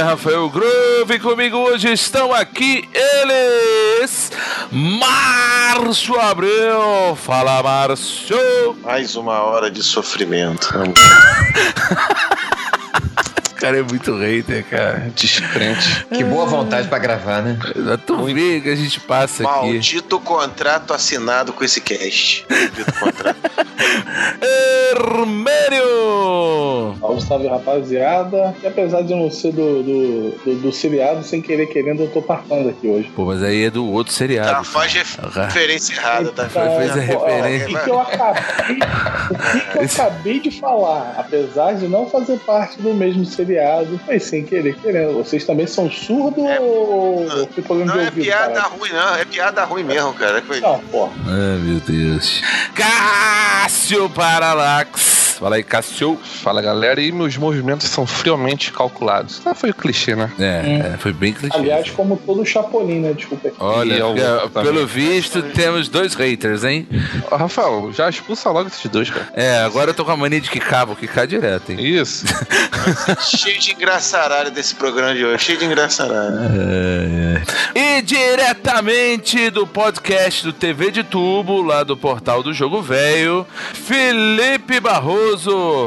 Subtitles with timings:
[0.00, 4.32] é Rafael Grove e comigo hoje estão aqui eles,
[4.72, 7.14] Márcio Abreu.
[7.16, 8.38] Fala, Márcio.
[8.82, 10.72] Mais uma hora de sofrimento.
[13.60, 15.10] cara é muito hater, cara.
[15.14, 16.06] Descrente.
[16.10, 17.58] Que boa vontade pra gravar, né?
[18.06, 19.52] Tu vê que a gente passa aqui.
[19.52, 22.44] Maldito contrato assinado com esse cast.
[22.50, 23.36] Maldito contrato.
[25.60, 26.96] Hermênio!
[27.00, 28.54] Salve, salve rapaziada.
[28.62, 32.08] E apesar de eu não ser do, do, do, do seriado, sem querer querendo, eu
[32.10, 33.10] tô partando aqui hoje.
[33.14, 34.50] Pô, mas aí é do outro seriado.
[34.50, 36.48] Tá, faz referência errada, tá?
[36.48, 37.66] Foi- fez a referência.
[37.66, 42.08] O que, que eu acabei, o que que eu acabei de falar, apesar de não
[42.08, 43.49] fazer parte do mesmo seriado,
[44.06, 45.14] foi sem querer querendo.
[45.14, 48.24] Vocês também são surdos É- ou ou tem problema Não de é ouvido?
[48.24, 48.68] piada cara?
[48.68, 49.14] ruim, não.
[49.16, 50.42] É piada ruim mesmo, cara.
[50.42, 51.12] Foi- Não, porra.
[51.26, 52.42] Ai, meu Deus.
[52.74, 55.19] Cássio Paralax.
[55.40, 56.18] Fala aí, Cássio.
[56.22, 59.40] Fala galera, e meus movimentos são friamente calculados.
[59.46, 60.30] Ah, foi o clichê, né?
[60.38, 61.56] É, é, foi bem clichê.
[61.56, 63.14] Aliás, como todo Chapolin, né?
[63.14, 63.50] Desculpa.
[63.58, 64.70] Olha, eu é, também.
[64.70, 66.86] pelo visto, temos dois haters, hein?
[67.32, 69.30] Rafael, já expulsa logo esses dois, cara.
[69.32, 71.78] É, agora eu tô com a mania de quicar, vou quicar direto, hein?
[71.80, 72.26] Isso.
[73.24, 75.42] Cheio de engraçaralho desse programa de hoje.
[75.42, 76.36] Cheio de engraçaralho.
[76.36, 77.40] É,
[77.74, 77.98] é.
[77.98, 84.78] E diretamente do podcast do TV de Tubo, lá do portal do Jogo Velho, Felipe
[84.80, 85.29] Barroso.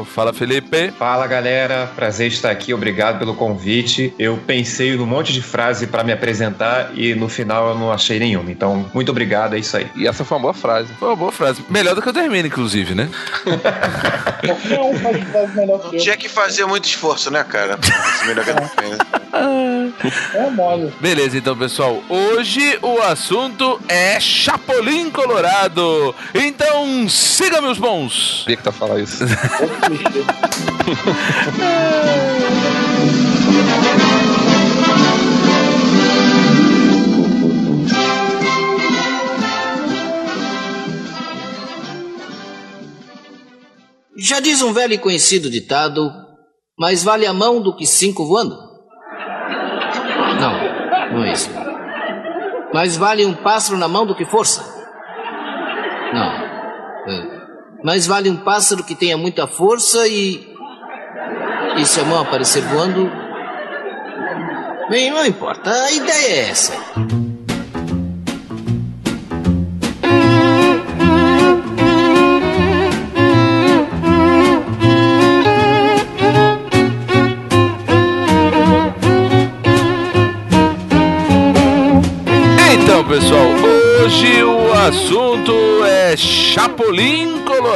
[0.06, 0.90] Fala, Felipe.
[0.98, 4.14] Fala galera, prazer estar aqui, obrigado pelo convite.
[4.18, 8.18] Eu pensei num monte de frase pra me apresentar e no final eu não achei
[8.18, 8.50] nenhuma.
[8.50, 9.86] Então, muito obrigado, é isso aí.
[9.94, 10.92] E essa foi uma boa frase.
[10.94, 11.62] Foi uma boa frase.
[11.68, 13.08] Melhor do que o Termina, inclusive, né?
[15.92, 15.98] Eu.
[15.98, 17.78] Tinha que fazer muito esforço, né, cara?
[18.26, 18.56] Melhor que eu.
[20.34, 20.92] É mole.
[21.00, 22.02] Beleza, então, pessoal.
[22.08, 26.14] Hoje o assunto é Chapolin Colorado.
[26.34, 28.40] Então, siga, meus bons.
[28.40, 29.24] Sabia que tá falando isso.
[44.16, 46.10] Já diz um velho e conhecido ditado:
[46.78, 48.56] mais vale a mão do que cinco voando?
[50.40, 51.50] Não, não é isso.
[52.72, 54.64] Mais vale um pássaro na mão do que força?
[56.12, 56.32] Não.
[57.12, 57.33] É.
[57.84, 60.48] Mais vale um pássaro que tenha muita força e.
[61.76, 63.12] E se a mão aparecer voando.
[64.88, 66.72] Bem, não importa, a ideia é essa.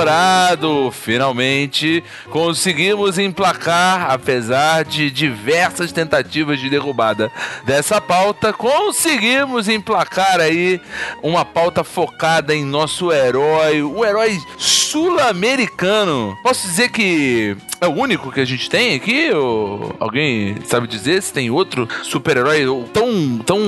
[0.09, 0.91] Colorado.
[0.91, 7.31] Finalmente conseguimos emplacar, apesar de diversas tentativas de derrubada
[7.65, 10.81] dessa pauta, conseguimos emplacar aí
[11.23, 16.37] uma pauta focada em nosso herói, o herói sul-americano.
[16.43, 19.31] Posso dizer que é o único que a gente tem aqui?
[19.31, 23.59] Ou alguém sabe dizer se tem outro super-herói tão, tão,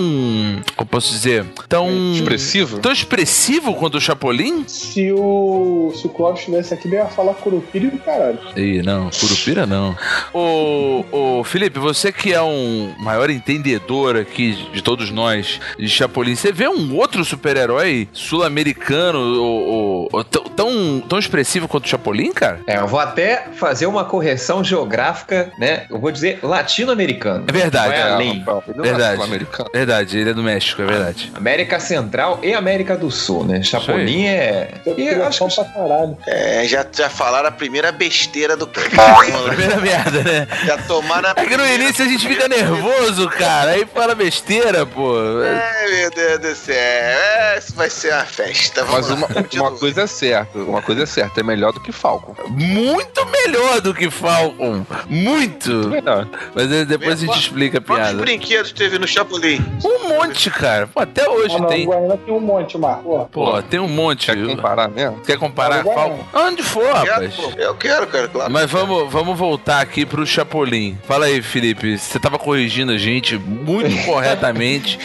[0.75, 2.79] como posso dizer, tão Expressivo?
[2.79, 4.65] tão expressivo quanto o Chapolin?
[4.67, 8.39] Se o, se o Clóvis estivesse aqui, ele ia falar Curupira e o caralho.
[8.57, 9.97] Ih, não, Curupira não.
[10.33, 16.35] Ô, ô, Felipe, você que é um maior entendedor aqui de todos nós de Chapolin,
[16.35, 22.33] você vê um outro super-herói sul-americano ou, ou- ou tão, tão, expressivo quanto o Chapolin,
[22.33, 22.61] cara?
[22.67, 25.87] É, eu vou até fazer uma correção geográfica, né?
[25.91, 27.45] Eu vou dizer latino-americano.
[27.49, 27.89] É verdade.
[27.89, 28.45] Não é É, além.
[28.47, 29.17] É Verdade.
[29.17, 29.71] sul-americano.
[29.73, 31.33] Verdade, ele é do México, é verdade.
[31.35, 33.63] América Central e América do Sul, né?
[33.63, 34.71] Chapolin é.
[34.87, 36.17] Eu E eu acho que pra caralho.
[36.27, 38.91] É, já, já falaram a primeira besteira do cast.
[39.47, 40.47] Primeira merda, né?
[40.67, 43.73] já tomaram a É que no início a gente fica nervoso, cara.
[43.73, 45.15] Aí fala besteira, pô.
[45.43, 46.75] Ai, meu Deus do céu.
[46.77, 48.85] É, isso vai ser uma festa.
[48.85, 51.81] Vamos Mas uma, lá, uma coisa é certa, uma coisa é certa, é melhor do
[51.81, 52.35] que Falcon.
[52.49, 54.85] Muito melhor do que Falcon.
[55.09, 55.71] Muito.
[55.89, 56.29] Melhor.
[56.55, 58.21] Mas depois a gente explica a Quantos piada.
[58.21, 59.61] brinquedos teve no Chapolin?
[59.85, 60.87] Um monte, cara.
[60.87, 61.83] Pô, até hoje Ah, não, tem.
[61.85, 63.29] o Guarani tem um monte, Marco.
[63.33, 64.27] Pô, Pô, tem um monte.
[64.27, 65.21] Quer comparar mesmo?
[65.21, 67.35] Quer comparar Agora Onde for, Quero, rapaz.
[67.35, 67.53] pô.
[67.59, 68.53] Eu quero, cara, claro.
[68.53, 70.97] Mas vamos, vamos voltar aqui pro Chapolin.
[71.07, 71.97] Fala aí, Felipe.
[71.99, 74.99] Você tava corrigindo a gente muito corretamente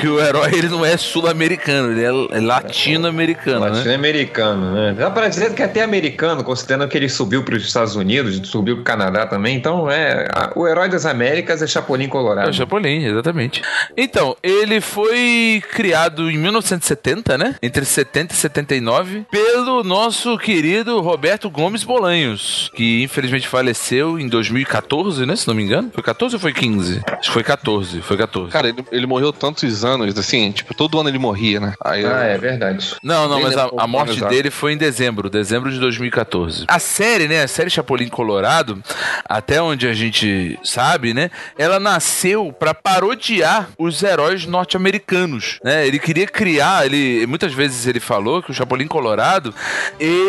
[0.00, 3.70] que o herói ele não é sul-americano, ele é latino-americano, né?
[3.70, 4.94] Latino-americano, né?
[4.98, 8.48] Dá pra dizer que é até americano, considerando que ele subiu para os Estados Unidos,
[8.48, 9.56] subiu pro Canadá também.
[9.56, 10.26] Então, é.
[10.32, 12.48] a- o herói das Américas é Chapolin É Colorado.
[12.50, 13.62] o Chapolin, exatamente.
[13.96, 17.54] Então, ele foi criado em 1970, né?
[17.62, 25.26] Entre 70 e 79, pelo nosso querido Roberto Gomes Bolanhos, que infelizmente faleceu em 2014,
[25.26, 25.36] né?
[25.36, 25.90] Se não me engano.
[25.92, 27.02] Foi 14 ou foi 15?
[27.06, 28.00] Acho que foi 14.
[28.02, 28.50] Foi 14.
[28.50, 31.74] Cara, ele, ele morreu tantos anos, assim, tipo, todo ano ele morria, né?
[31.84, 32.94] Aí, Ah, é verdade.
[33.02, 34.32] Não, não, mas a, a morte exato.
[34.32, 36.64] dele foi em dezembro, dezembro de 2014.
[36.68, 38.82] A série, né, a série Chapolin Colorado,
[39.28, 45.86] até onde a gente sabe, né, ela nasceu pra parodiar os heróis norte-americanos, né?
[45.86, 49.54] Ele queria criar, ele muitas vezes ele falou que o Chapolin Colorado,
[49.98, 50.27] ele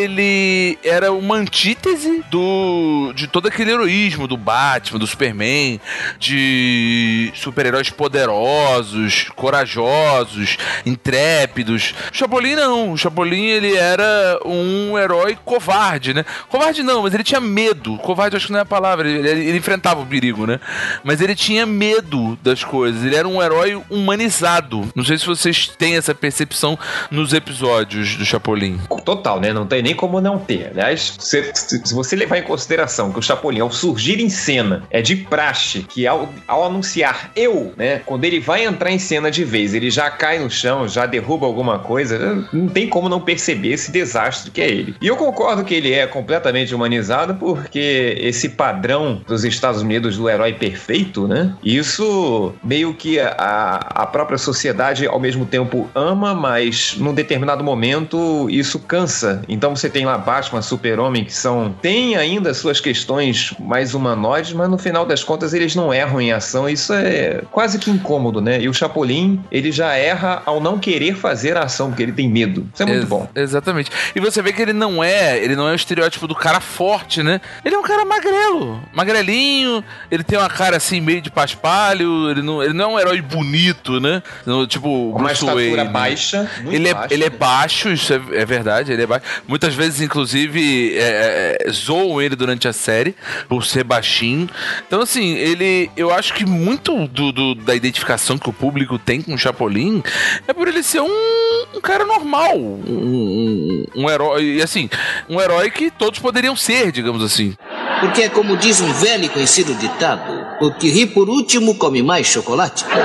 [0.84, 5.80] era uma antítese do de todo aquele heroísmo do Batman, do Superman,
[6.20, 11.94] de super-heróis poderosos, corajosos, intrépidos.
[12.12, 12.94] O Chapolin não.
[12.94, 16.26] O Chapolin ele era um herói covarde, né?
[16.48, 17.98] Covarde não, mas ele tinha medo.
[17.98, 19.10] Covarde acho que não é a palavra.
[19.10, 20.60] Ele, ele enfrentava o perigo, né?
[21.04, 23.04] Mas ele tinha medo das coisas.
[23.04, 24.90] Ele era um herói humanizado.
[24.96, 26.78] Não sei se vocês têm essa percepção
[27.10, 28.80] nos episódios do Chapolin.
[29.04, 29.54] Total, né?
[29.54, 30.68] Não tem nem como não ter.
[30.72, 34.84] Aliás, se, se- se você levar em consideração que o Chapolin, ao surgir em cena,
[34.90, 38.02] é de praxe que ao, ao anunciar eu, né?
[38.06, 41.46] Quando ele vai entrar em cena de vez, ele já cai no chão, já derruba
[41.46, 44.96] alguma coisa, não tem como não perceber esse desastre que é ele.
[45.02, 50.30] E eu concordo que ele é completamente humanizado porque esse padrão dos Estados Unidos do
[50.30, 51.54] herói perfeito, né?
[51.64, 58.48] Isso meio que a, a própria sociedade ao mesmo tempo ama, mas num determinado momento
[58.50, 59.42] isso cansa.
[59.48, 61.76] Então você tem lá Batman, Super-Homem, que são.
[61.82, 66.32] tem ainda suas questões mais humanoides, mas no final das contas eles não erram em
[66.32, 66.68] ação.
[66.70, 68.62] Isso é quase que incômodo, né?
[68.62, 72.30] E o Chapolin, ele já erra ao não querer fazer a ação, porque ele tem
[72.30, 72.68] medo.
[72.74, 73.28] Isso é muito Ex- bom.
[73.36, 73.92] Exatamente.
[74.16, 77.22] E você vê que ele não é, ele não é o estereótipo do cara forte,
[77.24, 77.40] né?
[77.64, 82.42] Ele é um cara magrelo, magrelinho, ele tem uma cara assim meio de paspalho, ele
[82.42, 84.22] não, ele não é um herói bonito, né?
[84.68, 85.90] Tipo, uma Bruce estatura Wayne.
[85.90, 86.50] baixa.
[86.62, 87.36] muito Ele é, baixa, ele é né?
[87.38, 89.26] baixo, isso é, é verdade, ele é baixo.
[89.62, 93.14] Muitas vezes, inclusive, é, é, zoam ele durante a série
[93.50, 94.48] por ser baixinho.
[94.88, 95.92] Então, assim, ele.
[95.98, 100.02] Eu acho que muito do, do- da identificação que o público tem com o Chapolin
[100.48, 102.56] é por ele ser um, um cara normal.
[102.58, 104.44] Um, um, um herói.
[104.60, 104.90] E assim,
[105.30, 107.54] um herói que todos poderiam ser, digamos assim.
[108.00, 112.02] Porque é como diz um velho e conhecido ditado: o que ri por último come
[112.02, 112.86] mais chocolate.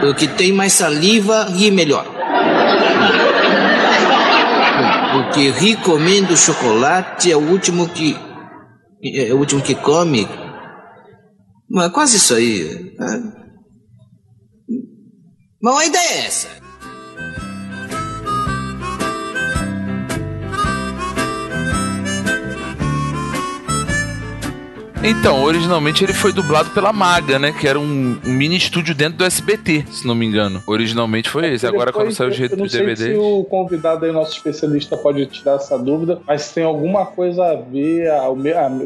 [0.00, 2.13] Não, O que tem mais saliva ri melhor.
[5.14, 8.16] O que ri comendo chocolate é o último que.
[9.02, 10.26] É o último que come.
[11.70, 12.94] Mas quase isso aí.
[12.98, 13.32] né?
[15.62, 16.48] Mas a ideia é essa.
[25.06, 27.52] Então, originalmente ele foi dublado pela Maga, né?
[27.52, 30.62] Que era um, mini estúdio dentro do SBT, se não me engano.
[30.66, 31.66] Originalmente foi esse.
[31.66, 33.12] Agora, quando saiu o eu jeito não do sei DVD.
[33.12, 37.44] se o convidado aí, nosso especialista, pode tirar essa dúvida, mas se tem alguma coisa
[37.44, 38.10] a ver,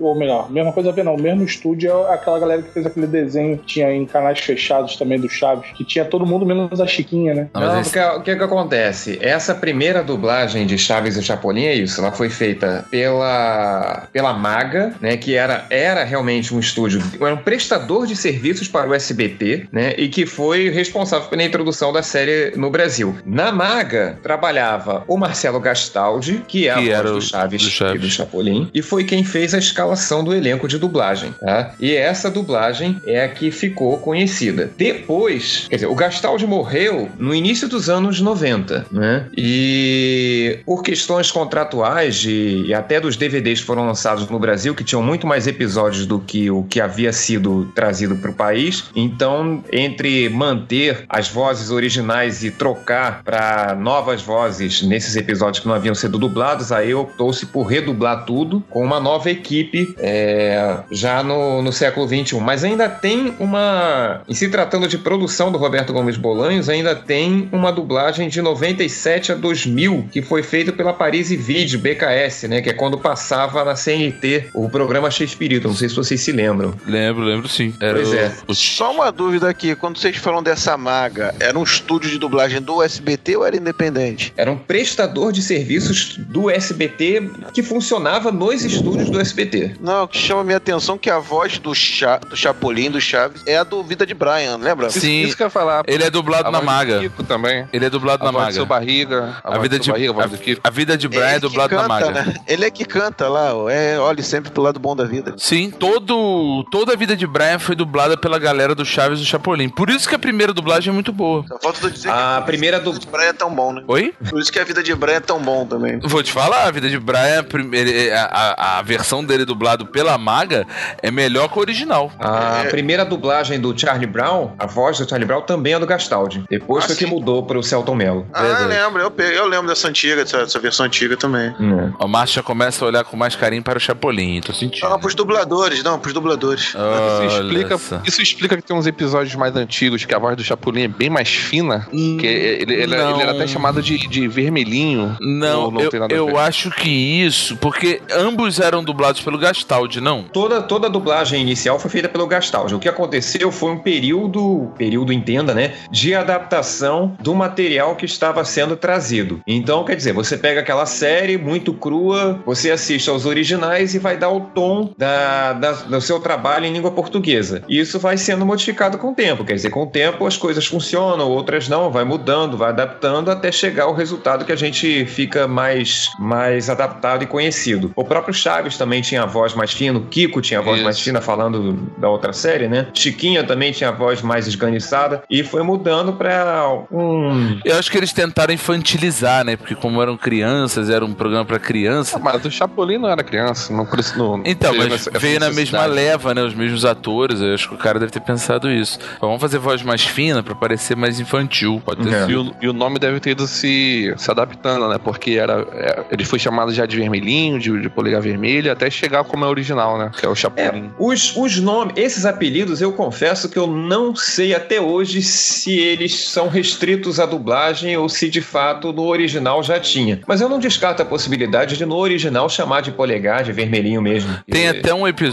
[0.03, 1.15] ou melhor, mesma coisa a ver, não.
[1.15, 4.97] O mesmo estúdio é aquela galera que fez aquele desenho que tinha em canais fechados
[4.97, 7.49] também do Chaves, que tinha todo mundo menos a Chiquinha, né?
[7.55, 9.21] Não, porque o que, que acontece?
[9.23, 12.01] Essa primeira dublagem de Chaves e Chapolin é isso.
[12.01, 15.17] Ela foi feita pela, pela Maga, né?
[15.17, 19.95] Que era, era realmente um estúdio, era um prestador de serviços para o SBT, né?
[19.97, 23.17] E que foi responsável pela introdução da série no Brasil.
[23.25, 27.97] Na Maga trabalhava o Marcelo Gastaldi, que é Que a voz do Chaves, do Chaves.
[27.97, 31.75] e do Chapolin, e foi quem fez a escalação do elenco de dublagem, tá?
[31.79, 34.71] E essa dublagem é a que ficou conhecida.
[34.77, 39.27] Depois, quer dizer, o Gastaldi morreu no início dos anos 90, né?
[39.37, 44.85] E por questões contratuais de, e até dos DVDs que foram lançados no Brasil, que
[44.85, 49.63] tinham muito mais episódios do que o que havia sido trazido para o país, então
[49.73, 55.95] entre manter as vozes originais e trocar para novas vozes nesses episódios que não haviam
[55.95, 61.73] sido dublados, aí optou-se por redublar tudo com uma nova equipe é, já no, no
[61.73, 62.41] século XXI.
[62.41, 64.23] Mas ainda tem uma.
[64.29, 69.33] Em se tratando de produção do Roberto Gomes Bolanhos, ainda tem uma dublagem de 97
[69.33, 72.61] a 2000 que foi feita pela Paris Video BKS, né?
[72.61, 75.61] Que é quando passava na CNT o programa Shakespeare.
[75.79, 76.75] Não sei se vocês se lembram.
[76.87, 77.73] Lembro, lembro sim.
[77.81, 78.33] Era Pois o- é.
[78.49, 82.61] o- Só uma dúvida aqui, quando vocês falam dessa maga, era um estúdio de dublagem
[82.61, 84.33] do SBT ou era independente?
[84.37, 89.77] Era um prestador de serviços do SBT que funcionava nos estúdios do SBT.
[89.81, 93.01] Não, o que chama minha atenção é que a voz do, Cha, do Chapolin, do
[93.01, 94.91] Chaves, é a do Vida de Brian, lembra?
[94.91, 95.23] Sim.
[95.23, 95.85] isso que eu ia falar.
[95.87, 96.99] Ele é dublado A na Maga.
[96.99, 97.69] Kiko também.
[97.73, 98.81] Ele é dublado A na voz do seu Maga.
[98.81, 99.37] barriga.
[99.45, 100.61] A, A vida de barriga, a voz a, do Kiko.
[100.65, 102.11] a vida de Brian é que dublado na canta, Maga.
[102.25, 102.35] né?
[102.49, 105.35] Ele é que canta lá, é, olhe sempre pro lado bom da vida.
[105.37, 109.27] Sim, todo, toda a vida de Brian foi dublada pela galera do Chaves e do
[109.29, 109.69] Chapolin.
[109.69, 111.45] Por isso que a primeira dublagem é muito boa.
[111.49, 112.99] Só falta tu dizer A que primeira a do.
[112.99, 113.83] de Brian é tão bom, né?
[113.87, 114.15] Oi?
[114.31, 115.99] Por isso que a vida de Brian é tão bom também.
[116.03, 119.87] Vou te falar, a vida de Brian, prim- ele- a, a- a versão dele dublado
[119.87, 120.67] pela Maga
[121.03, 122.11] é melhor que a original.
[122.19, 122.69] A É.
[122.69, 126.45] primeira dublagem do Charlie Brown, a voz do Charlie Brown também é do Gastaldi.
[126.51, 127.11] Depois Ah, foi que sim.
[127.11, 128.27] mudou pro Celton Mello.
[128.33, 128.63] Ah, Verdade.
[128.63, 131.55] eu lembro, eu, eu lembro dessa antiga, dessa, dessa versão antiga também.
[131.61, 131.93] Hum.
[131.99, 134.89] O Márcio já começa a olhar com mais carinho para o Chapolin, tô sentindo.
[134.89, 136.63] Não, pros dubladores, não, pros dubladores.
[136.69, 138.01] Isso Olha explica, só.
[138.05, 141.11] isso explica que tem uns episódios mais antigos que a voz do Chapolin é bem
[141.11, 141.87] mais fina.
[141.91, 143.11] Que ele, ele- não.
[143.13, 145.17] ele era até chamado de, de vermelhinho.
[145.21, 149.39] Não, não eu, tem nada a eu acho que isso, porque ambos eram dublados pelo
[149.39, 150.23] Gastaldi, não?
[150.25, 152.75] Toda, toda a dublagem inicial foi feita pelo Gastaldi.
[152.75, 158.45] O que aconteceu foi um período, período entenda, né, de adaptação do material que estava
[158.45, 159.41] sendo trazido.
[159.47, 164.17] Então, quer dizer, você pega aquela série muito crua, você assiste aos originais e vai
[164.17, 167.63] dar o tom da, da- do seu trabalho em língua portuguesa.
[167.69, 169.45] E isso vai sendo modificado com o tempo.
[169.45, 173.51] Quer dizer, com o tempo as coisas funcionam, outras não, vai mudando, vai adaptando até
[173.53, 177.93] chegar ao resultado que a gente fica mais, mais adaptado e conhecido.
[177.97, 180.85] O próprio Chaves também tinha a voz mais fina, o Kiko tinha a voz Isso.
[180.85, 182.87] mais fina falando da outra série, né?
[182.95, 187.59] Chiquinha também tinha a voz mais esganiçada e foi mudando pra um.
[187.65, 189.57] Eu acho que eles tentaram infantilizar, né?
[189.57, 192.17] Porque como eram crianças, era um programa pra criança.
[192.17, 194.43] Ah, mas o Chapolin não era criança, não por isso não.
[194.45, 196.43] Então, veio mas essa- na mesma leva, né?
[196.43, 197.41] Os mesmos atores.
[197.41, 198.99] Eu acho que o cara deve ter pensado isso.
[199.21, 201.81] Vamos fazer voz mais fina pra parecer mais infantil.
[201.85, 202.21] Pode ter É.
[202.27, 202.33] sido.
[202.33, 204.99] E o, e o nome deve ter ido se, se adaptando, né?
[205.03, 209.25] Porque era, é, ele foi chamado já de vermelhinho, de, de polegar vermelho, até chegar
[209.25, 210.11] como é o original, né?
[210.19, 210.91] Que é o É, Chapolin.
[210.99, 216.29] os, os nomes, esses apelidos, eu confesso que eu não sei até hoje se eles
[216.29, 220.21] são restritos à dublagem ou se de fato no original já tinha.
[220.27, 224.37] Mas eu não descarto a possibilidade de no original chamar de polegar, de vermelhinho mesmo.
[224.49, 225.28] Tem E- até um episódio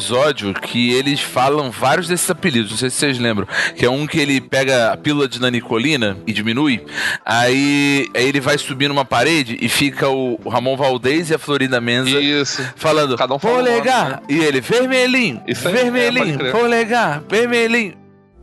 [0.54, 3.48] que eles falam vários desses apelidos, não sei se vocês lembram.
[3.76, 6.86] Que é um que ele pega a pílula de nanicolina e diminui.
[7.26, 11.80] Aí, aí ele vai subir numa parede e fica o Ramon Valdez e a Florinda
[11.82, 12.62] Menza Isso.
[12.76, 14.10] falando Cada um fala um polegar.
[14.10, 16.52] nome, E ele, vermelhinho, Isso é, vermelhinho, crer.
[16.52, 17.94] polegar, vermelhinho.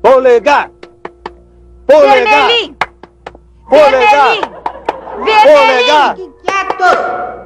[0.02, 0.70] Polegar!
[1.86, 2.46] Polegar!
[2.48, 2.76] Vermelhinho!
[3.68, 4.34] Polegar!
[4.34, 4.62] Vermelhinho!
[5.24, 6.34] Vermelhinho!
[6.44, 7.41] Quieto!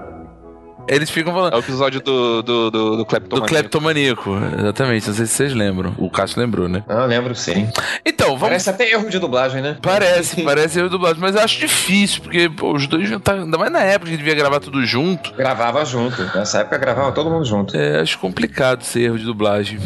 [0.88, 1.52] Eles ficam falando.
[1.52, 3.48] É o episódio do, do, do, do Do Kleptomaníaco.
[3.48, 5.06] cleptomaníaco, exatamente.
[5.08, 5.94] Não sei se vocês lembram.
[5.98, 6.82] O Cássio lembrou, né?
[6.88, 7.68] Ah, lembro sim.
[8.04, 8.40] Então, vamos.
[8.40, 9.76] Parece até erro de dublagem, né?
[9.82, 13.58] Parece, parece erro dublado, mas eu acho difícil, porque pô, os dois já tá, ainda
[13.58, 15.32] mais na época que devia gravar tudo junto.
[15.34, 16.22] Gravava junto.
[16.34, 17.76] Nessa época gravava todo mundo junto.
[17.76, 19.78] É, acho complicado esse erro de dublagem.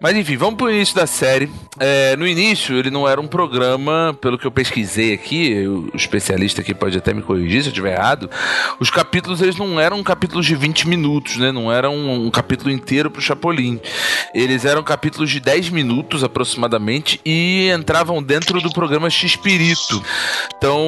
[0.00, 1.50] Mas enfim, vamos pro início da série.
[1.78, 6.60] É, no início, ele não era um programa, pelo que eu pesquisei aqui, o especialista
[6.60, 8.28] aqui pode até me corrigir se eu estiver errado.
[8.80, 11.52] Os capítulos, eles não eram capítulos de 20 minutos, né?
[11.52, 13.80] Não era um, um capítulo inteiro pro Chapolin.
[14.34, 20.02] Eles eram capítulos de 10 minutos aproximadamente e entravam dentro do programa X-Pirito.
[20.56, 20.84] Então,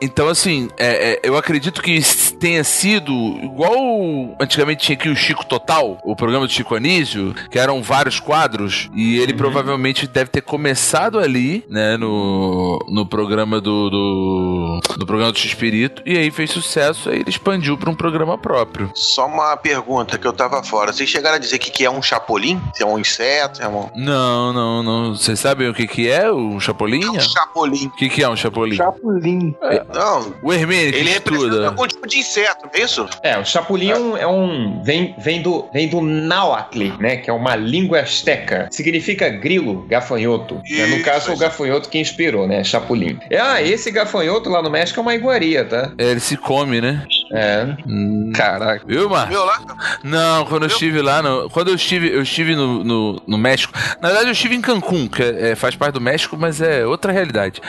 [0.00, 2.00] então assim, é, é, eu acredito que
[2.38, 3.12] tenha sido
[3.42, 8.20] igual antigamente tinha aqui o Chico Total, o programa do Chico Anísio, que eram vários
[8.20, 15.06] quadros, e ele provavelmente deve ter começado ali, né, no, no programa do, do, no
[15.06, 18.47] programa do X-Pirito, e aí fez sucesso, aí ele expandiu para um programa próprio.
[18.94, 20.92] Só uma pergunta que eu tava fora.
[20.92, 22.60] Vocês chegaram a dizer o que, que é um chapolim?
[22.74, 23.62] Se é um inseto?
[23.62, 25.14] É um, Não, não, não.
[25.14, 27.02] Vocês sabem o que que é o Chapolin?
[27.04, 27.86] é um chapolim.
[27.86, 28.76] O que que é um Chapolin?
[28.76, 29.54] Chapulim.
[29.94, 31.66] Não, O Hermínio que ele representa estuda.
[31.68, 33.06] algum tipo de inseto, não é isso?
[33.22, 37.30] É, o Chapolin é um, é um- vem, vem do vem do Náhuatl, né, que
[37.30, 38.68] é uma língua asteca.
[38.70, 40.60] Significa grilo, gafanhoto.
[40.70, 40.86] né?
[40.86, 43.18] No caso, o gafanhoto que inspirou, né, Chapolin.
[43.30, 45.92] É, ah, esse gafanhoto lá no México é uma iguaria, tá?
[45.98, 47.04] É, ele se come, né?
[47.32, 47.66] É.
[47.86, 48.32] Hum.
[48.38, 48.84] Caraca.
[48.86, 49.28] Viu, Mar?
[49.28, 49.60] Viu lá?
[50.02, 53.72] Não, quando eu estive lá, no, quando eu estive, eu estive no, no, no México.
[54.00, 56.86] Na verdade, eu estive em Cancún, que é- é, faz parte do México, mas é
[56.86, 57.60] outra realidade.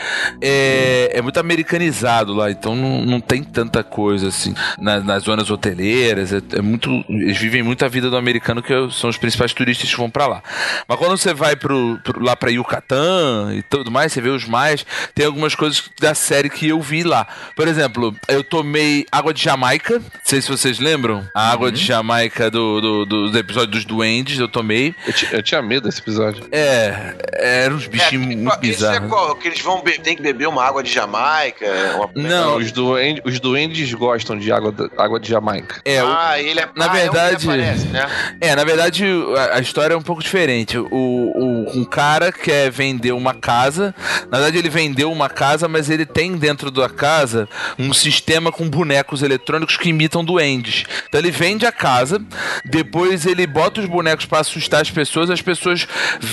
[0.41, 5.49] É, é muito americanizado lá, então não, não tem tanta coisa assim na- nas zonas
[5.49, 6.31] hoteleiras.
[6.33, 9.89] É, é muito, eles vivem muito a vida do americano, que são os principais turistas
[9.89, 10.43] que vão pra lá.
[10.87, 14.45] Mas quando você vai pro, pro- lá pra Yucatán e tudo mais, você vê os
[14.45, 14.85] mais,
[15.15, 17.27] tem algumas coisas da série que eu vi lá.
[17.55, 21.83] Por exemplo, eu tomei água de Jamaica, não sei se vocês lembram, a água de
[21.83, 24.93] Jamaica do, do, do, do episódio dos duendes, eu tomei.
[25.07, 26.45] Eu, eu tinha medo desse episódio.
[26.51, 29.09] É, eram uns bichinhos é, muito Isso é bizarros.
[29.09, 29.35] qual?
[29.35, 31.65] Que eles vão be- tem que beber uma água de Jamaica?
[31.95, 32.09] Uma...
[32.15, 35.81] Não, Os, duendes, os duendes gostam de água, da- água de Jamaica.
[35.83, 36.69] é, o- Ah, ele é.
[36.75, 38.07] na ah, verdade- É, o aparece, né?
[38.41, 39.05] É, na verdade,
[39.37, 40.77] a, a história é um pouco diferente.
[40.77, 43.95] O, o- um cara quer vender uma casa.
[44.29, 47.47] Na verdade, ele vendeu uma casa, mas ele tem dentro da casa
[47.77, 50.85] um sistema com bonecos eletrônicos que imitam são duendes.
[51.07, 52.21] Então ele vende a casa,
[52.63, 55.87] depois ele bota os bonecos pra assustar as pessoas, as pessoas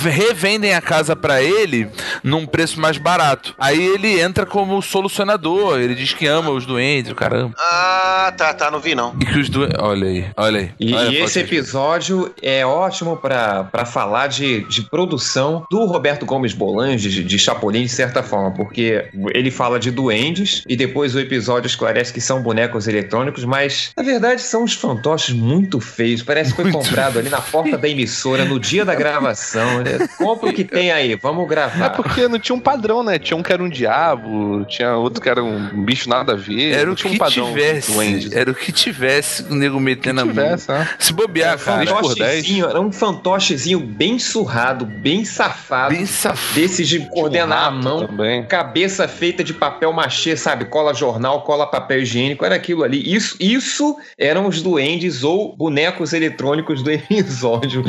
[0.05, 1.89] revendem a casa pra ele
[2.23, 3.55] num preço mais barato.
[3.59, 7.55] Aí ele entra como solucionador, ele diz que ama os duendes, o caramba.
[7.59, 9.15] Ah, tá, tá, não vi não.
[9.21, 9.77] E que os duendes.
[9.79, 10.71] Olha aí, olha aí.
[10.79, 16.25] E, Olha e esse episódio é ótimo pra pra falar de, de produção do Roberto
[16.25, 21.15] Gomes Bolange, de, de Chapolin, de certa forma, porque ele fala de duendes e depois
[21.15, 26.23] o episódio esclarece que são bonecos eletrônicos, mas na verdade são uns fantoches muito feios.
[26.23, 29.83] Parece que foi comprado ali na porta da emissora no dia da gravação.
[29.83, 30.07] né?
[30.19, 31.91] Compra o que tem aí, vamos É gravar.
[31.91, 33.19] porque não tinha um padrão, né?
[33.19, 36.73] Tinha um que era um diabo, tinha outro que era um bicho nada a ver.
[36.73, 37.93] Era o tinha que um padrão tivesse.
[37.93, 38.37] duende.
[38.37, 40.35] Era o que tivesse o nego metendo a mão.
[40.35, 40.89] tivesse, né?
[40.99, 42.01] Se bobear, Era um cara.
[42.01, 42.19] por dez.
[42.47, 45.95] fantochezinho, era um fantochezinho bem surrado, bem safado.
[45.95, 46.55] Bem safado.
[46.55, 48.45] Desses de coordenar a rato mão, também.
[48.45, 50.67] cabeça feita de papel machê, sabe?
[50.67, 53.03] Cola jornal, cola papel higiênico, era aquilo ali.
[53.15, 53.86] Isso, isso
[54.19, 57.85] eram os duendes ou bonecos eletrônicos do episódio.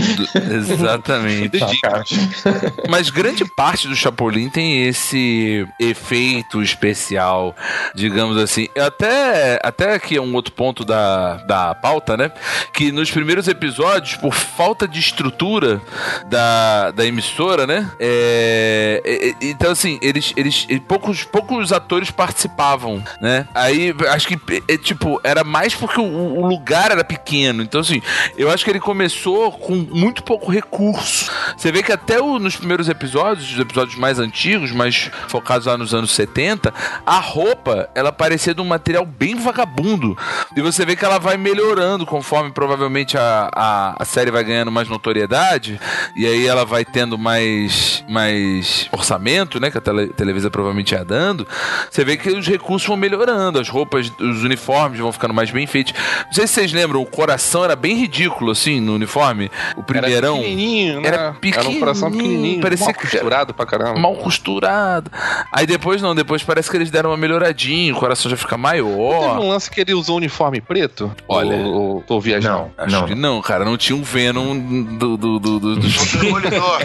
[0.52, 1.60] Exatamente.
[1.60, 2.04] Tá.
[2.90, 7.56] Mas grande parte do Chapolin tem esse efeito especial,
[7.96, 8.68] digamos assim.
[8.78, 12.32] Até, até aqui é um outro ponto da, da pauta, né?
[12.74, 15.82] Que nos primeiros episódios, por falta de estrutura
[16.30, 17.90] da, da emissora, né?
[18.00, 23.48] É, é, é, então, assim, eles, eles, poucos, poucos atores participavam, né?
[23.54, 27.64] Aí, acho que, é, tipo, era mais porque o, o lugar era pequeno.
[27.64, 28.02] Então, assim,
[28.38, 31.32] eu acho que ele começou com muito pouco recurso.
[31.58, 35.78] Você vê que até o- nos primeiros episódios, os episódios mais antigos, mais focados lá
[35.78, 36.74] nos anos 70,
[37.06, 40.18] a roupa, ela parecia de um material bem vagabundo.
[40.56, 44.72] E você vê que ela vai melhorando conforme provavelmente a, a, a série vai ganhando
[44.72, 45.80] mais notoriedade.
[46.16, 49.72] E aí ela vai tendo mais, mais orçamento, né?
[49.72, 51.48] Que a tele, Televisa provavelmente ia dando.
[51.90, 55.66] Você vê que os recursos vão melhorando, as roupas, os uniformes vão ficando mais bem
[55.68, 55.77] feitos.
[56.26, 59.50] Não sei se vocês lembram, o coração era bem ridículo, assim, no uniforme.
[59.76, 60.36] O primeirão.
[60.38, 61.08] Era pequenininho, né?
[61.08, 64.00] Era Era um coração pequenininho, pequenininho, parecia mal que- costurado pra caramba.
[64.00, 65.12] mal costurado.
[65.52, 68.62] Aí depois não, depois parece que eles deram uma melhoradinha, o coração já fica Teve
[68.62, 69.40] maior.
[69.40, 71.12] um lance que ele usou uniforme preto?
[71.28, 71.56] Olha.
[71.58, 72.48] Ou, ou tô viajando?
[72.48, 73.06] Não, Acho não.
[73.08, 74.58] que não, cara, não tinha um Venom
[74.98, 75.18] do.
[75.18, 76.24] do, do, do, do- não tinha.
[76.24, 76.82] Demolidor.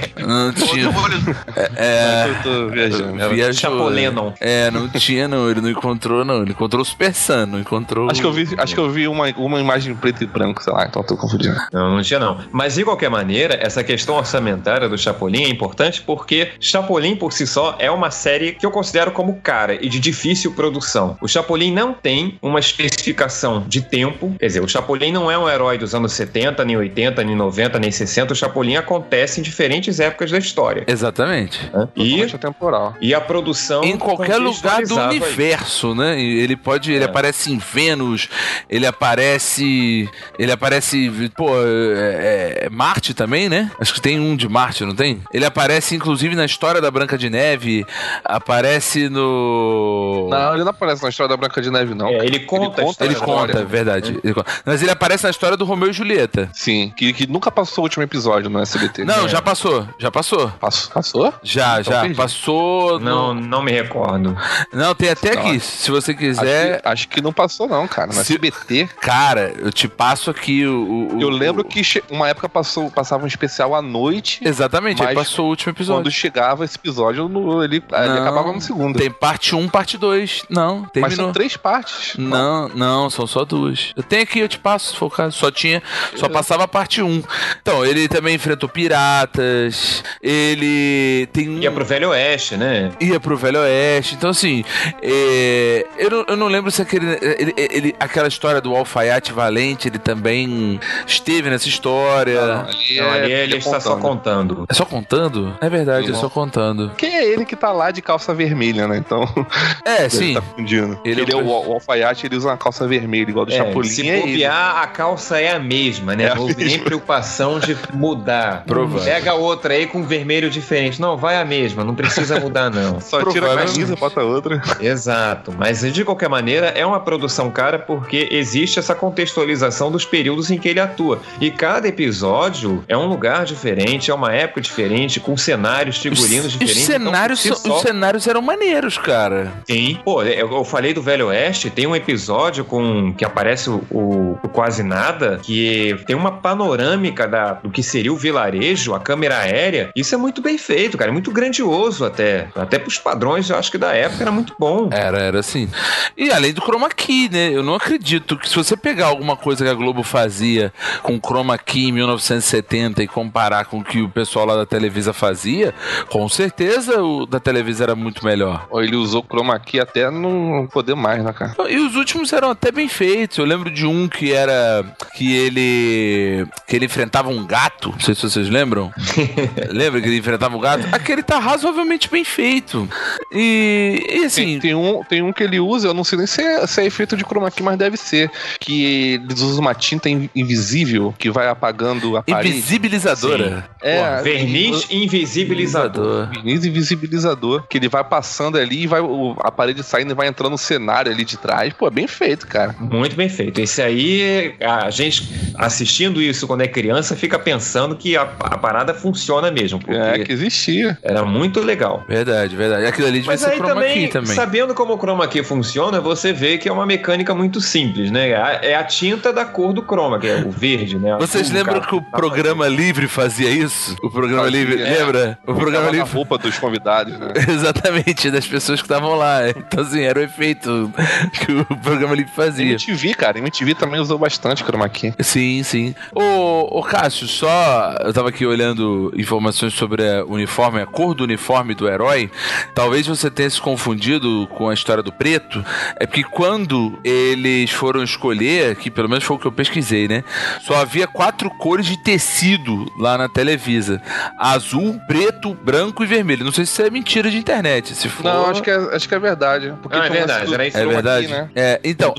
[1.77, 2.27] É.
[2.29, 3.29] Eu tô viajando.
[3.35, 3.53] Viajou.
[3.55, 4.33] Chapolenon.
[4.41, 5.51] É, não tinha, não.
[5.51, 6.43] Ele não encontrou, não.
[6.43, 8.11] Ele encontrou o Super Sun, não encontrou.
[8.11, 10.73] Acho que eu vi, acho que eu vi uma, uma imagem preto e branco, sei
[10.73, 11.57] lá, então eu tô confundindo.
[11.73, 12.39] Não, não tinha não.
[12.51, 17.47] Mas de qualquer maneira, essa questão orçamentária do Chapolin é importante porque Chapolin por si
[17.47, 21.17] só é uma série que eu considero como cara e de difícil produção.
[21.21, 25.49] O Chapolin não tem uma especificação de tempo, quer dizer, o Chapolin não é um
[25.49, 28.33] herói dos anos 70, nem 80, nem 90, nem 60.
[28.33, 30.85] O Chapolin acontece em diferentes épocas da história.
[30.87, 31.71] Exatamente.
[31.73, 31.89] né?
[31.97, 32.95] E, atemporal.
[33.01, 36.21] e a produção Em qualquer lugar do universo, né?
[36.21, 36.93] Ele pode.
[36.93, 37.07] Ele É.
[37.07, 38.29] aparece em Vênus,
[38.73, 40.09] ele aparece.
[40.39, 41.13] Ele aparece.
[41.37, 43.71] Pô, é, é- Marte também, né?
[43.79, 45.23] Acho que tem um de Marte, não tem?
[45.33, 47.85] Ele aparece, inclusive, na história da Branca de Neve.
[48.25, 50.29] Aparece no.
[50.31, 52.09] Não, ele não aparece na história da Branca de Neve, não.
[52.09, 54.19] É, ele conta a conta, Ele conta, é verdade.
[54.23, 54.51] Ele conta.
[54.65, 56.51] Mas ele aparece na história do Romeu e Julieta.
[56.53, 59.05] Sim, que, que nunca passou o último episódio no SBT.
[59.05, 59.29] Não, É.
[59.29, 60.49] já passou, já passou.
[60.61, 60.93] Passou?
[60.93, 61.35] Passou?
[61.43, 62.01] Já, Então já.
[62.01, 62.17] perdi.
[62.17, 62.99] Passou.
[63.01, 63.41] Não, No...
[63.41, 64.37] não me recordo.
[64.73, 65.53] Não, tem até aqui.
[65.55, 65.61] Não.
[65.61, 66.81] Se você Acho, quiser.
[66.83, 68.09] que, acho que não passou, não, cara.
[68.09, 68.57] No Se- SBT.
[69.01, 71.09] Cara, eu te passo aqui o.
[71.17, 74.41] o- Eu o- lembro que che- uma época passou, passava um especial à noite.
[74.45, 76.03] Exatamente, aí Mas passou o último episódio.
[76.03, 78.99] Quando chegava esse episódio, no- ele, ele Não, acabava no segundo.
[78.99, 80.45] Tem parte 1, parte 2.
[80.49, 81.17] Não, Mas terminou.
[81.27, 82.17] são três partes.
[82.17, 83.93] Não, não, são só duas.
[83.97, 85.37] Eu tenho aqui, eu te passo, se for o caso.
[85.37, 85.83] Só tinha,
[86.17, 87.23] só passava a parte 1.
[87.61, 90.03] Então, ele também enfrentou piratas.
[90.23, 91.59] Ele tem um.
[91.61, 92.91] Ia pro Velho Oeste, né?
[93.01, 94.15] ia pro Velho Oeste.
[94.15, 94.65] Então, assim,
[95.03, 99.89] é, eu, não, eu não lembro se aquele, ele, ele- aquela história do alfaiate valente,
[99.89, 102.41] ele também esteve nessa história.
[102.69, 104.65] ali Não, ali é- ele está só contando.
[104.69, 105.57] É só contando?
[105.61, 106.21] É verdade, é Sim.
[106.21, 106.89] só contando.
[106.91, 108.97] Porque é ele que tá lá de calça vermelha, né?
[108.97, 109.23] Então.
[109.85, 110.35] É, Ele sim.
[110.35, 110.99] tá fundindo.
[111.05, 113.57] Ele Ele, é o é o, alfaiate, ele usa uma calça vermelha, igual do É,
[113.57, 113.89] Chapolin.
[113.89, 114.45] se é ele.
[114.45, 116.25] a calça é a mesma, né?
[116.25, 118.65] É a não tem preocupação de mudar.
[118.67, 119.05] Provável.
[119.05, 121.01] Pega outra aí com vermelho diferente.
[121.01, 123.01] Não, vai a mesma, não precisa mudar, não.
[123.01, 124.61] Só tira a camisa, bota outra.
[124.81, 130.51] Exato, mas de qualquer maneira é uma produção cara porque existe essa contextualização dos períodos
[130.51, 131.21] em que ele atua.
[131.41, 136.53] E cada episódio é um lugar diferente, é uma época diferente, com cenários, figurinos Os,
[136.55, 136.85] os diferentes.
[136.85, 139.53] cenários, então, si são- só- os cenários eram maneiros, cara.
[139.69, 139.99] Sim.
[140.05, 144.39] Pô, eu, eu falei do Velho Oeste, tem um episódio com que aparece o, o-
[144.43, 149.39] o Quase Nada, que tem uma panorâmica da, do que seria o vilarejo, a câmera
[149.39, 149.91] aérea.
[149.97, 151.11] Isso é muito bem feito, cara.
[151.11, 152.49] É muito grandioso até.
[152.55, 154.89] Até pros padrões, eu acho que da época era muito bom.
[154.93, 155.69] Era, era assim.
[156.17, 157.51] E além do chroma key, né?
[157.53, 161.59] Eu não acredito que se você pegar alguma coisa que a Globo fazia com chroma
[161.59, 165.75] key em 1970 e comparar com o que o pessoal lá da Televisa fazia,
[166.09, 168.67] com certeza o da Televisa era muito melhor.
[168.75, 171.55] Ele usou chroma key até não poder mais, né, cara?
[171.69, 173.39] E os últimos eram até bem feitos.
[173.39, 177.91] Eu lembro de um que era que ele que ele enfrentava um gato.
[177.91, 178.93] Não sei se vocês lembram.
[179.71, 180.87] Lembra que ele enfrentava um gato?
[180.93, 182.89] Aquele tá razoavelmente bem feito.
[183.33, 186.27] E, e assim, Tem, tem um, tem um que ele usa, eu não sei nem
[186.27, 188.12] se é, se é efeito de chroma key, mas deve ser.
[188.61, 192.51] Que eles usam uma tinta in- invisível que vai apagando a parede.
[192.57, 193.69] invisibilizadora.
[193.83, 196.29] É, Pô, verniz invisibilizador.
[196.29, 199.01] Verniz invisibilizador, que ele vai passando ali e vai,
[199.41, 201.73] a parede saindo e vai entrando no cenário ali de trás.
[201.73, 202.75] Pô, é bem feito, cara.
[202.79, 203.61] Muito bem feito.
[203.61, 208.95] Esse aí, a gente assistindo isso quando é criança, fica pensando que a, a parada
[208.95, 209.79] funciona mesmo.
[209.79, 210.99] Porque É, que existia.
[211.03, 212.05] era muito legal.
[212.09, 212.87] Verdade, verdade.
[212.87, 214.35] Aquilo ali devia Mas ser aí chroma também, key também.
[214.35, 218.31] sabendo como o chroma key funciona, você vê que é uma mecânica muito simples, né?
[218.31, 221.17] É a- É a tinta da cor do chroma, que é o verde, né?
[221.19, 221.87] Vocês Azul, lembram cara.
[221.87, 223.97] que o programa livre fazia isso?
[224.03, 224.99] O programa Fazia, livre, é.
[224.99, 225.39] lembra?
[225.47, 226.11] O programa livre.
[226.11, 227.29] roupa dos convidados, né?
[227.49, 229.49] Exatamente, das pessoas que estavam lá.
[229.49, 230.93] Então, assim, era o efeito
[231.33, 232.67] que o programa livre fazia.
[232.73, 233.39] MTV, cara.
[233.39, 235.13] MTV também usou bastante chroma key.
[235.21, 235.95] Sim, sim.
[236.15, 237.95] Ô, ô Cássio, só.
[238.05, 242.31] Eu tava aqui olhando informações sobre o uniforme, a cor do uniforme do herói.
[242.75, 245.65] Talvez você tenha se confundido com a história do preto.
[245.99, 250.23] É porque quando eles foram escolher, que pelo menos foi o que eu pesquisei, né?
[250.61, 254.01] Só havia quatro cores de tecido lá na Televisa:
[254.39, 256.45] azul, preto, branco e vermelho.
[256.45, 257.95] Não sei se isso é mentira de internet.
[257.95, 258.23] Se for.
[258.25, 259.75] Não, acho que é, acho que é verdade.
[259.83, 261.27] Porque Não, é verdade, do era isso É verdade?
[261.27, 261.51] key, né?
[261.55, 262.15] É, então.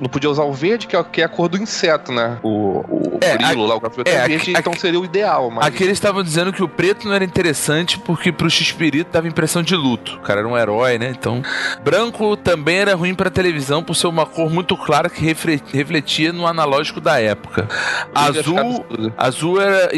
[0.00, 2.38] Não podia, usar o, verde, que é, que é a cor do inseto, né?
[2.42, 4.98] O, o É, grilo a- lá, o gafanhoto é, é, a- verde, a- então seria
[5.00, 5.50] o ideal.
[5.50, 9.28] Mas Aqui eles estavam dizendo que o preto não era interessante porque pro X-Pirito dava
[9.28, 10.16] impressão de luto.
[10.16, 11.10] O cara era um herói, né?
[11.18, 11.42] Então.
[11.82, 16.32] Branco também era ruim pra televisão por ser uma cor muito clara que refle- refletia
[16.32, 17.68] no analógico da época.
[18.14, 18.86] Azul.
[19.18, 19.90] Azul era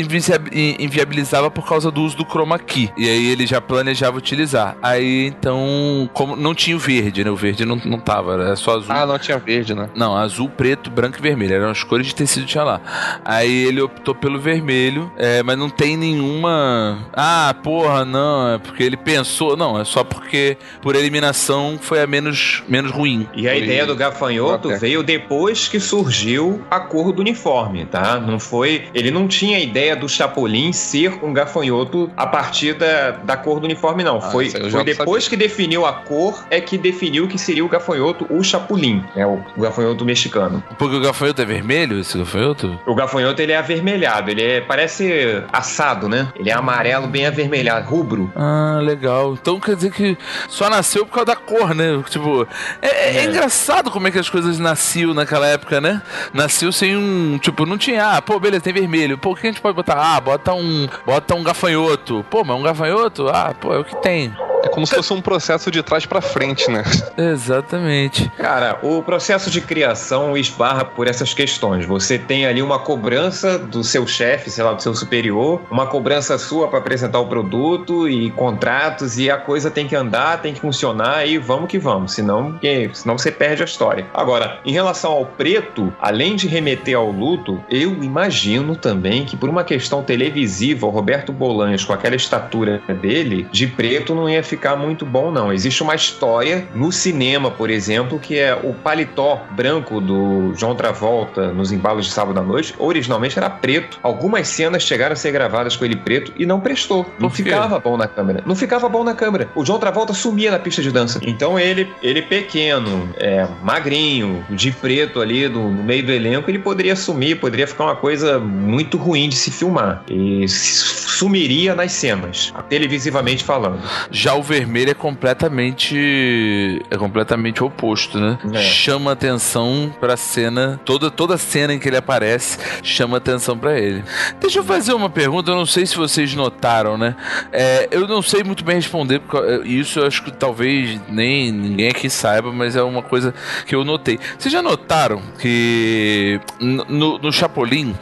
[0.79, 2.91] inviabilizava por causa do uso do chroma key.
[2.97, 4.77] E aí ele já planejava utilizar.
[4.83, 7.31] Aí então, como não tinha o verde, né?
[7.31, 8.87] O verde não, não tava, era só azul.
[8.93, 9.89] Ah, não tinha verde, né?
[9.95, 11.55] Não, azul, preto, branco e vermelho.
[11.55, 12.81] Eram as cores de tecido que tinha lá.
[13.25, 16.99] Aí ele optou pelo vermelho, é, mas não tem nenhuma.
[17.13, 19.57] Ah, porra, não, é porque ele pensou.
[19.57, 23.29] Não, é só porque por eliminação foi a menos, menos ruim.
[23.35, 24.69] E a Foi- ideia do gafanhoto.
[24.81, 28.19] Veio depois que surgiu a cor do uniforme, tá?
[28.19, 28.85] Não foi.
[28.95, 33.61] Ele não tinha a ideia do Chapolin ser um gafanhoto a partir da, da cor
[33.61, 34.17] do uniforme, não.
[34.17, 38.27] Ah, foi foi depois que definiu a cor é que definiu que seria o gafanhoto,
[38.31, 39.27] o Chapulin, né?
[39.27, 40.63] O, o gafanhoto mexicano.
[40.79, 42.79] Porque o gafanhoto é vermelho, esse gafanhoto?
[42.87, 46.29] O gafanhoto ele é avermelhado, ele é, parece assado, né?
[46.37, 48.33] Ele é amarelo, bem avermelhado, rubro.
[48.35, 49.35] Ah, legal.
[49.35, 50.17] Então quer dizer que
[50.49, 52.03] só nasceu por causa da cor, né?
[52.09, 52.47] Tipo,
[52.81, 53.25] é- é É.
[53.25, 56.03] engraçado como é que as coisas nasciam naquela época, né?
[56.33, 57.39] Nasceu sem um.
[57.39, 58.17] Tipo, não tinha.
[58.17, 59.19] Ah, pô, beleza, tem vermelho.
[59.19, 59.97] Pô, o que a gente pode botar?
[59.97, 60.89] Ah, bota um.
[61.05, 62.25] Bota um gafanhoto.
[62.31, 63.29] Pô, mas um gafanhoto?
[63.29, 64.33] Ah, pô, é o que tem.
[64.63, 66.83] É como se fosse um processo de trás pra frente, né?
[67.17, 68.31] Exatamente.
[68.37, 71.87] Cara, o processo de criação esbarra por essas questões.
[71.87, 76.39] Você tem ali uma cobrança do seu chefe, sei lá, do seu superior, uma cobrança
[76.39, 80.61] sua para apresentar o produto e contratos, e a coisa tem que andar, tem que
[80.61, 82.59] funcionar e vamos que vamos, senão,
[82.93, 84.07] senão você perde a história.
[84.13, 89.49] Agora, em relação ao preto, além de remeter ao luto, eu imagino também que por
[89.49, 94.77] uma questão televisiva, o Roberto Bolanhos, com aquela estatura dele, de preto não ia ficar
[94.77, 95.53] muito bom, não.
[95.53, 101.53] Existe uma história no cinema, por exemplo, que é o paletó branco do João Travolta
[101.53, 102.75] nos embalos de sábado à noite.
[102.79, 103.99] Originalmente era preto.
[104.03, 107.07] Algumas cenas chegaram a ser gravadas com ele preto e não prestou.
[107.19, 108.43] Não ficava bom na câmera.
[108.45, 109.49] Não ficava bom na câmera.
[109.55, 111.21] O João Travolta sumia na pista de dança.
[111.23, 116.59] Então ele, ele pequeno, é, magrinho, de preto ali no, no meio do elenco, ele
[116.59, 120.03] poderia sumir, poderia ficar uma coisa muito ruim de se filmar.
[120.09, 123.81] E sumiria nas cenas, televisivamente falando.
[124.11, 126.83] Já o vermelho é completamente.
[126.91, 128.39] É completamente o oposto, né?
[128.53, 128.59] É.
[128.59, 130.81] Chama atenção pra cena.
[130.85, 134.05] Toda, toda cena em que ele aparece chama atenção pra ele.
[134.41, 137.17] Deixa eu fazer uma pergunta, eu não sei se vocês notaram, né?
[137.53, 141.53] É, eu não sei muito bem responder, porque é, isso eu acho que talvez nem
[141.53, 143.35] ninguém aqui saiba, mas é uma coisa
[143.67, 144.19] que eu notei.
[144.39, 147.95] Vocês já notaram que no, no Chapolin,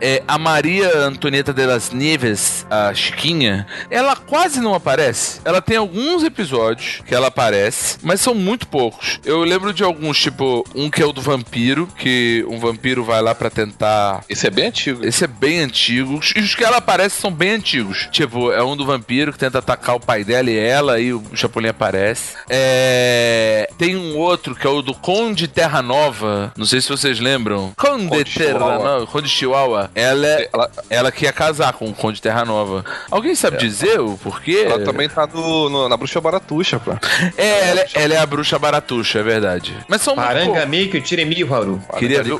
[0.00, 5.40] é, a Maria Antonieta de las Nieves, a Chiquinha, ela quase não aparece.
[5.44, 9.20] Ela tem alguns episódios que ela aparece, mas são muito poucos.
[9.24, 13.20] Eu lembro de alguns, tipo, um que é o do vampiro, que um vampiro vai
[13.20, 14.24] lá pra tentar.
[14.28, 15.04] Esse é bem antigo.
[15.04, 16.20] Esse é bem antigo.
[16.34, 18.08] E os que ela aparece são bem antigos.
[18.10, 21.22] Tipo, é um do vampiro que tenta atacar o pai dela e ela, e o
[21.34, 22.34] Chapolin aparece.
[22.48, 23.68] É...
[23.78, 26.52] Tem um outro que é o do Conde Terra Nova.
[26.56, 27.72] Não sei se vocês lembram.
[27.76, 28.58] Conde, Conde Terra.
[28.58, 29.06] Nova.
[29.06, 29.90] Conde Chihuahua.
[29.94, 32.84] Ela, é- Ela, ela que ia casar com o Conde Terra Nova.
[33.10, 34.62] Alguém sabe dizer o porquê?
[34.66, 36.92] ela também tá no, no- na bruxa baratuxa, pô.
[37.36, 39.76] É, ela, ela é a bruxa baratuxa, é verdade.
[39.88, 40.46] Mas são muito poucos.
[40.48, 41.82] Parangamico e Tiremiharu.
[41.98, 42.38] Queria ver,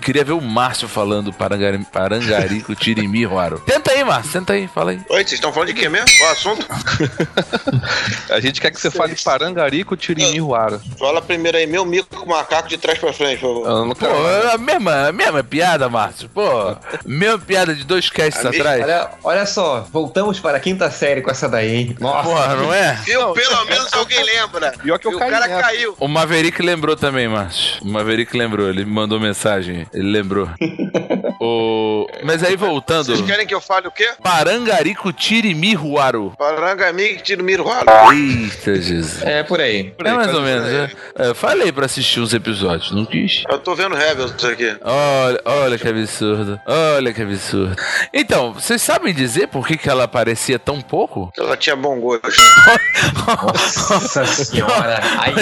[0.00, 3.58] queria ver o Márcio falando parangari, Parangarico Tirimi Ruaro.
[3.60, 4.98] Tenta aí, Márcio, tenta aí, fala aí.
[5.08, 6.06] Oi, vocês estão falando de quê mesmo?
[6.18, 6.66] Qual é o assunto?
[8.30, 10.80] A gente quer que você fale Parangarico Tirimiruara.
[10.98, 13.68] Fala primeiro aí, meu mico com macaco de trás pra frente, por favor.
[13.68, 14.26] Eu não Pô, quero.
[14.28, 16.28] é a mesma, a mesma piada, Márcio.
[16.28, 18.82] Pô, mesma piada de dois casts atrás.
[18.82, 21.96] Olha, olha só, voltamos para a quinta série com essa daí, hein?
[22.00, 22.28] Nossa.
[22.28, 22.98] Porra, não é?
[23.06, 24.72] Eu, pelo menos alguém lembra.
[24.82, 25.62] Pior que eu o caí cara nessa.
[25.62, 25.94] caiu.
[25.98, 27.82] O Maverick lembrou também, Márcio.
[27.82, 29.86] O Maverick lembrou, ele me mandou mensagem.
[29.92, 30.48] Ele lembrou.
[31.46, 32.06] o...
[32.24, 33.06] Mas aí voltando.
[33.06, 34.10] Vocês querem que eu fale o quê?
[34.22, 36.32] Parangarico Tirimi Ruaro.
[36.36, 37.86] Parangamico, tiro miro ralo.
[38.12, 39.22] Eita, Jesus.
[39.22, 39.94] É por aí.
[40.04, 40.90] É mais ou menos, né?
[41.16, 43.44] É, falei pra assistir uns episódios, não quis.
[43.48, 44.76] Eu tô vendo Rebels aqui.
[44.82, 46.60] Olha, olha que absurdo.
[46.66, 47.76] Olha que absurdo.
[48.12, 51.32] Então, vocês sabem dizer por que, que ela aparecia tão pouco?
[51.38, 52.26] Ela tinha bom gosto.
[53.90, 55.00] Nossa senhora.
[55.18, 55.34] Ai,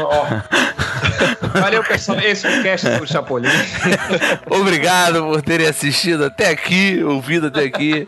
[0.00, 0.26] ó.
[1.60, 2.18] Valeu, pessoal.
[2.20, 3.48] Esse foi o cast do Chapolin.
[4.50, 8.06] Obrigado por terem assistido até aqui, ouvido até aqui.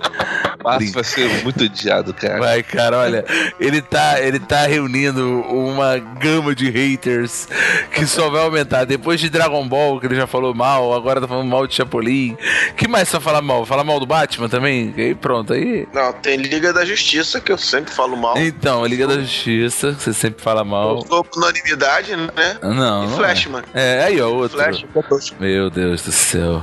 [0.65, 2.39] Márcio vai ser muito odiado, cara.
[2.39, 3.25] Vai, cara, olha,
[3.61, 7.47] ele tá, ele tá reunindo uma gama de haters
[7.93, 8.85] que só vai aumentar.
[8.85, 12.37] Depois de Dragon Ball, que ele já falou mal, agora tá falando mal de Chapolin.
[12.77, 13.67] que mais só falar mal?
[13.67, 14.95] Falar mal do Batman também?
[14.97, 15.87] E aí pronto, aí.
[15.93, 18.39] Não, tem Liga da Justiça, que eu sempre falo mal.
[18.39, 20.97] Então, a Liga da Justiça, que você sempre fala mal.
[20.97, 22.59] Eu sou unanimidade, né?
[22.63, 23.05] Não.
[23.05, 23.63] E não Flashman.
[23.75, 24.59] É, é aí, ó, outro.
[24.59, 25.35] Flash.
[25.39, 26.63] Meu Deus do céu.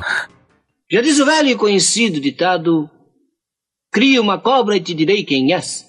[0.92, 2.90] Já diz o velho e conhecido ditado:
[3.92, 5.86] Cria uma cobra e te direi quem és.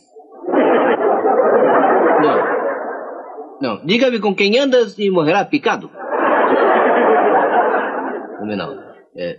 [2.21, 2.53] Não.
[3.61, 3.85] Não.
[3.85, 5.91] Diga-me com quem andas e morrerá picado.
[8.39, 8.79] Também não.
[9.17, 9.39] É.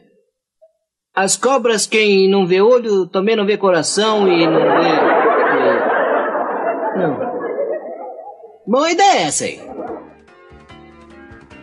[1.16, 4.90] As cobras, quem não vê olho, também não vê coração e não vê.
[6.98, 7.34] é, Não.
[8.66, 9.60] Boa ideia é essa aí.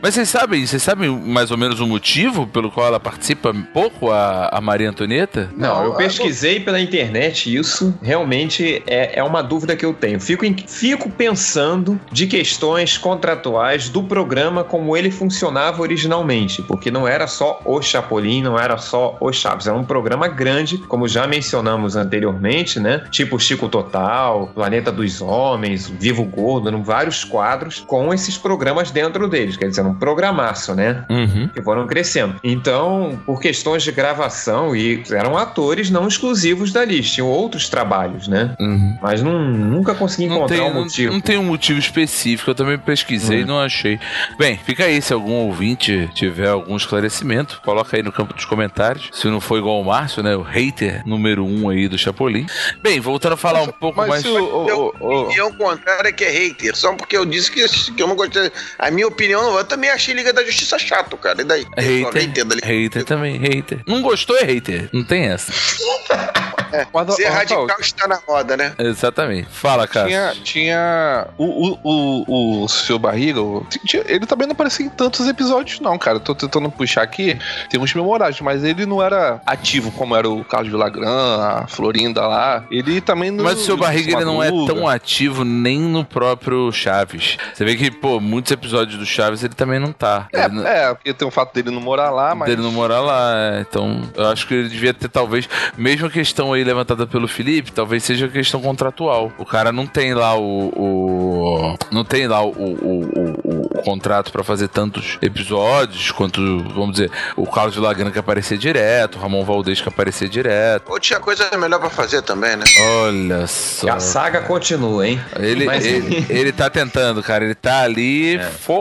[0.03, 4.11] Mas vocês sabem, vocês sabem mais ou menos o motivo pelo qual ela participa pouco,
[4.11, 5.51] a, a Maria Antonieta?
[5.57, 7.95] Não, eu pesquisei pela internet isso.
[8.03, 10.19] Realmente é, é uma dúvida que eu tenho.
[10.19, 16.63] Fico, em- fico pensando de questões contratuais do programa como ele funcionava originalmente.
[16.63, 19.67] Porque não era só o Chapolin, não era só o Chaves.
[19.67, 23.05] Era um programa grande, como já mencionamos anteriormente, né?
[23.11, 29.57] Tipo Chico Total, Planeta dos Homens, Vivo Gordo, vários quadros com esses programas dentro deles.
[29.57, 31.05] Quer dizer, um programaço, né?
[31.11, 31.49] Uhum.
[31.49, 32.37] que foram crescendo.
[32.43, 38.55] Então, por questões de gravação, e eram atores não exclusivos dali, tinham outros trabalhos, né?
[38.61, 38.99] Uhum.
[39.03, 41.13] Mas não, nunca consegui Não encontrar tem, um não- motivo.
[41.13, 43.99] não tem um motivo específico, eu também pesquisei e não achei.
[44.39, 49.09] Bem, fica aí, se algum ouvinte tiver algum esclarecimento, coloca aí no campo dos comentários.
[49.13, 50.37] Se não for igual o Márcio, né?
[50.37, 52.47] O hater número um aí do Chapolin.
[52.83, 54.23] Bem, voltando a falar um pouco Mas mais.
[54.23, 56.77] se o, o, o, o- opinião contrária é que é hater.
[56.77, 58.51] Só porque eu disse que, que eu não gostei.
[58.79, 61.41] A minha opinião, eu também achei Liga da Justiça chato, cara.
[61.41, 61.67] E daí?
[61.77, 62.67] Hater, Liga.
[62.67, 63.81] hater também, hater.
[63.87, 65.53] Não gostou é hater, não tem essa.
[66.93, 68.73] Mas, Ser ó, radical Rafael, está na moda, né?
[68.79, 69.49] Exatamente.
[69.51, 70.07] Fala, cara.
[70.09, 73.67] Tinha, tinha o, o, o, o seu barriga, o-
[74.07, 76.21] ele também não aparecia em tantos episódios, não, cara.
[76.21, 80.45] Tô tentando puxar aqui, tem uns memoráveis, mas ele não era ativo como era o
[80.45, 82.65] Carlos Villagrán, a Florinda lá.
[82.71, 83.45] Ele também não.
[83.45, 87.37] Mas o seu barriga ele não é tão ativo nem no próprio Chaves.
[87.55, 90.29] Você vê que, pô, muitos episódios do Chaves ele também não tá.
[90.33, 92.49] É, não- é, porque tem o fato dele não morar lá, mas.
[92.49, 93.33] dele não morar lá.
[93.37, 93.61] é.
[93.61, 97.73] Então, eu acho que ele devia ter, talvez, mesmo a questão aí levantada pelo Felipe,
[97.73, 99.33] talvez seja questão contratual.
[99.39, 100.69] O cara não tem lá o.
[100.77, 106.41] o- não tem lá o, o- o contrato pra fazer tantos episódios quanto,
[106.75, 110.91] vamos dizer, o Carlos de Lagran que aparecer direto, o Ramon Valdez que aparecer direto.
[110.91, 112.65] Ou tinha coisa melhor pra fazer também, né?
[113.05, 113.91] Olha só.
[113.91, 115.21] A saga continua, hein?
[115.39, 117.45] Ele, Mas- ele, ele tá tentando, cara.
[117.45, 118.39] Ele tá ali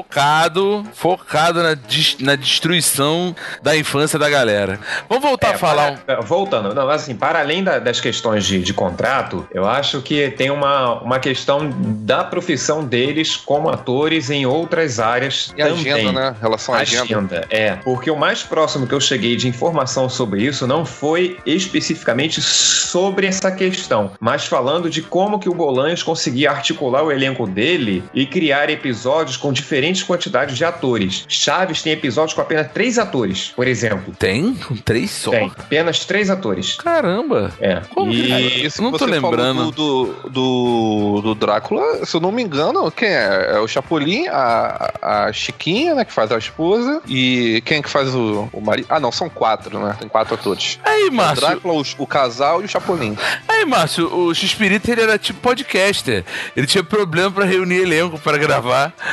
[0.10, 1.78] focado, focado na,
[2.22, 4.80] na destruição da infância da galera.
[5.08, 5.98] Vamos voltar É, a falar um.
[5.98, 10.30] para- Voltando, não, assim, para além da- das questões de, de contrato, eu acho que
[10.32, 11.70] tem uma, uma questão
[12.04, 15.94] da profissão deles como atores em outras outras áreas E a também.
[15.94, 16.36] agenda, né?
[16.42, 17.04] Relação à agenda.
[17.04, 17.76] Agenda, é.
[17.76, 23.28] Porque o mais próximo que eu cheguei de informação sobre isso não foi especificamente sobre
[23.28, 28.26] essa questão, mas falando de como que o Bolanhos conseguia articular o elenco dele e
[28.26, 31.26] criar episódios com diferentes quantidades de atores.
[31.28, 34.14] Chaves tem episódios com apenas três atores, por exemplo.
[34.18, 34.56] Tem?
[34.56, 35.32] Com três só?
[35.32, 36.76] Tem, apenas três atores.
[36.78, 37.52] Caramba!
[37.60, 37.82] É.
[37.94, 38.66] Como e...
[38.66, 39.72] Esse Não que tô você falou lembrando.
[39.72, 43.52] Do, do, do, do Drácula, se eu não me engano, quem é?
[43.54, 47.90] É o Chapolin, a, a Chiquinha, né, que faz a esposa, e quem é que
[47.90, 48.88] faz o, o marido?
[48.90, 49.96] Ah, não, são quatro, né?
[50.00, 50.80] Tem quatro atores.
[50.84, 53.18] Aí, O Márcio, Drácula, o, o casal e o Chapolin.
[53.48, 56.24] aí, Márcio, o X-Pirita ele era tipo podcaster.
[56.56, 58.94] Ele tinha problema pra reunir elenco pra gravar.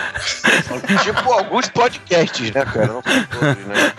[1.02, 2.86] Tipo alguns podcasts, né, cara?
[2.86, 3.92] Não todos, né?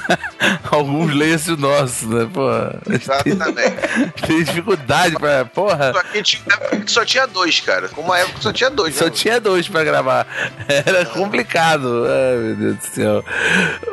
[0.70, 2.28] Alguns leem-se o nosso, né?
[2.32, 2.78] Porra.
[2.88, 4.12] Exatamente.
[4.26, 5.44] Tem dificuldade pra.
[5.44, 5.92] Porra.
[5.92, 7.90] Só que tinha época que só tinha dois, cara.
[7.96, 9.10] Uma época que só tinha dois, Só né?
[9.10, 10.26] tinha dois pra gravar.
[10.68, 12.04] Era complicado.
[12.06, 13.24] Ai, meu Deus do céu.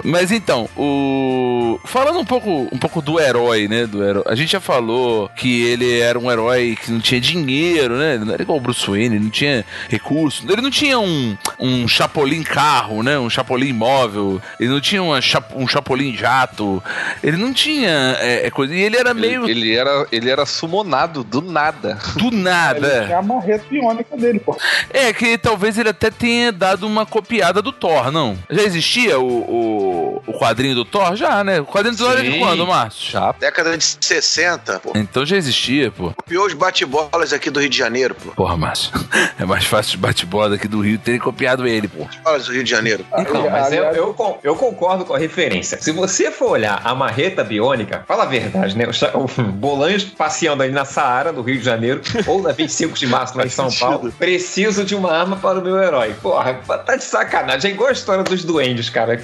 [0.03, 1.79] Mas então, o.
[1.85, 3.85] Falando um pouco, um pouco do herói, né?
[3.85, 4.23] Do herói.
[4.25, 8.15] A gente já falou que ele era um herói que não tinha dinheiro, né?
[8.15, 10.43] Ele não era igual o Bruce Wayne, ele não tinha recurso.
[10.49, 13.17] Ele não tinha um, um Chapolin carro, né?
[13.17, 14.41] Um Chapolin móvel.
[14.59, 15.19] Ele não tinha uma
[15.55, 16.83] um Chapolin jato.
[17.23, 18.73] Ele não tinha é, é coisa.
[18.73, 21.97] E ele era meio Ele, ele era, ele era sumonado do nada.
[22.15, 23.05] do Ele nada.
[23.05, 24.55] tinha a marreta biônica dele, pô.
[24.91, 28.37] É, que talvez ele até tenha dado uma copiada do Thor, não?
[28.49, 31.15] Já existia o, o, o quadrinho do Thor?
[31.15, 31.59] Já, né?
[31.61, 33.11] O quadrinho do Thor é de quando, Márcio?
[33.11, 33.31] Já.
[33.39, 34.91] Década de 60, pô.
[34.95, 36.11] Então já existia, pô.
[36.15, 38.31] Copiou os bate-bolas aqui do Rio de Janeiro, pô.
[38.31, 38.91] Porra, Márcio.
[39.39, 42.05] É mais fácil os bate-bola aqui do Rio terem copiado ele, pô.
[42.23, 43.05] Bolas do Rio de Janeiro.
[43.17, 45.79] Então, mas eu, eu, eu concordo com a referência.
[45.79, 48.87] Se você for olhar a marreta biônica, fala a verdade, né?
[48.87, 52.97] O, cha- o Bolanhos passeando ali na Saara, no Rio de Janeiro, ou na 25
[52.97, 56.15] de março, lá em São Paulo, preciso de uma arma para o meu herói.
[56.21, 57.71] Porra, tá de sacanagem.
[57.71, 59.19] É igual a história dos duendes, cara.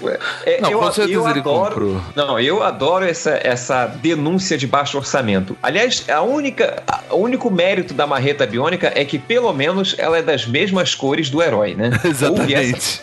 [0.45, 2.01] É, Não, eu, com certeza eu ele adoro, comprou.
[2.15, 5.57] Não, eu adoro essa, essa denúncia de baixo orçamento.
[5.61, 10.17] Aliás, a única, a- o único mérito da marreta biônica é que, pelo menos, ela
[10.17, 11.91] é das mesmas cores do herói, né?
[12.03, 13.01] Exatamente.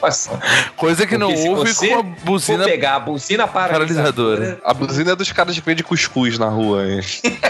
[0.76, 4.59] Coisa que não Porque se houve você com a buzina pegar a buzina paralisadora, paralisadora.
[4.64, 6.85] A buzina é dos caras que vendem cuscuz na rua.
[6.87, 7.00] hein?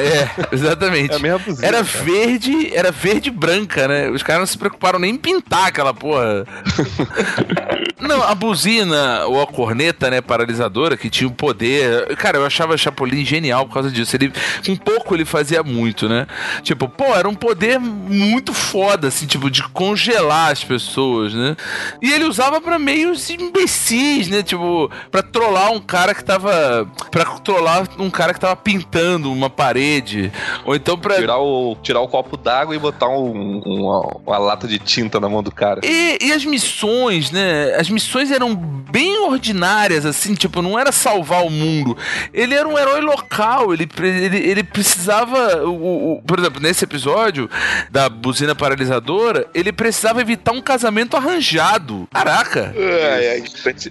[0.00, 1.12] É, exatamente.
[1.12, 1.66] É a mesma buzina.
[1.66, 2.04] Era cara.
[2.04, 4.10] verde, era verde branca, né?
[4.10, 6.44] Os caras não se preocuparam nem em pintar aquela porra.
[8.00, 12.16] não, a buzina ou a corneta, né, paralisadora, que tinha o poder.
[12.16, 14.16] Cara, eu achava Chapolin genial por causa disso.
[14.16, 14.32] Ele,
[14.64, 16.26] com pouco ele fazia muito, né?
[16.62, 21.56] Tipo, pô, era um poder muito foda, assim, tipo, de congelar as pessoas, né?
[22.00, 24.42] E ele usava pra meios imbecis, né?
[24.42, 26.88] Tipo, pra trollar um cara que tava.
[27.10, 30.32] Pra trollar um cara que tava pintando uma parede.
[30.64, 31.16] Ou então pra.
[31.16, 35.28] Tirar o, tirar o copo d'água e botar um- uma, uma lata de tinta na
[35.28, 35.80] mão do cara.
[35.84, 37.74] E, e as missões, né?
[37.74, 41.96] As missões eram bem ordinárias, assim, tipo, não era salvar o mundo.
[42.32, 45.64] Ele era um herói local, ele, ele, ele precisava.
[45.64, 47.48] O, o- por exemplo, nesse episódio
[47.90, 52.08] da buzina paralisadora, ele precisava evitar um casamento arranjado.
[52.12, 52.74] Caraca!
[52.76, 53.42] Ai, ai.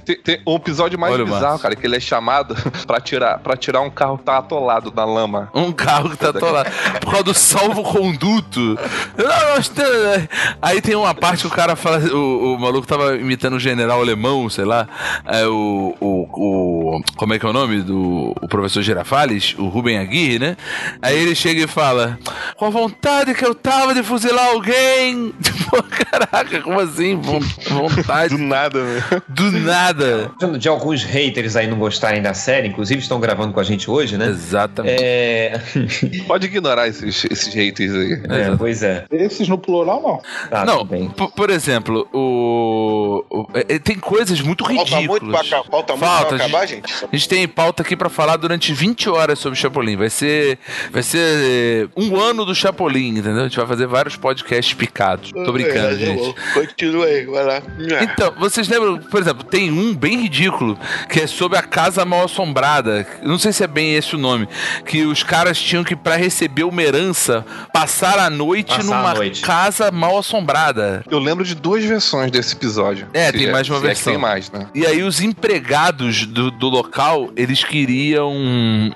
[0.06, 3.40] Tem, tem um episódio mais Olha o bizarro, cara, que ele é chamado pra tirar,
[3.40, 5.50] pra tirar um carro que tá atolado na lama.
[5.54, 6.70] Um carro que tá atolado.
[7.02, 8.78] Por causa do salvo-conduto.
[9.76, 10.30] Tem-
[10.62, 12.00] Aí tem uma parte que o cara fala.
[12.14, 14.88] O, o maluco tava imitando um general alemão, sei lá.
[15.25, 16.28] É, o, o,
[16.97, 17.82] o- Como é que é o nome?
[17.82, 20.58] Do o professor Girafales, o Rubem Aguirre, né?
[21.02, 22.17] Aí ele chega e fala:
[22.58, 25.34] Com a vontade que eu tava de fuzilar alguém.
[25.69, 27.15] Tipo, caraca, como assim?
[27.21, 28.30] Von- Vontade.
[28.36, 29.04] Do nada, né?
[29.28, 30.32] Do nada.
[30.58, 34.17] de alguns haters aí não gostarem da série, inclusive estão gravando com a gente hoje,
[34.17, 34.28] né?
[34.28, 34.97] Exatamente.
[35.02, 35.60] É,
[36.28, 38.13] Pode ignorar esses, esses haters aí.
[38.30, 39.06] é, pois é.
[39.12, 40.49] Esses no plural, não.
[40.49, 40.88] Tá, Não,
[41.36, 45.22] por exemplo, o, o- é, tem coisas muito Falta ridículas.
[45.22, 46.94] muito pra, falta muito Falta, pra a acabar, gente?
[47.12, 49.96] A gente tem pauta aqui pra falar durante 20 horas sobre Chapolin.
[49.98, 50.60] Vai ser,
[50.92, 53.42] vai ser um ano do Chapolin, entendeu?
[53.42, 55.32] A gente vai fazer vários podcasts picados.
[55.32, 56.36] Tô brincando, É, tá gente.
[56.54, 57.62] Continua aí, vai lá.
[58.02, 60.78] Então, vocês lembram, por exemplo, tem um bem ridículo
[61.10, 63.08] que é sobre a Casa Mal Assombrada.
[63.24, 64.48] Não sei se é bem esse o nome.
[64.86, 69.13] Que os caras tinham que, pra receber uma herança, passar a noite Passar a numa
[69.13, 69.42] noite.
[69.42, 71.04] casa mal assombrada.
[71.10, 73.08] Eu lembro de duas versões desse episódio.
[73.13, 74.14] É, tem é- mais uma se é que versão.
[74.14, 74.68] tem mais, né?
[74.74, 78.34] E aí os empregados do, do local, eles queriam,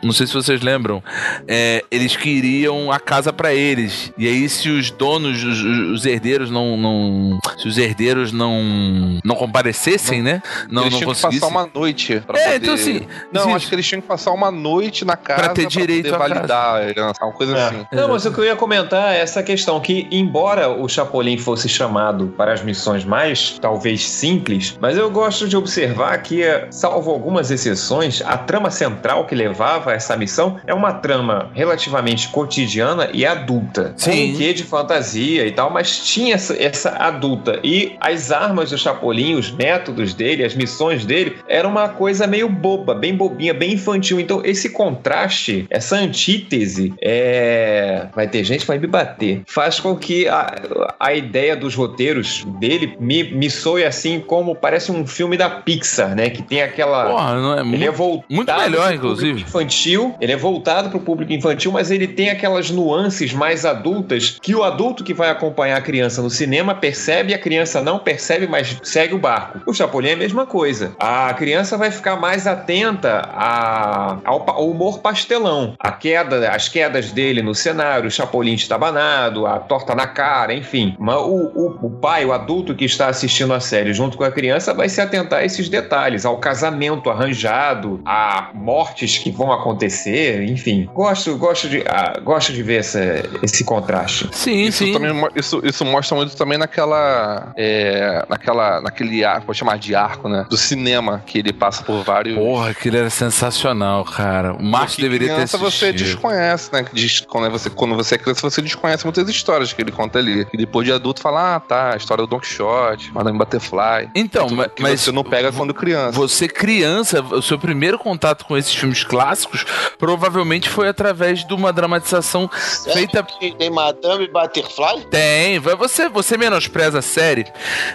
[0.04, 1.04] não sei se vocês lembram,
[1.48, 4.12] é, eles queriam a casa pra eles.
[4.18, 6.78] E aí se os donos, os, os herdeiros não.
[6.78, 9.20] não se os herdeiros não.
[9.24, 10.42] não comparecessem, né?
[10.70, 12.56] Não, eles não tinham que passar uma noite pra É, poder...
[12.58, 13.02] então assim,
[13.32, 13.54] Não, sim.
[13.54, 16.34] acho que eles tinham que passar uma noite na casa ter direito poder à casa.
[16.36, 17.64] validar a herança, uma coisa É.
[17.68, 17.86] assim.
[17.92, 21.68] Não, mas o que eu ia comentar é essa questão que, embora o Chapolin fosse
[21.70, 27.52] chamado para as missões mais, talvez, simples, mas eu gosto de observar que, salvo algumas
[27.52, 33.26] exceções, a trama central que levava a essa missão é uma trama relativamente cotidiana e
[33.26, 33.94] adulta.
[34.02, 34.34] Com Sim.
[34.34, 37.60] um quê de fantasia e tal, mas tinha essa, essa adulta.
[37.64, 42.50] E as armas do Chapolin, os métodos dele, as missões dele, era uma coisa meio
[42.50, 44.20] boba, bem bobinha, bem infantil.
[44.20, 48.08] Então, esse contraste, essa antítese, é...
[48.14, 50.56] vai ter gente que vai me bater, faz com que a,
[51.00, 56.16] a ideia dos roteiros dele me, me soe assim como parece um filme da Pixar,
[56.16, 56.30] né?
[56.30, 57.06] Que tem aquela.
[57.10, 57.84] Porra, não é Ele muito.
[57.86, 59.42] é voltado muito melhor, inclusive.
[59.42, 60.16] infantil.
[60.20, 64.54] Ele é voltado para o público infantil, mas ele tem aquelas nuances mais adultas que
[64.56, 68.78] o adulto que vai acompanhar a criança no cinema percebe, a criança não percebe, mas
[68.84, 69.60] segue o barco.
[69.66, 70.94] O Chapolin é a mesma coisa.
[71.00, 77.12] A criança vai ficar mais atenta a- ao, ao humor pastelão, a queda, as quedas
[77.12, 80.96] dele no cenário, o Chapolin estabanado, a torta na cara, enfim.
[81.00, 84.32] Mas o, o- o pai, o adulto que está assistindo a série junto com a
[84.34, 90.44] criança vai se atentar a esses detalhes, ao casamento arranjado, a mortes que vão acontecer,
[90.44, 90.90] enfim.
[90.94, 94.30] Gosto, gosto de, ah, gosto de ver essa- esse contraste.
[94.34, 94.94] Sim, Isso, sim.
[94.94, 97.54] também, isso, isso mostra muito também naquela.
[97.58, 100.46] é, naquela naquele arco, pode chamar de arco, né?
[100.50, 102.36] Do cinema, que ele passa por vários.
[102.38, 104.54] Porra, aquilo era sensacional, cara.
[104.54, 106.06] O Márcio deveria ter criança você assistido.
[106.06, 106.86] desconhece, né?
[106.94, 110.48] Diz- Quando você, quando você é criança, você desconhece muitas histórias que ele conta ali.
[110.54, 114.10] E depois de adulto fala, ah, tá, a história do Don Quixote, Madame Butterfly.
[114.24, 116.12] Então, que mas você não pega quando criança.
[116.18, 119.66] Você criança, o seu primeiro contato com esses filmes clássicos
[119.98, 122.50] provavelmente foi através de uma dramatização
[122.94, 125.06] feita Tem- Tem Madame Butterfly?
[125.10, 127.46] tem, vai- você você menospreza a série,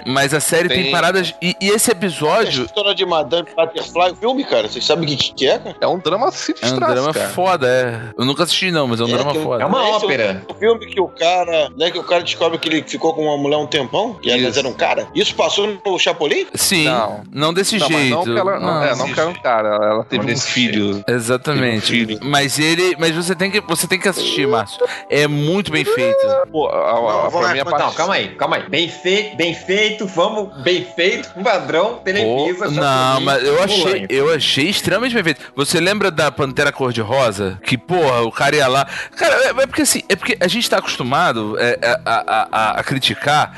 [0.06, 0.92] mas a série tem, Tem.
[0.92, 4.68] paradas e, e esse A episódio história de Madame Butterfly, filme, cara.
[4.68, 5.76] Vocês sabem o que, que é, cara?
[5.80, 7.28] É um drama se é um drama cara.
[7.30, 8.12] foda, é.
[8.18, 9.62] Eu nunca assisti não, mas é um É, drama que foda.
[9.62, 10.44] É uma é ópera.
[10.48, 13.36] O filme que o cara, né, que o cara descobre que ele ficou com uma
[13.38, 14.58] mulher um tempão, que Isso.
[14.58, 15.08] eram um cara.
[15.14, 16.46] Isso passou no Chapolin?
[16.54, 17.54] Sim, não, Não.
[17.54, 18.14] desse Não, mas jeito.
[18.16, 20.48] não que ela, não, é, não que ela é um cara, ela teve um desse
[20.48, 21.02] filho.
[21.06, 21.84] Exatamente.
[21.92, 22.18] Um filho.
[22.22, 24.84] Mas ele, mas você tem que, você tem que assistir, Márcio.
[25.08, 26.18] É muito bem feito.
[26.50, 28.28] Pô, a, a, Não, a, vou pra lá, mim a não, parte- Não, calma aí,
[28.36, 28.68] calma aí.
[28.68, 34.34] Bem feito, bem feito, vamos, bem feito, padrão, Televisa, Pô, não, mas eu achei, eu
[34.34, 35.40] achei extremamente bem feito.
[35.54, 37.58] Você lembra da Pantera Cor-de-Rosa?
[37.64, 38.86] Que, porra, o cara ia lá.
[39.16, 42.80] Cara, é, é porque assim, é porque a gente tá acostumado é, a, a- a-
[42.80, 43.52] a criticar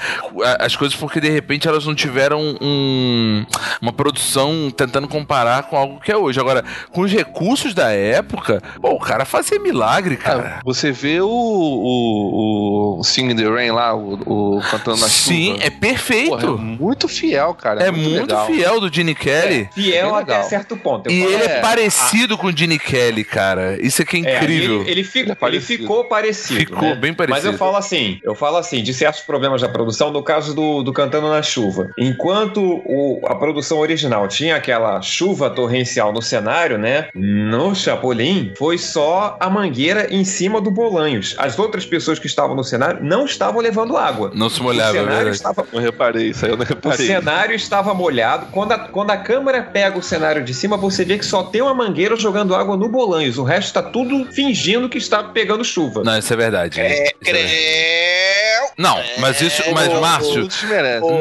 [0.58, 3.46] as coisas porque de repente elas não tiveram um-
[3.80, 6.38] uma produção tentando comparar com algo que é hoje.
[6.40, 10.60] Agora, com os recursos da época, pô, o cara fazia milagre, cara.
[10.64, 15.52] Você vê o, o, o Sing in the Rain lá, o, o cantando na Sim,
[15.54, 15.64] chuva.
[15.66, 16.30] é perfeito.
[16.30, 17.82] Porra, é muito fiel, cara.
[17.82, 18.46] é muito legal.
[18.46, 19.68] fiel do Gene Kelly.
[19.72, 21.08] Fiel Bem até certo ponto.
[21.08, 23.78] Eu E falo, ele é, é, parecido com o Gene Kelly, cara.
[23.84, 24.80] Isso é que é É, incrível.
[24.82, 25.82] ele, ele, Ele é ele parecido.
[25.82, 26.60] ficou parecido.
[26.60, 26.94] Ficou né?
[26.94, 27.44] bem parecido.
[27.46, 30.82] Mas eu falo assim, eu falo assim, de certos problemas da produção, no caso do,
[30.82, 31.90] do Cantando na Chuva.
[31.98, 37.08] Enquanto o- a produção original tinha aquela chuva torrencial no cenário, né?
[37.14, 41.34] No Chapolin, foi só a mangueira em cima do Bolanhos.
[41.38, 44.30] As outras pessoas que estavam no cenário não estavam levando água.
[44.34, 47.06] Não se O molhava, é cenário estava Não reparei isso aí, eu não o reparei.
[47.06, 48.46] cenário estava molhado.
[48.52, 51.60] Quando a, quando a câmera pega o cenário de cima, você vê que só tem
[51.62, 53.38] uma mangueira jogando água no Bolanhos.
[53.38, 56.02] O resto está tudo fingindo que está pegando chuva.
[56.04, 56.80] Não, isso é verdade.
[56.80, 58.70] É, Isso é verdade.
[58.78, 60.48] Não, mas isso, mas É, Márcio,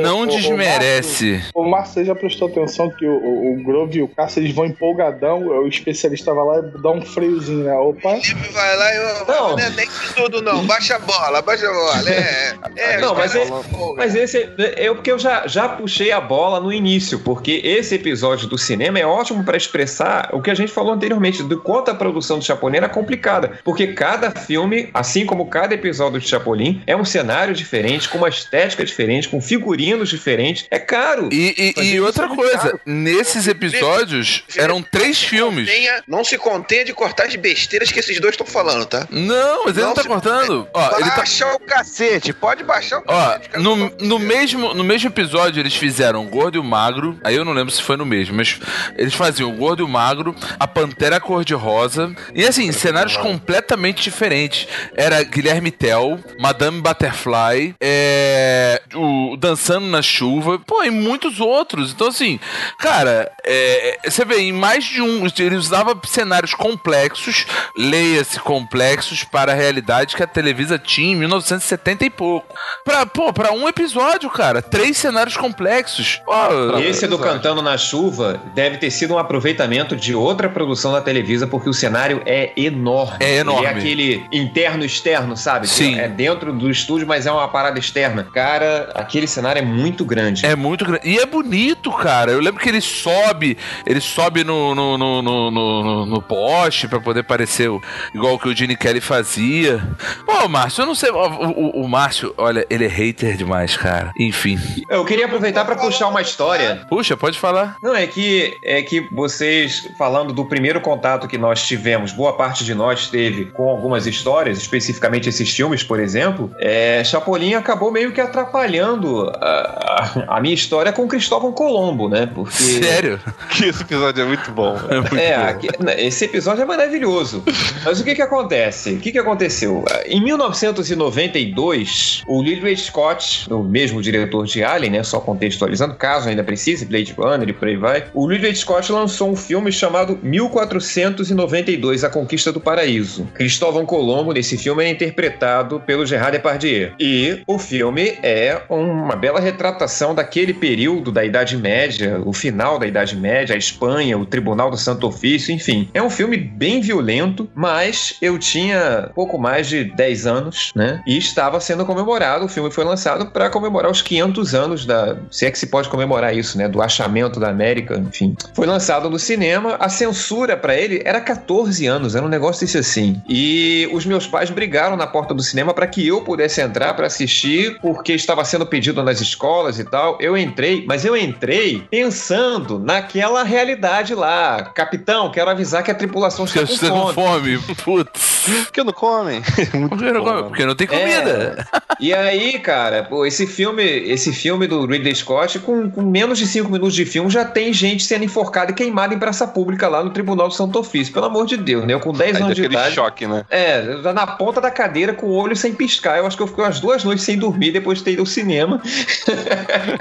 [0.02, 1.09] Não desmerece.
[1.14, 1.50] Desmerece.
[1.54, 4.54] O Márcio você já prestou atenção que o, o, o Grove e o Cássio eles
[4.54, 7.74] vão empolgadão, o especialista vai lá e dá um freiozinho, né?
[7.76, 9.50] Opa, Felipe vai lá e Não.
[9.52, 10.66] não é nem de tudo, não.
[10.66, 12.10] Baixa a bola, baixa a bola.
[12.10, 13.50] É, é, Não, mas é, é-
[13.98, 18.48] Mas esse eu porque eu já, já puxei a bola no início, porque esse episódio
[18.48, 21.96] do cinema é ótimo para expressar o que a gente falou anteriormente, do quanto a
[21.96, 26.96] produção do Chapolin era complicada, porque cada filme, assim como cada episódio de Chapolin, é
[26.96, 30.66] um cenário diferente, com uma estética diferente, com figurinos diferentes.
[30.70, 30.99] É caro.
[31.32, 32.80] E, e- e isso outra é coisa, caro.
[32.86, 35.70] nesses episódios eram três filmes.
[36.08, 39.08] Não se contenha de cortar as besteiras que esses dois estão falando, tá?
[39.10, 40.68] Não, mas ele não Não tá cortando.
[40.74, 41.24] Ó, ele tá.
[41.56, 43.58] O cacete, pode baixar o Ó, cacete.
[43.60, 47.20] no, no, mesmo, no mesmo episódio eles fizeram o Gordo e o Magro.
[47.24, 48.60] Aí eu não lembro se foi no mesmo, mas
[48.98, 52.14] eles faziam o Gordo e o Magro, a Pantera Cor-de-Rosa.
[52.34, 54.68] E assim, cenários completamente diferentes.
[54.96, 61.92] Era Guilherme Tell, Madame Butterfly é, o Dançando na Chuva, pô, e muitos outros.
[61.92, 62.40] Então, assim,
[62.78, 69.52] cara, é, você vê, em mais de um, ele usava cenários complexos, leia-se complexos, para
[69.52, 72.56] a realidade que a Televisa tinha em 1970 e pouco.
[72.84, 76.22] Pra, pô, pra um episódio, cara, três cenários complexos.
[76.26, 81.02] Pô, Esse do Cantando na Chuva deve ter sido um aproveitamento de outra produção da
[81.02, 83.18] Televisa, porque o cenário é enorme.
[83.20, 83.68] É enorme.
[83.68, 85.68] Ele é aquele interno-externo, sabe?
[85.68, 86.00] Sim.
[86.00, 88.28] É dentro do estúdio, mas é uma parada externa.
[88.34, 90.46] Cara, aquele cenário é muito grande.
[90.46, 91.08] É muito grande.
[91.10, 92.32] E é bonito, cara.
[92.32, 97.00] Eu lembro que ele sobe, ele sobe no, no, no, no, no, no poste pra
[97.00, 97.82] poder parecer o-
[98.14, 99.82] igual que o Gene Kelly fazia.
[100.26, 101.10] Pô, Márcio, eu não sei.
[101.12, 104.12] O, o, o Márcio, olha, ele é hater demais, cara.
[104.20, 104.58] Enfim.
[104.90, 106.86] Eu queria aproveitar para puxar uma história.
[106.90, 107.76] Puxa, pode falar.
[107.82, 112.64] Não, é que, é que vocês, falando do primeiro contato que nós tivemos, boa parte
[112.64, 118.12] de nós teve com algumas histórias, especificamente esses filmes, por exemplo, é, Chapolin acabou meio
[118.12, 122.28] que atrapalhando a, a- a minha história com Cristóvão Colombo, né?
[122.34, 122.54] Porque.
[122.54, 123.20] Sério?
[123.50, 124.78] Que esse episódio é muito bom.
[124.90, 125.44] É muito É, bom.
[125.50, 127.44] aqui- né, esse episódio é maravilhoso.
[127.84, 128.94] Mas o que que acontece?
[128.94, 129.84] O que que aconteceu?
[130.06, 136.44] Em 1992, o Ridley Scott, o mesmo diretor de Alien, né, só contextualizando, caso ainda
[136.44, 142.04] precise, Blade Runner e por aí vai, o Ridley Scott lançou um filme chamado 1492,
[142.04, 143.28] A Conquista do Paraíso.
[143.34, 146.92] Cristóvão Colombo, nesse filme, é interpretado pelo Gerard Depardieu.
[147.00, 152.88] E o filme é uma bela retratação daquele período da Idade Média, o final da
[152.88, 155.90] Idade Média, a Espanha, o Tribunal do Santo Ofício, enfim.
[155.94, 161.02] É um filme bem violento, mas eu tinha pouco mais de 10 anos, né?
[161.06, 162.46] E estava sendo comemorado.
[162.46, 165.18] O filme foi lançado para comemorar os 500 anos da.
[165.32, 166.68] Se é que se pode comemorar isso, né?
[166.68, 168.36] Do achamento da América, enfim.
[168.54, 169.76] Foi lançado no cinema.
[169.80, 173.22] A censura para ele era 14 anos, era um negócio desse assim.
[173.28, 177.08] E os meus pais brigaram na porta do cinema para que eu pudesse entrar para
[177.08, 180.18] assistir, porque estava sendo pedido nas escolas e tal.
[180.20, 184.64] Eu entrei, mas eu entrei pensando naquela realidade lá.
[184.74, 187.58] Capitão, quero avisar que a tripulação está com você tá com fome.
[187.58, 187.76] fome.
[187.84, 188.40] Putz.
[188.78, 189.42] Não comem?
[189.90, 191.68] Porque não, bom, come- porque não tem comida.
[192.00, 196.48] E aí, cara, pô, esse filme, esse filme do Ridley Scott, com, com menos de
[196.48, 200.04] 5 minutos de filme, já tem gente sendo enforcada e queimada em praça pública lá
[200.04, 201.14] no Tribunal do Santo Ofício.
[201.14, 201.94] Pelo amor de Deus, né?
[201.94, 202.96] Eu com 10 Aí anos de idade.
[202.96, 203.46] choque, né?
[203.50, 206.18] É, já na ponta da cadeira, com o olho sem piscar.
[206.18, 208.26] Eu acho que eu fiquei umas duas noites sem dormir depois de ter ido ao
[208.26, 208.82] cinema.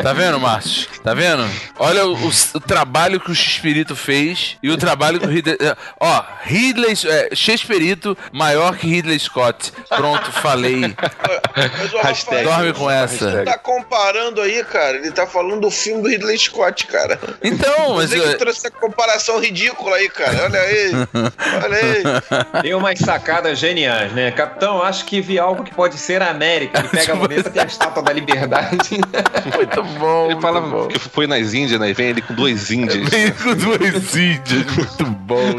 [0.03, 0.89] Tá vendo, Márcio?
[1.03, 1.49] Tá vendo?
[1.79, 5.57] Olha o, o- o trabalho que o Xperito fez e o trabalho que o Ridley.
[6.01, 6.95] Ó, Ridley.
[7.07, 9.73] É, Xperito maior que Ridley Scott.
[9.89, 10.95] Pronto, falei.
[11.57, 12.45] Mas, Hashtag.
[12.45, 13.31] Rafael, Dorme com essa.
[13.31, 14.97] Você tá comparando aí, cara.
[14.99, 17.19] Ele tá falando do filme do Ridley Scott, cara.
[17.43, 18.11] Então, mas.
[18.11, 20.45] Você que é, trouxe essa comparação ridícula aí, cara.
[20.45, 20.93] Olha aí.
[21.65, 22.63] Olha aí.
[22.63, 24.31] Tem umas sacadas geniais, né?
[24.33, 26.79] Capitão, acho que vi algo que pode ser a América.
[26.81, 28.79] Ele pega a luneta, tem a estátua da liberdade.
[29.57, 30.18] Muito bom.
[30.27, 30.89] Ele muito fala bom.
[30.89, 31.91] que foi nas Índias, né?
[31.91, 33.09] E vem ele com dois índios.
[33.09, 34.65] Vem com duas índias.
[34.77, 35.51] Muito bom.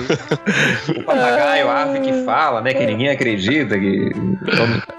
[0.98, 2.74] O papagaio, a ave que fala, né?
[2.74, 3.78] Que ninguém acredita.
[3.78, 4.12] Que...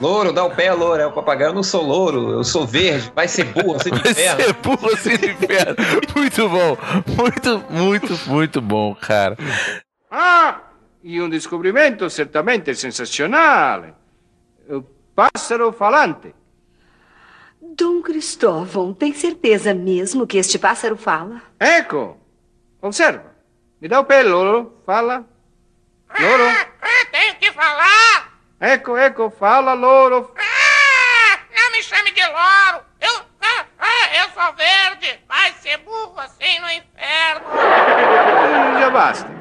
[0.01, 1.01] Louro, dá o pé, louro.
[1.03, 3.13] É o papagaio, eu não sou louro, eu sou verde.
[3.15, 4.43] Vai ser burro, você de Vai inferno.
[4.45, 5.77] ser burro assim de inferno.
[6.17, 6.79] Muito bom.
[7.17, 9.37] Muito, muito, muito bom, cara.
[10.11, 10.61] Ah,
[11.03, 13.85] e um descobrimento certamente sensacional.
[14.69, 14.83] O
[15.15, 16.35] pássaro falante.
[17.77, 21.41] Dom Cristóvão, tem certeza mesmo que este pássaro fala?
[21.59, 22.19] Ecco,
[22.83, 23.33] observa.
[23.81, 24.83] Me dá o pé, Loro.
[24.85, 25.25] Fala.
[26.19, 26.45] Loro.
[27.13, 28.33] Tenho que falar!
[28.61, 30.35] Ecco, ecco, fala, Loro.
[30.37, 32.85] Ah, não me chame de louro!
[33.01, 35.21] Eu, ah, ah, eu sou verde!
[35.29, 37.47] Vai ser burro assim no inferno!
[38.81, 39.40] Já basta.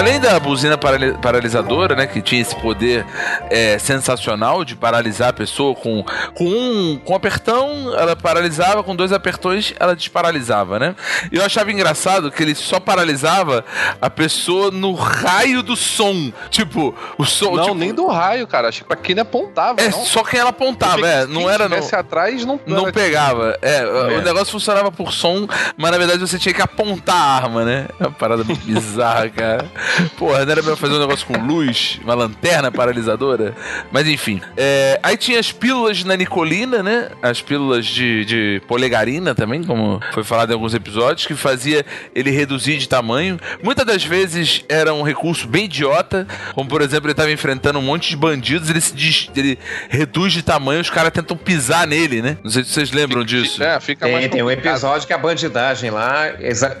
[0.00, 3.04] Além da buzina parali- paralisadora, né, que tinha esse poder
[3.50, 6.02] é, sensacional de paralisar a pessoa com,
[6.34, 10.94] com um com um apertão, ela paralisava, com dois apertões ela desparalisava, né?
[11.30, 13.62] E eu achava engraçado que ele só paralisava
[14.00, 16.32] a pessoa no raio do som.
[16.48, 17.54] Tipo, o som.
[17.56, 18.68] Não, tipo, nem do raio, cara.
[18.68, 19.80] Achei que pra quem ele apontava.
[19.82, 20.04] É não.
[20.04, 21.26] só quem ela apontava, é.
[21.26, 23.56] Não Quem era tivesse atrás, não, Não pegava.
[23.60, 24.18] É, É.
[24.18, 25.46] o negócio funcionava por som,
[25.76, 27.86] mas na verdade você tinha que apontar a arma, né?
[27.98, 29.70] É uma parada bizarra, cara.
[30.16, 33.54] Porra, não era melhor fazer um negócio com luz, uma lanterna paralisadora?
[33.90, 34.40] Mas enfim.
[34.56, 37.08] É, aí tinha as pílulas de nanicolina, né?
[37.22, 41.84] As pílulas de, de polegarina também, como foi falado em alguns episódios, que fazia
[42.14, 43.38] ele reduzir de tamanho.
[43.62, 47.82] Muitas das vezes era um recurso bem idiota, como por exemplo, ele estava enfrentando um
[47.82, 52.22] monte de bandidos, ele se des- ele reduz de tamanho, os caras tentam pisar nele,
[52.22, 52.36] né?
[52.42, 53.62] Não sei se vocês lembram disso.
[53.62, 56.24] É, fica mais Tem, tem um episódio que a bandidagem lá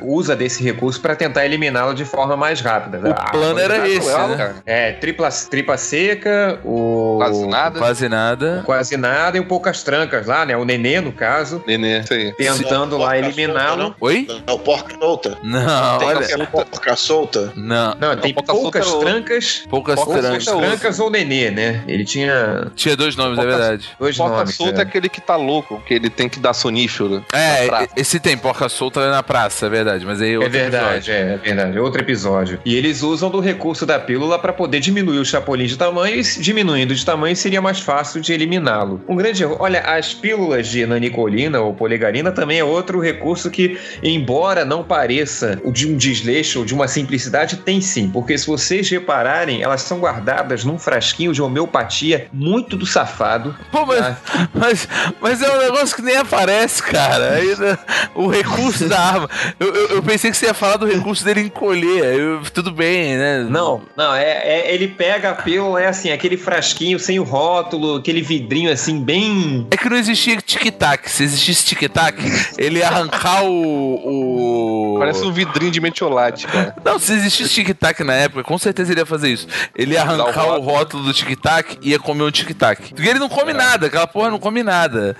[0.00, 2.99] usa desse recurso pra tentar eliminá-lo de forma mais rápida.
[3.08, 4.54] O plano era esse, né?
[4.66, 7.16] É, tripla, tripa seca, o.
[7.18, 7.78] Quase nada.
[7.78, 8.62] Quase nada.
[8.66, 10.56] Quase nada e um poucas trancas lá, né?
[10.56, 11.62] O nenê, no caso.
[11.66, 12.32] Nenê, isso aí.
[12.34, 13.94] Tentando lá eliminá-lo.
[14.00, 14.26] Oi?
[14.46, 15.38] Não, porca solta.
[15.42, 16.28] Não, Tem olha.
[16.28, 17.52] qualquer porca solta.
[17.56, 17.94] Não.
[18.00, 19.64] Não, tem pouca poucas solta é o- trancas.
[19.68, 20.44] Poucas Poucas trancas.
[20.44, 21.82] trancas ou nenê, né?
[21.86, 23.88] Ele tinha Tinha dois nomes, é verdade.
[23.98, 24.54] dois Porca nomes.
[24.54, 24.82] solta é é.
[24.82, 27.24] aquele que tá louco, que ele tem que dar sonífero.
[27.32, 30.04] É, esse tem porca solta na praça, é verdade.
[30.06, 31.12] Mas aí É outro verdade, episódio.
[31.14, 31.76] é, é verdade.
[31.76, 32.60] É Outro episódio.
[32.64, 36.22] E eles usam do recurso da pílula para poder diminuir o chapolim de tamanho e
[36.22, 39.00] diminuindo de tamanho seria mais fácil de eliminá-lo.
[39.08, 39.56] Um grande erro.
[39.60, 45.60] Olha, as pílulas de nanicolina ou polegarina também é outro recurso que, embora não pareça
[45.72, 48.10] de um desleixo ou de uma simplicidade, tem sim.
[48.10, 53.54] Porque se vocês repararem, elas são guardadas num frasquinho de homeopatia muito do safado.
[53.70, 54.16] Pô, mas, Ah.
[54.52, 54.88] mas,
[55.20, 57.34] mas é um negócio que nem aparece, cara.
[57.34, 57.78] Aí, né,
[58.16, 59.30] o recurso da arma.
[59.60, 62.18] Eu, eu, eu pensei que você ia falar do recurso dele encolher.
[62.18, 63.46] Eu- tudo bem, né?
[63.48, 67.96] Não, não, é, é- ele pega a pílula, é assim, aquele frasquinho sem o rótulo,
[67.96, 69.66] aquele vidrinho assim, bem.
[69.70, 71.10] É que não existia tic-tac.
[71.10, 72.16] Se existisse tic-tac,
[72.56, 74.94] ele ia arrancar o.
[74.94, 74.98] o...
[74.98, 76.76] Parece um vidrinho de metiolate, cara.
[76.84, 79.46] Não, se existisse tic-tac na época, com certeza ele ia fazer isso.
[79.74, 82.94] Ele ia arrancar o o rótulo do tic-tac e ia comer um tic-tac.
[82.94, 85.16] Porque ele não come nada, aquela porra não come nada.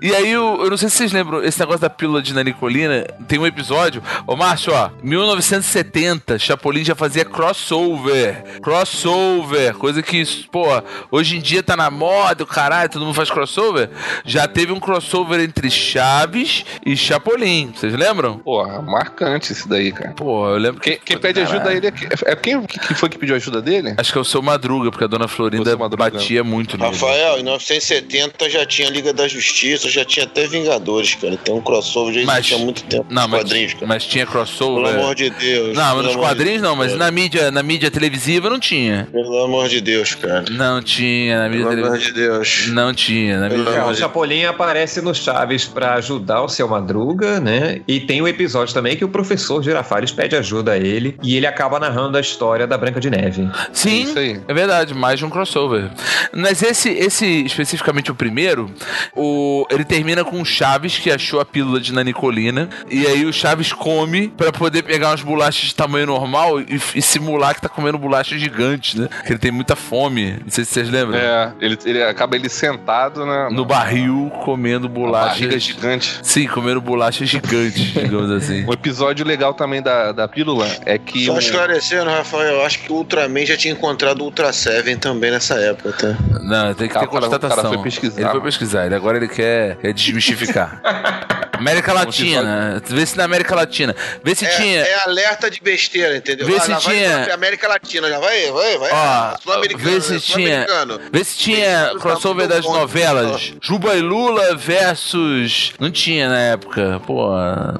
[0.00, 3.04] E aí, eu, eu não sei se vocês lembram, esse negócio da pílula de nanicolina,
[3.26, 4.02] tem um episódio.
[4.26, 8.44] Ô, Márcio, ó, 1970, Chapolin já fazia crossover.
[8.62, 10.22] Crossover, coisa que,
[10.52, 10.64] pô,
[11.10, 13.90] hoje em dia tá na moda, o caralho, todo mundo faz crossover.
[14.24, 18.38] Já teve um crossover entre Chaves e Chapolin, vocês lembram?
[18.38, 20.12] Porra, marcante isso daí, cara.
[20.12, 21.92] Pô, eu lembro Quem, quem pede ajuda a ele é,
[22.26, 23.94] é quem que foi que pediu ajuda dele?
[23.98, 26.10] Acho que é o seu Madruga, porque a dona Florinda Madruga.
[26.10, 26.92] batia muito nele.
[26.92, 31.36] Rafael, em 1970 já tinha Liga da Justiça, já tinha até Vingadores, cara.
[31.36, 33.86] Tem um crossover já Mas- existia há muito tempo Não, nos mas, quadrinhos, cara.
[33.86, 34.84] mas tinha crossover.
[34.84, 35.76] Pelo amor de Deus.
[35.76, 36.98] Não, mas nos amor de quadrinhos não, mas Deus.
[36.98, 39.08] na mídia, na mídia televisiva não tinha.
[39.12, 40.44] Pelo amor de Deus, cara.
[40.50, 42.14] Não tinha, na mídia Pelo amor televisiva.
[42.14, 42.66] de Deus.
[42.68, 46.68] Não tinha, na mídia Pelo É, o Chapolin aparece no Chaves pra ajudar o seu
[46.68, 47.80] Madruga, né?
[47.86, 51.46] E tem o episódio também que o professor Girafales pede ajuda a ele e ele
[51.46, 53.48] acaba narrando a história da Branca de Neve.
[53.72, 54.40] Sim, Isso aí.
[54.46, 55.90] é verdade, mais de um crossover.
[56.34, 58.70] Mas esse, esse especificamente o primeiro,
[59.14, 63.32] o, ele termina com o Chaves que achou a pílula de nanicolina e aí o
[63.32, 67.68] Chaves come pra poder pegar umas bolachas de tamanho normal e, e simular que tá
[67.68, 69.08] comendo bolachas gigantes, né?
[69.26, 70.38] Que ele tem muita fome.
[70.44, 71.18] Não sei se vocês lembram.
[71.18, 76.18] É, ele, ele acaba ele sentado na, No barril comendo na barriga gigante.
[76.22, 78.64] Sim, comendo bolachas gigantes, digamos assim.
[78.66, 81.26] Um episódio legal também da, da pílula é que.
[81.26, 84.96] Só o- esclarecendo, Rafael, eu acho que o Ultraman já tinha encontrado o Ultra Seven
[84.98, 86.16] também nessa época, tá?
[86.42, 87.72] Não, tem que ter cara constatação.
[87.74, 90.80] foi pesquisar, ele foi pesquisar, ele agora ele quer, quer desmistificar.
[91.62, 94.80] América Latina, vê se na América Latina, vê se É, tinha.
[94.80, 96.44] é alerta de besteira, entendeu?
[96.46, 98.90] Vê Ah, se tinha- pra América Latina, já vai, vai, vai.
[98.92, 100.18] Ó, Sul-americano, vê se né?
[100.20, 101.00] tinha, Sul-americano.
[101.12, 103.52] vê se tinha Isso, crossover tá das novelas.
[103.60, 105.72] Juba e Lula versus.
[105.78, 107.28] Não tinha na época, pô,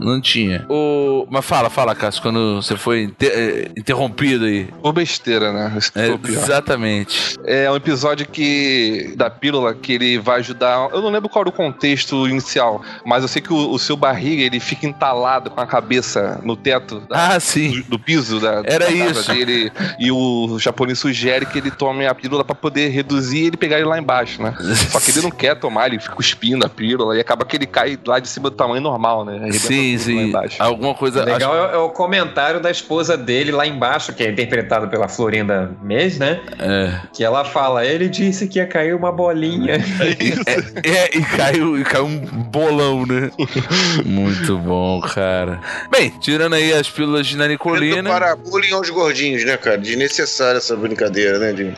[0.01, 0.65] não tinha.
[0.69, 4.65] O, mas fala, fala, Cássio, quando você foi inter- eh, interrompido aí.
[4.83, 5.79] Por besteira, né?
[5.95, 7.37] É, exatamente.
[7.45, 10.89] É um episódio que da pílula que ele vai ajudar.
[10.93, 13.97] Eu não lembro qual era o contexto inicial, mas eu sei que o, o seu
[13.97, 17.81] barriga ele fica entalado com a cabeça no teto da- Ah, sim.
[17.83, 19.33] do, do piso da, da casa isso.
[19.33, 23.57] dele e o japonês sugere que ele tome a pílula pra poder reduzir e ele
[23.57, 24.55] pegar ele lá embaixo, né?
[24.91, 27.67] Só que ele não quer tomar, ele fica cuspindo a pílula e acaba que ele
[27.67, 29.51] cai lá de cima do tamanho normal, né?
[29.53, 30.29] Sim, sim.
[30.29, 30.63] embaixo.
[30.63, 31.25] Alguma coisa.
[31.25, 35.71] Legal é, é o comentário da esposa dele lá embaixo, que é interpretado pela Florinda
[35.83, 36.41] Mês, né?
[36.59, 37.01] É.
[37.13, 39.83] Que ela fala: ele disse que ia cair uma bolinha.
[40.45, 43.31] É, é, e caiu, e caiu um bolão, né?
[44.05, 45.61] Muito bom, cara.
[45.91, 48.11] Bem, tirando aí as pílulas de nanicolina.
[48.11, 49.77] para bullying aos gordinhos, né, cara?
[49.77, 51.75] Desnecessária essa brincadeira, né, de...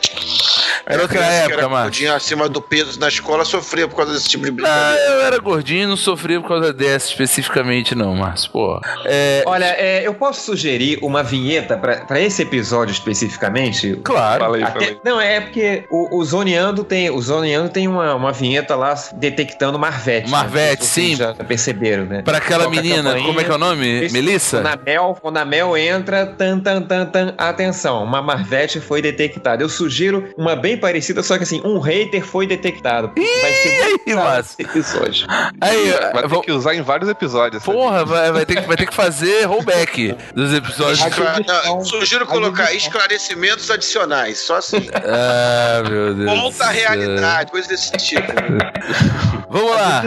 [0.85, 1.83] Era outra época, era Márcio.
[1.83, 5.01] gordinha acima do peso na escola sofria por causa desse tipo de brincadeira.
[5.11, 8.51] eu era gordinho e não sofria por causa dessa especificamente, não, Márcio.
[8.51, 8.79] Pô.
[9.05, 13.99] É, Olha, é, eu posso sugerir uma vinheta pra pra esse episódio especificamente?
[14.03, 14.43] claro.
[14.43, 14.97] Fala aí, fala Até- aí.
[15.03, 19.77] não, é porque o, o Zoneando tem, o Zoneando tem uma, uma vinheta lá detectando
[19.79, 20.29] Marvete.
[20.29, 21.15] Marvete, Não sei se sim.
[21.15, 22.21] Já perceberam, né?
[22.21, 24.09] Pra aquela Toca menina, como é que é o nome?
[24.11, 24.57] Melissa?
[24.61, 29.01] Quando a Mel, quando a Mel entra, tan, tan, tan, tan, atenção, uma Marvete foi
[29.01, 29.63] detectada.
[29.63, 33.11] Eu sugiro uma bem parecida, só que assim, um hater foi detectado.
[33.15, 34.55] Vai ser aí, Márcio?
[34.57, 35.27] esse episódio.
[35.61, 37.61] Aí, Vai ter vou- que usar em vários episódios.
[37.61, 37.77] sabe?
[37.77, 40.99] porra, vai, vai ter que, vai ter que fazer rollback dos episódios.
[41.05, 44.89] Escla- não, sugiro colocar esclarecimentos adicionais, só assim.
[44.95, 46.59] Ah, meu Deus.
[46.59, 46.67] à céu.
[46.73, 48.25] realidade, coisa desse tipo.
[49.49, 50.03] Vamos lá.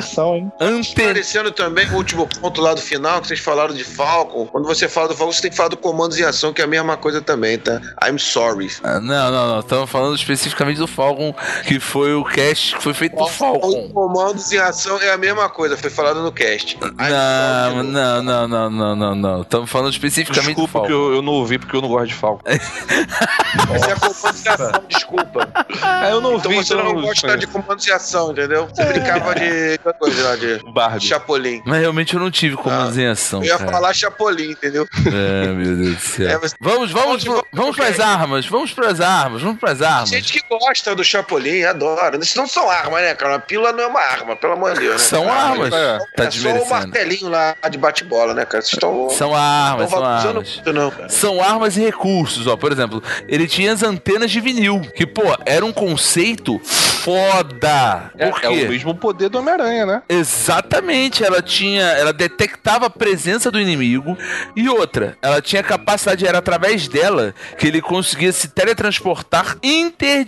[0.81, 4.47] Esclarecendo também o último ponto lá do final, que vocês falaram de Falcon.
[4.47, 6.65] Quando você fala do Falcon, você tem que falar do comandos em ação, que é
[6.65, 7.81] a mesma coisa também, tá?
[8.05, 8.69] I'm sorry.
[8.83, 9.61] Ah, Não, não, não.
[9.61, 10.48] Estamos falando especificamente
[10.79, 11.35] do Falcon,
[11.67, 13.89] que foi o cast que foi feito do Os Falcon.
[13.91, 16.79] comandos em ação é a mesma coisa, foi falado no cast.
[16.81, 17.89] Não, sorry.
[17.89, 19.43] não, não, não, não, não, não.
[19.43, 21.09] Estamos falando especificamente do Desculpa que Falcon.
[21.11, 22.43] eu, eu não ouvi porque eu não gosto de Falcon.
[22.49, 25.49] Essa é a comandos em ação, desculpa.
[25.83, 28.69] Ah, eu não Então ouvi, você não gosta de comandos em ação, entendeu?
[28.69, 31.05] Você brincava de coisa lá, de Barbie.
[31.07, 31.63] Chapolin.
[31.67, 33.71] Mas realmente eu não tive comandos em ação, Eu ia cara.
[33.71, 34.87] falar Chapolin, entendeu?
[35.07, 36.29] É, meu Deus do céu.
[36.29, 40.09] É, mas- Vamos, vamos, pro- vamos pras armas, vamos pras armas, vamos pras armas.
[40.11, 42.17] Gente que gosta do Chapolin, adora.
[42.19, 43.35] Isso não são armas, né, cara?
[43.35, 44.99] Uma pílula não é uma arma, pelo amor de Deus, né?
[44.99, 45.41] São cara?
[45.41, 45.73] armas.
[45.73, 45.99] é.
[46.17, 48.63] Tá é só o martelinho lá de bate-bola, né, cara?
[48.63, 49.11] Vocês estão.
[49.11, 50.55] São armas, não são armas.
[50.55, 51.09] muito, não, cara.
[51.09, 52.57] São armas e recursos, ó.
[52.57, 58.11] Por exemplo, ele tinha as antenas de vinil, que, pô, era um conceito foda.
[58.19, 58.65] É, Por é quê?
[58.67, 60.03] o mesmo poder do Homem-Aranha, né?
[60.09, 64.17] Exatamente, ela tinha, ela detectava a presença do inimigo
[64.55, 70.28] e outra, ela tinha capacidade, era através dela que ele conseguia se teletransportar interdimensionalmente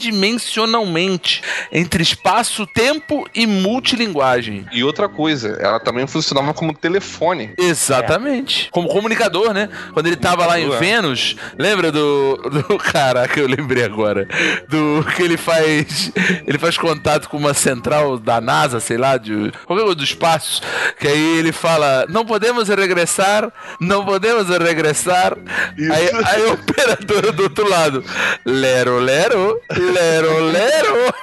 [1.70, 4.66] entre espaço, tempo e multilinguagem.
[4.72, 7.52] E outra coisa, ela também funcionava como telefone.
[7.58, 8.68] Exatamente.
[8.70, 9.68] Como comunicador, né?
[9.92, 10.78] Quando ele tava lá em Ué.
[10.78, 12.36] Vênus, lembra do.
[12.36, 14.26] do caraca, eu lembrei agora.
[14.68, 16.12] Do que ele faz.
[16.46, 19.52] Ele faz contato com uma central da NASA, sei lá, de.
[19.66, 20.62] qualquer coisa do espaço.
[20.98, 25.36] Que aí ele fala: Não podemos regressar, não podemos regressar.
[25.76, 28.04] Aí, aí o operador do outro lado:
[28.44, 29.60] Lero, lero,
[29.90, 31.14] lero, lero.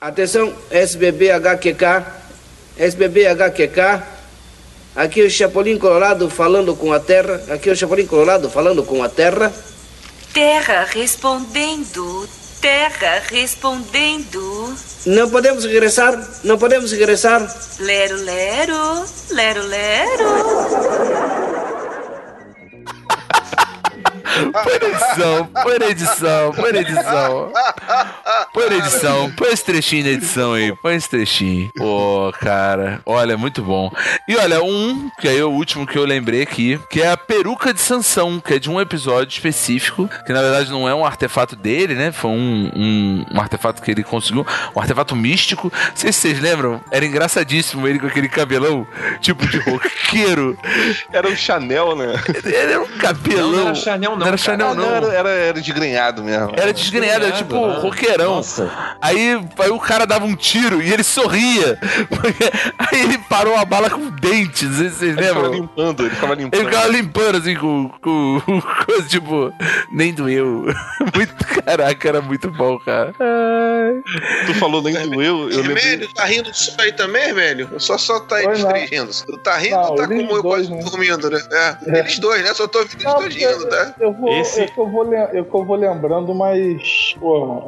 [0.00, 2.04] Atenção, SBBHQK,
[2.78, 4.02] SBBHQK.
[4.94, 7.40] Aqui é o Chapolin Colorado falando com a Terra.
[7.50, 9.52] Aqui é o Chapolin Colorado falando com a Terra.
[10.32, 12.28] Terra respondendo.
[12.60, 14.74] Terra respondendo.
[15.04, 17.46] Não podemos regressar, não podemos regressar.
[17.78, 19.04] Lero, lero.
[19.30, 20.24] Lero, lero.
[24.52, 27.52] Põe na edição, põe na edição, põe na edição.
[28.52, 31.70] Põe na edição, põe esse trechinho na edição aí, põe esse trechinho.
[31.76, 33.90] Pô, cara, olha, muito bom.
[34.28, 37.16] E olha, um, que aí é o último que eu lembrei aqui, que é a
[37.16, 41.04] peruca de Sansão, que é de um episódio específico, que na verdade não é um
[41.04, 42.12] artefato dele, né?
[42.12, 45.72] Foi um, um, um artefato que ele conseguiu, um artefato místico.
[45.72, 48.86] Não sei se vocês lembram, era engraçadíssimo ele com aquele cabelão,
[49.20, 50.58] tipo de roqueiro.
[51.12, 52.14] Era o Chanel, né?
[52.44, 53.50] Ele era um cabelão.
[53.50, 54.25] Não, não era Chanel, não.
[54.26, 54.36] Não era.
[54.36, 54.94] Chanel, não.
[54.94, 56.52] Era, era, era desgrenhado mesmo.
[56.56, 58.36] Era desgrenhado, era tipo Ah, roqueirão.
[58.36, 58.70] Nossa.
[59.00, 61.78] Aí, aí o cara dava um tiro e ele sorria.
[62.78, 65.60] Aí ele parou a bala com dentes, não sei se vocês Ele ficava lembram.
[65.60, 66.60] limpando, ele ficava limpando.
[66.60, 69.52] Ele ficava limpando assim com, com, com coisa tipo,
[69.92, 70.66] nem doeu.
[71.14, 73.14] Muito, caraca, era muito bom, cara.
[73.18, 74.02] Ai.
[74.46, 75.84] Tu falou nem doeu, eu lembrei.
[75.84, 77.26] Hermênio, tá rindo disso aí também?
[77.70, 79.10] Eu só só tá aí rindo.
[79.12, 80.82] Tu tá rindo Não, tá como eu dois, quase né?
[80.82, 81.40] dormindo, né?
[81.52, 82.54] É, eles dois, né?
[82.54, 83.94] Só tô ouvindo eles Não, dois rindo, tá?
[84.00, 87.62] Eu vou, Esse- eu, que eu, vou, eu que eu vou lembrando, mas, pô,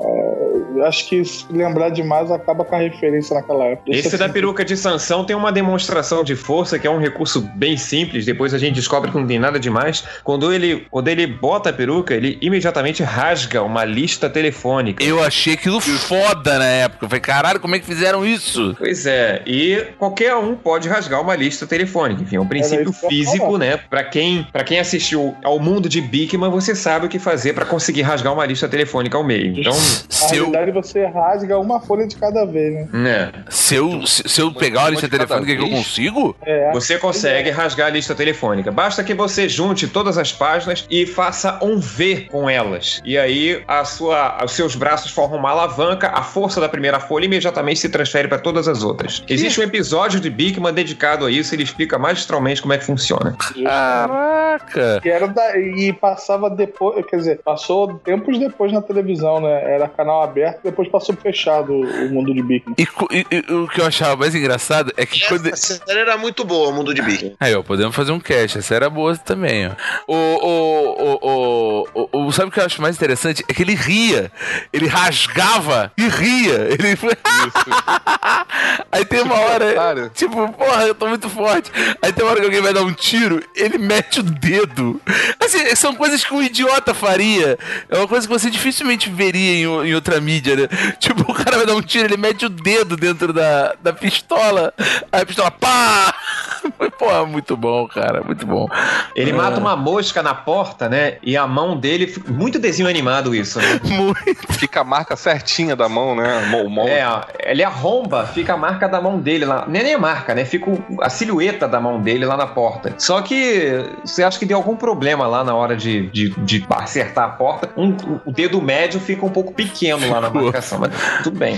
[0.79, 3.91] é, acho que se lembrar demais acaba com a referência naquela época.
[3.91, 7.41] Deixa Esse da peruca de Sansão tem uma demonstração de força que é um recurso
[7.55, 8.25] bem simples.
[8.25, 10.05] Depois a gente descobre que não tem nada demais.
[10.25, 15.03] Quando ele, quando ele bota a peruca, ele imediatamente rasga uma lista telefônica.
[15.03, 17.05] Eu achei aquilo foda na época.
[17.05, 18.75] Eu falei, caralho, como é que fizeram isso?
[18.79, 22.23] Pois é, e qualquer um pode rasgar uma lista telefônica.
[22.23, 23.77] Enfim, é um princípio físico, né?
[23.89, 27.65] Pra quem, pra quem assistiu ao mundo de Bigman, você sabe o que fazer pra
[27.65, 29.59] conseguir rasgar uma lista telefônica ao meio.
[29.59, 32.89] Então, Na Se eu, realidade, você rasga uma folha de cada vez, né?
[32.93, 33.33] né?
[33.49, 37.51] se eu, se, se eu pegar a lista telefônica que eu consigo, É, Você consegue
[37.51, 38.71] rasgar a lista telefônica.
[38.71, 43.01] Basta que você junte todas as páginas e faça um V com elas.
[43.05, 47.25] E aí a sua, os seus braços formam uma alavanca, a força da primeira folha
[47.25, 49.23] imediatamente se transfere para todas as outras.
[49.29, 53.37] Existe um episódio de Bigman dedicado a isso, ele explica magistralmente como é que funciona.
[53.65, 55.01] caraca.
[55.01, 59.75] que era da, e passava depois, quer dizer, passou tempos depois na televisão né?
[59.75, 62.65] Era canal aberto, depois passou fechado o mundo de Big.
[62.77, 65.47] E, e- e o que eu achava mais engraçado é que quando.
[65.49, 67.37] Essa série era muito boa, o mundo de Big.
[67.39, 68.59] Aí, ó, podemos fazer um cast.
[68.59, 69.73] Essa era boa também, ó.
[70.09, 73.45] O, o, o, o, o, o- sabe o que eu acho mais interessante?
[73.49, 74.31] É que ele ria.
[74.73, 76.69] Ele rasgava e ria.
[76.71, 76.99] Ele.
[78.91, 80.11] Aí tem uma hora.
[80.15, 81.71] Tipo, porra, eu tô muito forte.
[82.03, 85.01] Aí tem uma hora que alguém vai dar um tiro, ele mete o dedo.
[85.41, 87.59] Assim, são coisas que um idiota faria.
[87.89, 90.69] É uma coisa que você dificilmente veria em, em outra mídia, né?
[90.99, 94.73] Tipo, o cara vai dar um tiro, ele mete o dedo dentro da, da pistola.
[95.13, 96.15] Aí a pistola, pá!
[96.99, 98.67] Pô, muito bom, cara, muito bom.
[99.15, 99.35] Ele Ah.
[99.35, 101.17] mata uma mosca na porta, né?
[101.23, 102.13] E a mão dele.
[102.29, 103.81] Muito desenho animado isso, né?
[104.59, 106.47] Fica a marca certinha da mão, né?
[106.51, 106.87] Mão, mão.
[106.89, 107.05] É,
[107.45, 109.65] ele arromba, fica a marca da mão dele lá.
[109.69, 110.45] Nem nem a marca, né?
[110.45, 112.95] Fica a silhueta da mão dele lá na porta.
[112.99, 117.25] Só que você acha que deu algum problema lá na hora de, de, de acertar
[117.25, 117.71] a porta.
[117.77, 120.93] Um- o dedo médio fica um pouco pequeno lá na marcação, mas
[121.23, 121.57] tudo bem.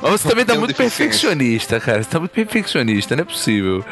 [0.00, 2.02] Mas você também tá muito perfeccionista, cara.
[2.02, 3.84] Você tá muito perfeccionista, não é possível.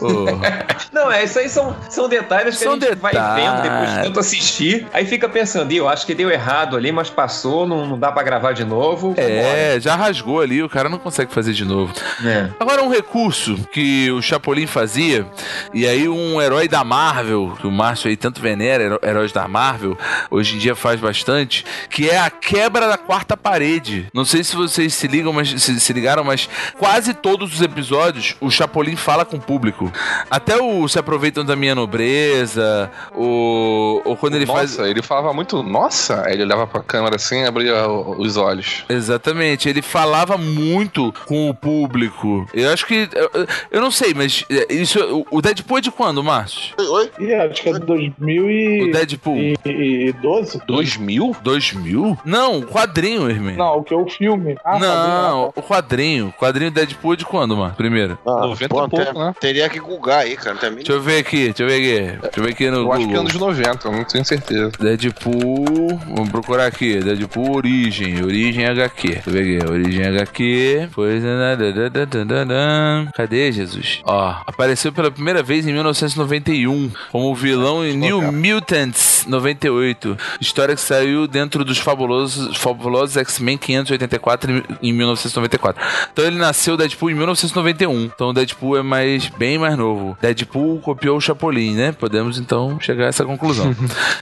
[0.00, 0.24] Ô.
[0.92, 3.86] Não, é, isso aí são, são detalhes que São a gente vai vendo depois de
[3.86, 4.04] detalhes.
[4.04, 4.86] tanto assistir.
[4.92, 8.12] Aí fica pensando, "Ih, eu acho que deu errado ali, mas passou, não, não dá
[8.12, 9.12] pra gravar de novo.
[9.16, 11.92] É, já rasgou ali, o cara não consegue fazer de novo.
[12.24, 12.48] É.
[12.60, 15.26] Agora, um recurso que o Chapolin fazia,
[15.72, 19.48] e aí um herói da Marvel, que o Márcio aí tanto venera, heró- heróis da
[19.48, 19.96] Marvel,
[20.30, 24.06] hoje em dia faz bastante, que é a quebra da quarta parede.
[24.12, 26.48] Não sei se vocês se ligam, mas se, se ligaram, mas
[26.78, 29.90] quase todos os episódios o Chapolin fala com o público.
[30.30, 34.78] Até o Se Aproveitam da Minha Nobreza, o, ou quando ele Nossa, faz.
[34.90, 38.84] ele falava muito, nossa, aí ele olhava pra câmera assim e abria os olhos.
[38.88, 42.46] Exatamente, ele falava muito com o público.
[42.52, 43.08] Eu acho que.
[43.12, 43.30] Eu,
[43.70, 45.26] eu não sei, mas é, isso.
[45.30, 46.74] o- Deadpool é de quando, Márcio?
[46.78, 47.10] Oi?
[47.20, 48.82] Ih, acho que é 2000 e...
[48.88, 49.36] O Deadpool.
[49.36, 50.60] E, e 12?
[50.66, 51.36] 2000?
[51.42, 52.18] 2000?
[52.24, 53.56] Não, o quadrinho, Hermínio.
[53.56, 54.56] Não, o que é o filme.
[54.64, 56.28] Ah, Não, o quadrinho.
[56.28, 57.74] O quadrinho Deadpool é de quando, mano?
[57.74, 58.18] Primeiro.
[58.26, 59.34] Ah, 90 pô, e pouco, né?
[59.40, 60.56] Teria que googar aí, cara.
[60.56, 60.76] Também.
[60.76, 62.18] Deixa eu ver aqui, deixa eu ver aqui.
[62.22, 63.20] Deixa eu ver aqui no Eu acho que é Google.
[63.20, 64.72] anos 90, eu não tenho certeza.
[64.78, 66.98] Deadpool, vamos procurar aqui.
[67.00, 69.08] Deadpool Origem, Origem HQ.
[69.08, 70.88] Deixa eu ver aqui, Origem HQ.
[70.94, 71.22] Pois.
[73.14, 74.00] Cadê, Jesus?
[74.04, 80.16] Ó, apareceu pela primeira vez em 1991 como vilão em New Mutants 98.
[80.40, 85.82] História que saiu dentro dos fabulosos, fabulosos X-Men 584 em 1994.
[86.12, 88.04] Então ele nasceu Deadpool em 1991.
[88.04, 90.16] Então o Deadpool é mais bem mais novo.
[90.20, 91.92] Deadpool copiou o Chapolin, né?
[91.92, 93.74] Podemos então chegar a essa conclusão.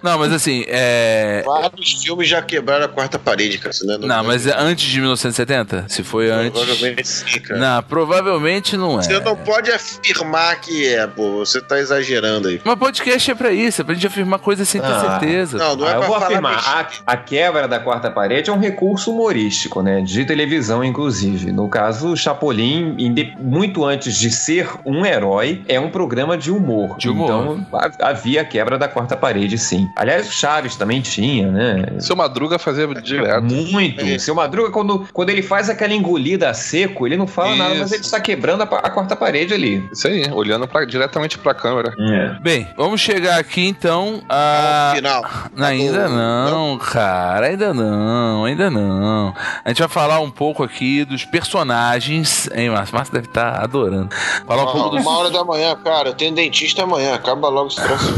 [0.03, 1.43] Não, mas assim, é.
[1.45, 3.73] Vários filmes já quebraram a quarta parede, cara.
[3.73, 5.87] Você não, Não, mas é antes de 1970?
[5.89, 6.53] Se foi antes.
[6.53, 7.61] Provavelmente sim, cara.
[7.61, 9.03] Não, provavelmente não é.
[9.03, 11.39] Você não pode afirmar que é, pô.
[11.39, 12.61] Você tá exagerando aí.
[12.65, 15.59] Mas podcast é pra isso, é pra gente afirmar coisas sem ter Ah, certeza.
[15.59, 16.59] Não, não Ah, é eu pra vou falar afirmar,
[17.07, 20.01] a, a quebra da quarta parede é um recurso humorístico, né?
[20.01, 21.53] De televisão, inclusive.
[21.53, 22.97] No caso, o Chapolin,
[23.39, 26.97] muito antes de ser um herói, é um programa de humor.
[26.99, 27.25] De humor.
[27.25, 29.87] Então, ha- havia a quebra da quarta parede, sim.
[29.97, 31.87] Aliás, o Chaves também tinha, né?
[31.99, 33.43] Seu Madruga fazia direto.
[33.45, 34.05] Muito.
[34.05, 34.19] É.
[34.19, 37.87] Seu Madruga, quando, quando ele faz aquela engolida a seco, ele não fala nada, mas
[37.87, 37.95] Isso.
[37.95, 39.87] ele está quebrando a, a quarta parede ali.
[39.93, 41.93] Isso aí, olhando pra, diretamente pra câmera.
[42.41, 44.52] Bem, vamos chegar aqui então a.
[44.95, 45.25] Final.
[45.59, 49.35] Ainda não, cara, ainda não, ainda não.
[49.65, 52.95] A gente vai falar um pouco aqui dos personagens, hein, Márcio?
[52.95, 54.09] Márcio deve estar adorando.
[54.47, 55.03] Falar um pouco dos.
[55.03, 56.11] uma hora da manhã, cara.
[56.11, 57.15] Eu tenho dentista amanhã.
[57.15, 58.15] Acaba logo esse troço.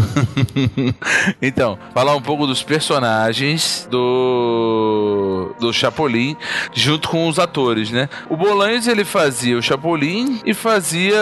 [1.42, 6.36] então, falar um pouco dos personagens do do Chapolin
[6.72, 8.08] junto com os atores, né?
[8.28, 11.18] O Bolanhos ele fazia o Chapolin e fazia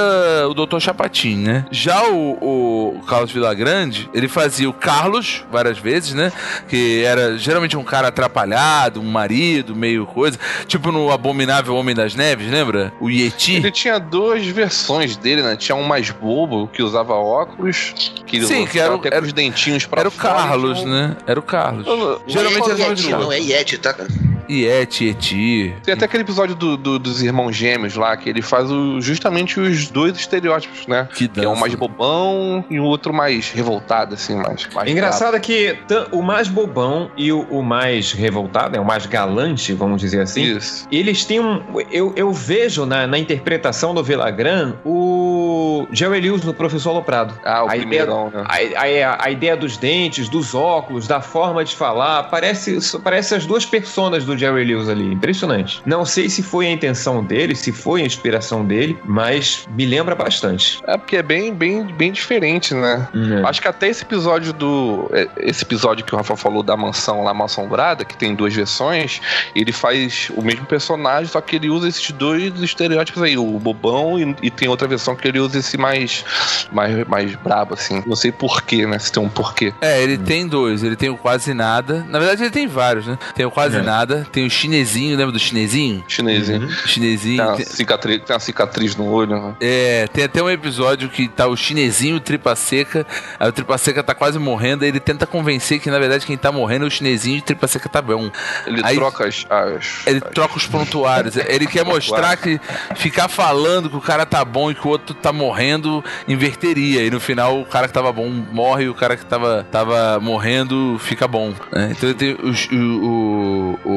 [0.49, 0.79] o Dr.
[0.79, 1.67] Chapatin, né?
[1.71, 5.02] Já o, o Carlos Villagrande, ele fazia o Carlos
[5.51, 6.33] várias vezes, né?
[6.69, 12.15] Que era geralmente um cara atrapalhado, um marido, meio coisa, tipo no Abominável Homem das
[12.15, 12.93] Neves, lembra?
[13.01, 13.57] O Yeti.
[13.57, 15.57] Ele tinha duas versões dele, né?
[15.57, 17.95] Tinha um mais bobo, que usava óculos,
[18.27, 20.13] que ele Sim, usava que era o- até era- com os dentinhos pra Era o
[20.13, 21.17] fora, Carlos, tinha um- né?
[21.27, 21.87] Era o Carlos.
[21.87, 23.33] Eu- Geralmente não era o Yeti, não.
[23.33, 24.09] É Yeti, tá, cara?
[24.51, 25.75] Yeti, Yeti.
[25.85, 29.59] Tem até aquele episódio do- do- dos irmãos gêmeos lá, que ele faz o- justamente
[29.61, 31.09] os dois estereótipos, né?
[31.15, 34.67] Que Que é um mais bobão e o outro mais revoltado, assim, mais.
[34.75, 35.77] mais Engraçado é que
[36.11, 40.43] o mais bobão e o, o mais revoltado, né, o mais galante, vamos dizer assim,
[40.57, 40.87] Isso.
[40.91, 41.63] eles têm um.
[41.91, 47.35] Eu, eu vejo na, na interpretação do Vilagran o, o Jerry Lewis no Professor Aloprado.
[47.45, 48.75] Ah, o a primeirão, ideia, né?
[48.77, 53.47] a, a- a ideia dos dentes, dos óculos, da forma de falar, parece, parece as
[53.47, 55.13] duas personas do Jerry Lewis ali.
[55.13, 55.83] Impressionante.
[55.87, 60.15] Não sei se foi a intenção dele, se foi a inspiração dele, mas me lembra
[60.15, 60.81] bastante.
[60.87, 63.09] É porque é bem, bem, bem diferente, né?
[63.15, 63.47] Uhum.
[63.47, 65.09] Acho que até esse episódio do.
[65.13, 68.55] é, Esse episódio que o Rafa falou da mansão lá, Mansão Assombrada, que tem duas
[68.55, 69.21] versões,
[69.55, 74.19] ele faz o mesmo personagem, só que ele usa esses dois estereótipos aí, o bobão
[74.19, 76.25] e, e tem outra versão que ele usa esse mais,
[76.73, 78.03] mais, mais brabo, assim.
[78.07, 78.99] Não sei porquê, né?
[78.99, 79.73] Se tem um porquê.
[79.81, 80.83] É, ele tem dois.
[80.83, 82.05] Ele tem o quase nada.
[82.09, 83.19] Na verdade, ele tem vários, né?
[83.35, 83.83] Tem o quase É.
[83.83, 86.05] nada, tem o chinesinho, lembra do chinesinho?
[86.09, 86.71] Chinesinho.
[86.87, 87.37] Chinesinho.
[87.39, 89.55] Tem, uma tem- cicatriz, tem uma cicatriz no olho, né?
[89.61, 93.07] É, tem até um episódio que tá o chinesinho, o tripa seca.
[93.39, 94.83] Aí o tripa seca tá quase morrendo.
[94.85, 97.43] Aí ele tenta convencer que na verdade quem tá morrendo é o chinesinho e o
[97.43, 98.31] tripa seca tá bom.
[98.67, 99.47] Ele Aí- troca as.
[99.49, 101.37] as- Ele troca os prontuários.
[101.37, 102.61] Ele quer mostrar que
[102.97, 107.05] ficar falando que o cara tá bom e que o outro tá morrendo inverteria.
[107.05, 110.19] E no final o cara que tava bom morre e o cara que tava, tava
[110.21, 111.53] morrendo fica bom.
[111.73, 111.89] né?
[111.97, 113.91] Então ele tem o, o, o,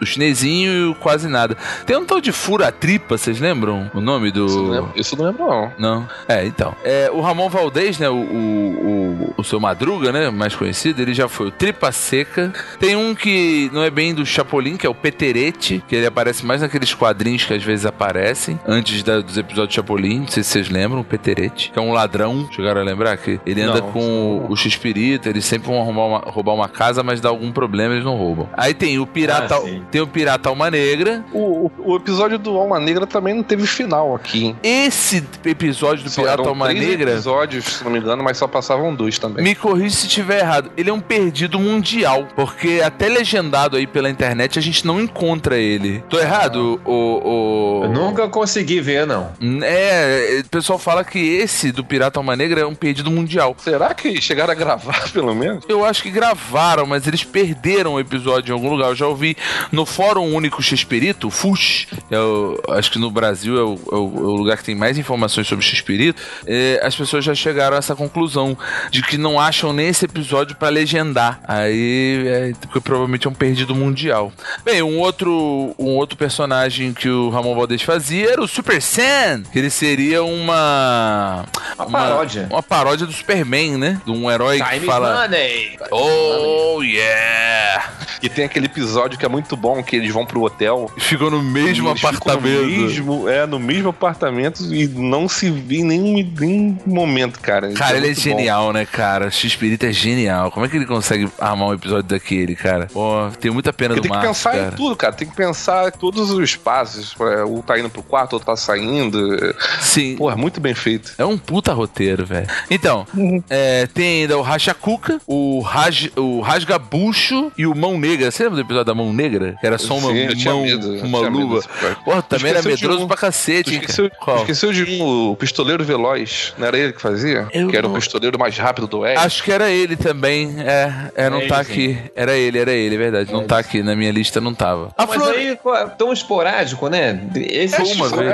[0.00, 1.56] o chinesinho e o quase nada.
[1.86, 4.46] Tem um tal de fura tripa, vocês lembram o nome do.
[4.46, 5.72] Isso não lembro, isso não lembro, não.
[5.78, 6.08] Não.
[6.28, 6.74] É, então.
[6.84, 8.08] É, o Ramon Valdez, né?
[8.08, 10.30] O, o, o, seu Madruga, né?
[10.30, 12.52] Mais conhecido, ele já foi o Tripa Seca.
[12.78, 16.44] Tem um que não é bem do Chapolin, que é o Peterete, que ele aparece
[16.44, 20.20] mais naqueles quadrinhos que às vezes aparecem, antes da- dos episódios do Chapolin.
[20.20, 22.48] Não sei se vocês lembram, o Peterete, que é um ladrão.
[22.50, 26.06] Chegaram a lembrar que ele anda Não, com o, o X-Pirito, eles sempre vão roubar
[26.06, 28.48] uma, roubar uma casa, mas dá algum problema, eles não roubam.
[28.56, 29.82] Aí tem o Pirata, Ah, sim.
[29.90, 31.24] tem o Pirata Alma Negra.
[31.32, 34.56] O, o, o episódio do Alma Negra também não teve final aqui, hein?
[34.62, 37.10] Esse episódio do Só Pirata eram Alma três Negra.
[37.12, 39.42] episódios, se não me engano, mas só passavam dois também.
[39.44, 40.70] Me corrija se estiver errado.
[40.76, 42.26] Ele é um perdido mundial.
[42.34, 46.02] Porque até legendado aí pela internet a gente não encontra ele.
[46.08, 46.80] Tô errado?
[46.84, 46.92] O.
[46.92, 47.84] o...
[47.84, 49.30] Eu nunca consegui ver, não.
[49.62, 53.54] É, o pessoal fala que esse do Pirata Alma Negra é um perdido mundial.
[53.58, 55.64] Será que chegaram a gravar, pelo menos?
[55.68, 58.88] Eu acho que gravaram, mas eles perderam o episódio em algum lugar.
[58.88, 59.29] Eu já ouvi
[59.72, 63.96] no Fórum Único Xperito, o FUX, é o- acho que no Brasil é o, é
[63.96, 67.78] o- é lugar que tem mais informações sobre Xperito, é, as pessoas já chegaram a
[67.78, 68.56] essa conclusão
[68.90, 71.40] de que não acham nesse episódio pra legendar.
[71.46, 74.32] Aí, é, porque provavelmente é um perdido mundial.
[74.64, 79.42] Bem, um outro, um outro personagem que o Ramon Valdez fazia era o Super Sam,
[79.52, 81.44] que ele seria uma...
[81.78, 82.46] Uma paródia.
[82.50, 84.00] Uma paródia do Superman, né?
[84.04, 85.22] De um herói que Time fala...
[85.22, 85.78] Money.
[85.90, 87.90] Oh, yeah!
[88.22, 90.90] E tem aquele episódio que é muito bom, que eles vão pro hotel.
[90.96, 92.62] Ficou no mesmo apartamento.
[92.62, 97.70] No mesmo, é, no mesmo apartamento e não se vê em nenhum, nenhum momento, cara.
[97.72, 98.22] Cara, ele é muito bom.
[98.22, 99.26] genial, né, cara?
[99.26, 100.50] O X-Pirito é genial.
[100.50, 102.88] Como é que ele consegue armar um episódio daquele, cara?
[102.92, 104.68] Pô, tenho muita pena Porque do tem que Marcos, pensar cara.
[104.68, 105.12] em tudo, cara.
[105.12, 107.14] Tem que pensar em todos os passos.
[107.20, 109.54] É, Um tá indo pro quarto, outro tá saindo.
[109.80, 110.16] Sim.
[110.16, 111.12] Pô, é muito bem feito.
[111.18, 112.46] É um puta roteiro, velho.
[112.70, 113.06] Então,
[113.50, 118.30] é, tem ainda o Racha Cuca, o, Raj, o Rasgabucho e o Mão Negra.
[118.30, 119.54] Você lembra do episódio da Mão Negra?
[119.60, 121.62] Que era só uma Sim, mão, medo, uma luva.
[122.04, 124.38] Porra, também era medroso um- pra cacete, hein, esqueceu, cara?
[124.40, 126.54] Esqueceu de um, o Pistoleiro Veloz.
[126.58, 127.48] Não era ele que fazia?
[127.52, 129.24] Eu que era não- o pistoleiro mais rápido do Oeste.
[129.24, 130.54] Acho que era ele também.
[130.60, 130.92] É,
[131.26, 131.98] é não É tá ele, aqui.
[132.14, 133.32] Era ele, era ele, é verdade.
[133.32, 133.82] não tá aqui.
[133.82, 134.90] Na minha lista não tava.
[134.96, 135.30] A Mas Flor...
[135.34, 137.20] aí, pô, tão esporádico, né?
[137.34, 138.32] Esses uma são vez.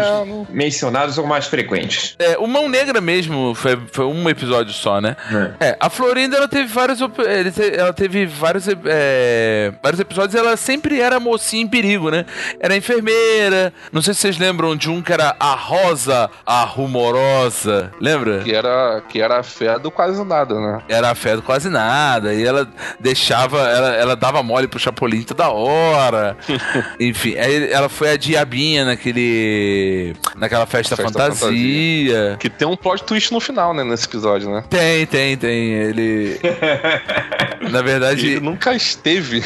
[0.48, 2.14] os mencionados são mais frequentes.
[2.18, 5.16] É, o Mão Negra mesmo foi, foi um episódio só, né?
[5.60, 6.98] É, a Florinda ela teve vários.
[7.00, 12.24] Ela teve vários, é, vários episódios e ela sempre era mocinha em perigo, né?
[12.58, 13.72] Era enfermeira.
[13.92, 17.92] Não sei se vocês lembram de um que era a Rosa, a Rumorosa.
[18.00, 18.40] Lembra?
[18.42, 20.82] Que era, que era a fé do quase nada, né?
[20.88, 22.34] Era a fé do quase nada.
[22.34, 22.66] E ela
[22.98, 23.58] deixava.
[23.58, 26.36] Ela, ela dava mole pro Chapolin toda hora.
[26.98, 30.16] Enfim, aí ela foi a diabinha naquele.
[30.36, 32.36] naquela festa, Festa fantasia.
[32.40, 33.84] Que tem um plot twist no final, né?
[33.84, 34.64] Nesse episódio, né?
[34.70, 35.72] Tem, tem, tem.
[35.72, 36.40] Ele.
[37.70, 39.42] Na verdade, Ele nunca esteve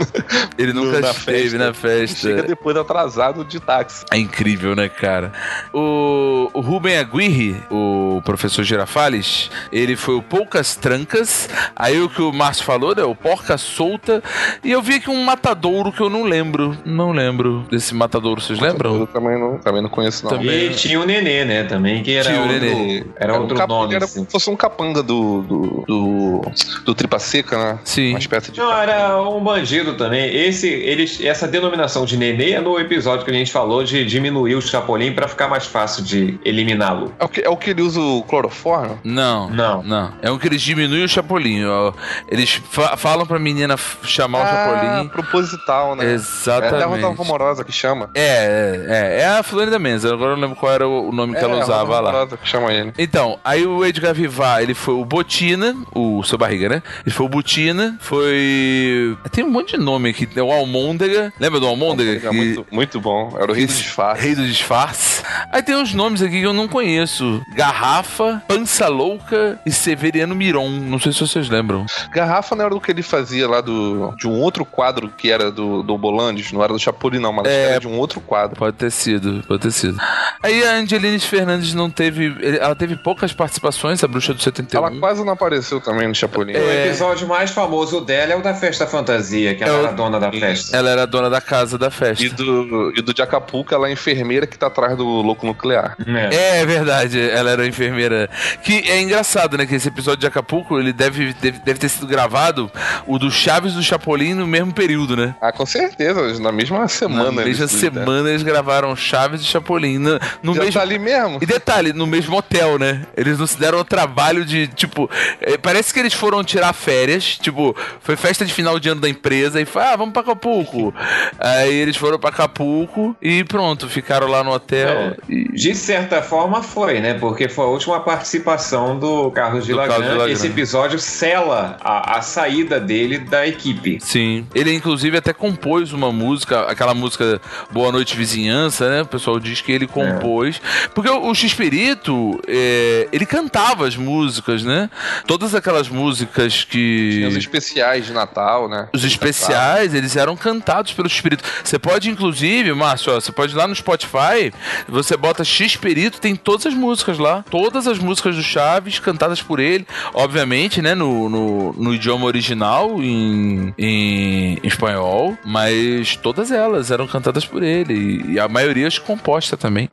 [0.58, 1.58] ele nunca na esteve festa.
[1.58, 2.28] na festa.
[2.28, 4.04] Chega depois atrasado de táxi.
[4.10, 5.32] É incrível, né, cara?
[5.72, 11.48] O, o Ruben Aguirre, o professor Girafales, ele foi o Poucas Trancas.
[11.74, 13.02] Aí o que o Márcio falou, né?
[13.02, 14.22] O Porca Solta.
[14.62, 16.76] E eu vi aqui um matadouro que eu não lembro.
[16.84, 19.00] Não lembro desse matadouro, vocês lembram?
[19.00, 20.30] Eu também não, também não conheço, não.
[20.38, 20.66] Também.
[20.66, 21.64] E tinha o Nenê, né?
[21.64, 23.04] Também, que era Tinha o Nenê.
[23.16, 24.14] Era um outro cap- nome, Era assim.
[24.20, 26.42] como se fosse um capanga do, do, do,
[26.84, 27.78] do Tripa Seca, né?
[27.84, 28.10] Sim.
[28.10, 28.58] Uma espécie de.
[28.60, 30.28] Não, era um bandido também.
[30.40, 34.54] Esse, eles, essa denominação de nenê é no episódio que a gente falou de diminuir
[34.54, 37.12] o Chapolin pra ficar mais fácil de eliminá-lo.
[37.18, 38.98] É o, que, é o que ele usa o cloroformo?
[39.04, 39.50] Não.
[39.50, 39.82] Não.
[39.82, 40.12] Não.
[40.22, 41.64] É um que eles diminuem o Chapolin.
[41.66, 41.92] ó.
[42.28, 45.08] Eles fa- falam pra menina chamar o Ah, Chapolin.
[45.08, 46.04] proposital, né?
[46.04, 47.00] É a Exatamente.
[47.00, 48.10] derrota amorosa que chama.
[48.14, 50.12] É, é, é, é a Florida Mensa.
[50.12, 52.34] Agora eu não lembro qual era o o nome que é, ela a usava derrota
[52.34, 52.36] lá.
[52.36, 52.92] que chama ele.
[52.98, 56.82] Então, aí o Edgar Vivar, ele foi o Botina, o seu barriga, né?
[57.04, 59.16] Ele foi o Botina, foi.
[59.32, 60.28] Tem um monte de nome aqui.
[60.32, 61.32] Tem o Almôndega.
[61.38, 62.12] Lembra do Almôndega?
[62.12, 63.36] É Que- muito, muito bom.
[63.40, 64.22] Era o rei do disfarce.
[64.22, 65.22] Rei do disfarce.
[65.52, 70.68] Aí tem uns nomes aqui que eu não conheço: Garrafa, Pança Louca e Severiano Miron.
[70.68, 71.86] Não sei se vocês lembram.
[72.12, 75.50] Garrafa não era do que ele fazia lá do, de um outro quadro que era
[75.50, 77.70] do, do Bolandes, não era do Chapolin, não, mas É.
[77.72, 78.56] era de um outro quadro.
[78.56, 79.98] Pode ter sido, pode ter sido.
[80.42, 82.34] Aí a Angeline Fernandes não teve.
[82.58, 84.78] Ela teve poucas participações, a bruxa do 71.
[84.86, 86.52] Ela quase não apareceu também no Chapolin.
[86.52, 89.92] O episódio mais famoso dela é o da festa fantasia, que ela É o- era
[90.20, 90.76] dona da festa.
[90.76, 92.24] Ela era a dona da casa da festa.
[92.24, 95.46] E do, e do de Acapulco, ela é a enfermeira que tá atrás do louco
[95.46, 95.96] nuclear.
[96.30, 98.28] É, é verdade, ela era enfermeira.
[98.62, 99.66] Que é engraçado, né?
[99.66, 102.70] Que esse episódio de Acapulco, ele deve, deve, deve ter sido gravado,
[103.06, 105.34] o do Chaves e do Chapolin, no mesmo período, né?
[105.40, 107.24] Ah, com certeza, na mesma semana.
[107.24, 110.72] Na mesma eles- semana eles gravaram Chaves e Chapolin no, no Já mesmo.
[110.74, 111.38] tá ali mesmo.
[111.40, 113.02] E detalhe, no mesmo hotel, né?
[113.16, 115.10] Eles não se deram o trabalho de, tipo.
[115.40, 117.38] eh, Parece que eles foram tirar férias.
[117.38, 120.94] Tipo, foi festa de final de ano da empresa e foi, ah, vamos pra Acapulco.
[121.38, 125.16] Aí eles foram pra Acapulco e pronto, ficaram lá no hotel.
[125.28, 127.14] e- De certa forma foi, né?
[127.14, 129.98] Porque foi a última participação do Carlos Villagrán.
[130.00, 130.30] Villagrán.
[130.30, 133.98] Esse episódio sela a, a saída dele da equipe.
[134.00, 134.46] Sim.
[134.54, 137.40] Ele, inclusive, até compôs uma música, aquela música
[137.70, 139.02] Boa Noite Vizinhança, né?
[139.02, 140.60] O pessoal diz que ele compôs.
[140.94, 144.88] Porque o, o X-Perito, é, ele cantava as músicas, né?
[145.26, 147.10] Todas aquelas músicas que.
[147.14, 148.88] Tinha os especiais de Natal, né?
[148.92, 151.44] Os especiais, eles eram cantados pelo X-Perito.
[151.62, 154.52] Você pode, inclusive, Márcio, ó, você pode ir lá no Spotify,
[154.88, 157.44] você bota X-Perito, tem todas as músicas lá.
[157.50, 159.86] Todas as músicas do Chaves cantadas por ele.
[160.14, 167.06] Obviamente, né, no, no, no idioma original, em, em, em espanhol, mas todas elas eram
[167.06, 168.24] cantadas por ele.
[168.32, 169.88] E a maioria é composta também.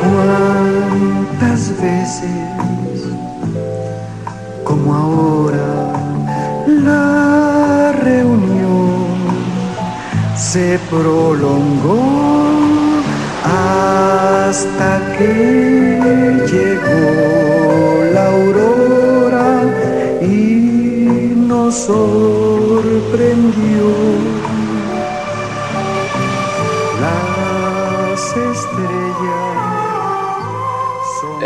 [0.00, 2.43] Cuántas veces,
[4.74, 5.92] como ahora,
[6.66, 9.14] la reunión
[10.34, 12.02] se prolongó
[13.44, 17.06] hasta que llegó
[18.14, 19.48] la aurora
[20.20, 22.94] y nos sorprendió.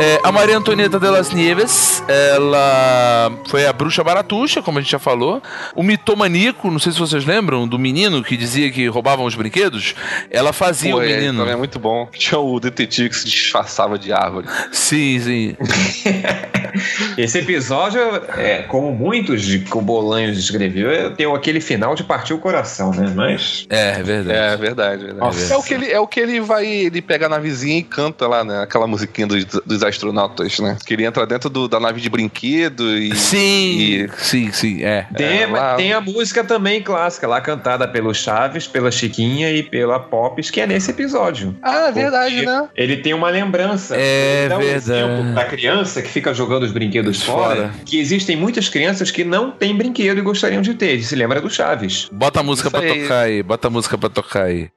[0.00, 4.92] É, a Maria Antonieta de las Nieves, ela foi a bruxa baratuxa, como a gente
[4.92, 5.42] já falou.
[5.74, 9.96] O mitomaníaco, não sei se vocês lembram, do menino que dizia que roubavam os brinquedos.
[10.30, 11.40] Ela fazia Pô, o é, menino.
[11.40, 12.06] também é muito bom.
[12.16, 14.46] Tinha o detetive que se disfarçava de árvore.
[14.70, 15.56] Sim, sim.
[17.18, 18.00] Esse episódio,
[18.36, 22.92] é, como muitos de que o Bolanhos é- tem aquele final de partir o coração,
[22.92, 23.12] né?
[23.16, 23.66] Mas.
[23.68, 24.38] É, verdade.
[24.38, 25.20] É verdade, verdade.
[25.20, 25.54] Nossa.
[25.54, 28.28] É o que ele é o que ele vai ele pega na vizinha e canta
[28.28, 28.62] lá, né?
[28.62, 30.76] Aquela musiquinha dos, dos astronautas, né?
[30.84, 35.06] Que ele entra dentro do- da nave de brinquedo e Sim, e- sim, sim, é.
[35.16, 39.62] Tem, É, lá- tem a música também clássica, lá cantada pelo Chaves, pela Chiquinha e
[39.62, 41.56] pela Pops, que é nesse episódio.
[41.62, 42.68] Ah, é verdade, né?
[42.76, 43.96] Ele tem uma lembrança.
[43.96, 44.78] É Ele dá um verdade.
[44.78, 47.70] exemplo pra criança que fica jogando os brinquedos fora, Fora.
[47.84, 50.88] que existem muitas crianças que não têm brinquedo e gostariam de ter.
[50.90, 52.08] Ele se lembra do Chaves.
[52.12, 53.02] Bota a música Isso pra aí.
[53.02, 54.68] tocar aí, bota a música pra tocar aí.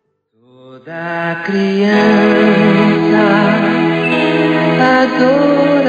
[0.41, 2.01] Toda criança
[4.82, 5.80] adoraria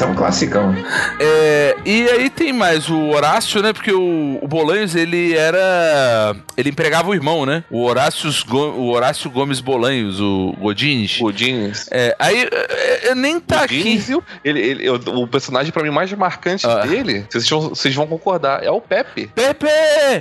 [0.00, 0.74] É um classicão.
[1.20, 3.72] É, e aí tem mais o Horácio, né?
[3.72, 6.34] Porque o, o Bolanhos, ele era.
[6.56, 7.64] Ele empregava o irmão, né?
[7.70, 11.18] O Horácio, o Horácio Gomes Bolanhos, o Godines.
[11.18, 11.88] Godines.
[11.90, 14.00] É, aí é, é, nem tá aqui.
[14.44, 16.80] Ele, ele, o, personagem pra mim mais marcante Ah.
[16.86, 19.30] dele, vocês vão, vocês vão concordar, é o Pepe.
[19.34, 19.66] Pepe!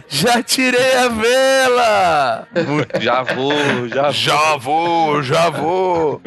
[0.07, 2.47] Já tirei a vela!
[2.99, 3.53] Já vou,
[3.89, 4.11] já vou.
[4.13, 6.21] Já vou, já vou.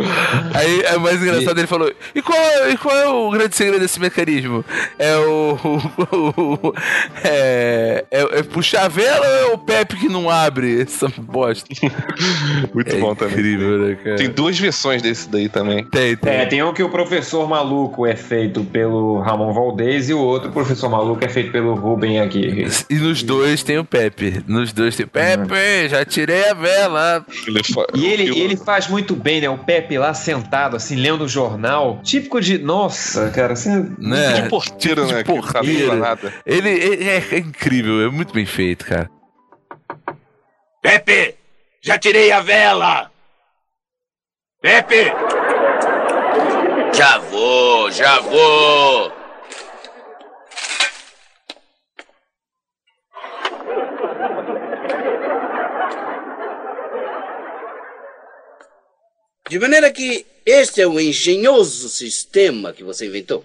[0.55, 2.39] Aí é mais engraçado, ele falou: e qual,
[2.71, 4.65] e qual é o grande segredo desse mecanismo?
[4.99, 5.59] É o.
[6.13, 6.75] o- o-
[7.25, 11.67] é, é, é puxar a vela ou é o Pepe que não abre essa bosta?
[12.75, 13.37] Muito É bom também.
[13.37, 14.17] Incrível, né, cara?
[14.17, 15.85] Tem duas versões desse daí também.
[15.87, 16.33] Tem, tem.
[16.33, 20.51] É, tem um que o professor maluco é feito pelo Ramon Valdez e o outro
[20.51, 22.67] professor maluco é feito pelo Ruben aqui.
[22.91, 24.43] E nos dois tem o Pepe.
[24.47, 27.25] Nos dois tem o Pepe, já tirei a vela.
[27.47, 29.49] Ele fa- E ele, eu- ele faz muito bem, né?
[29.51, 32.01] O Pepe lá sentado, assim, lendo o jornal.
[32.03, 32.59] Típico de.
[32.59, 33.95] Nossa, cara, assim.
[33.99, 34.41] Né?
[34.43, 35.25] de porteiro, de né?
[35.25, 35.93] Porteiro.
[36.45, 39.09] Ele, ele é, é incrível, é muito bem feito, cara.
[40.87, 41.35] Pepe,
[41.83, 43.11] já tirei a vela.
[44.63, 45.07] Pepe!
[46.95, 49.13] Já vou, já vou.
[59.49, 63.45] De maneira que este é um engenhoso sistema que você inventou.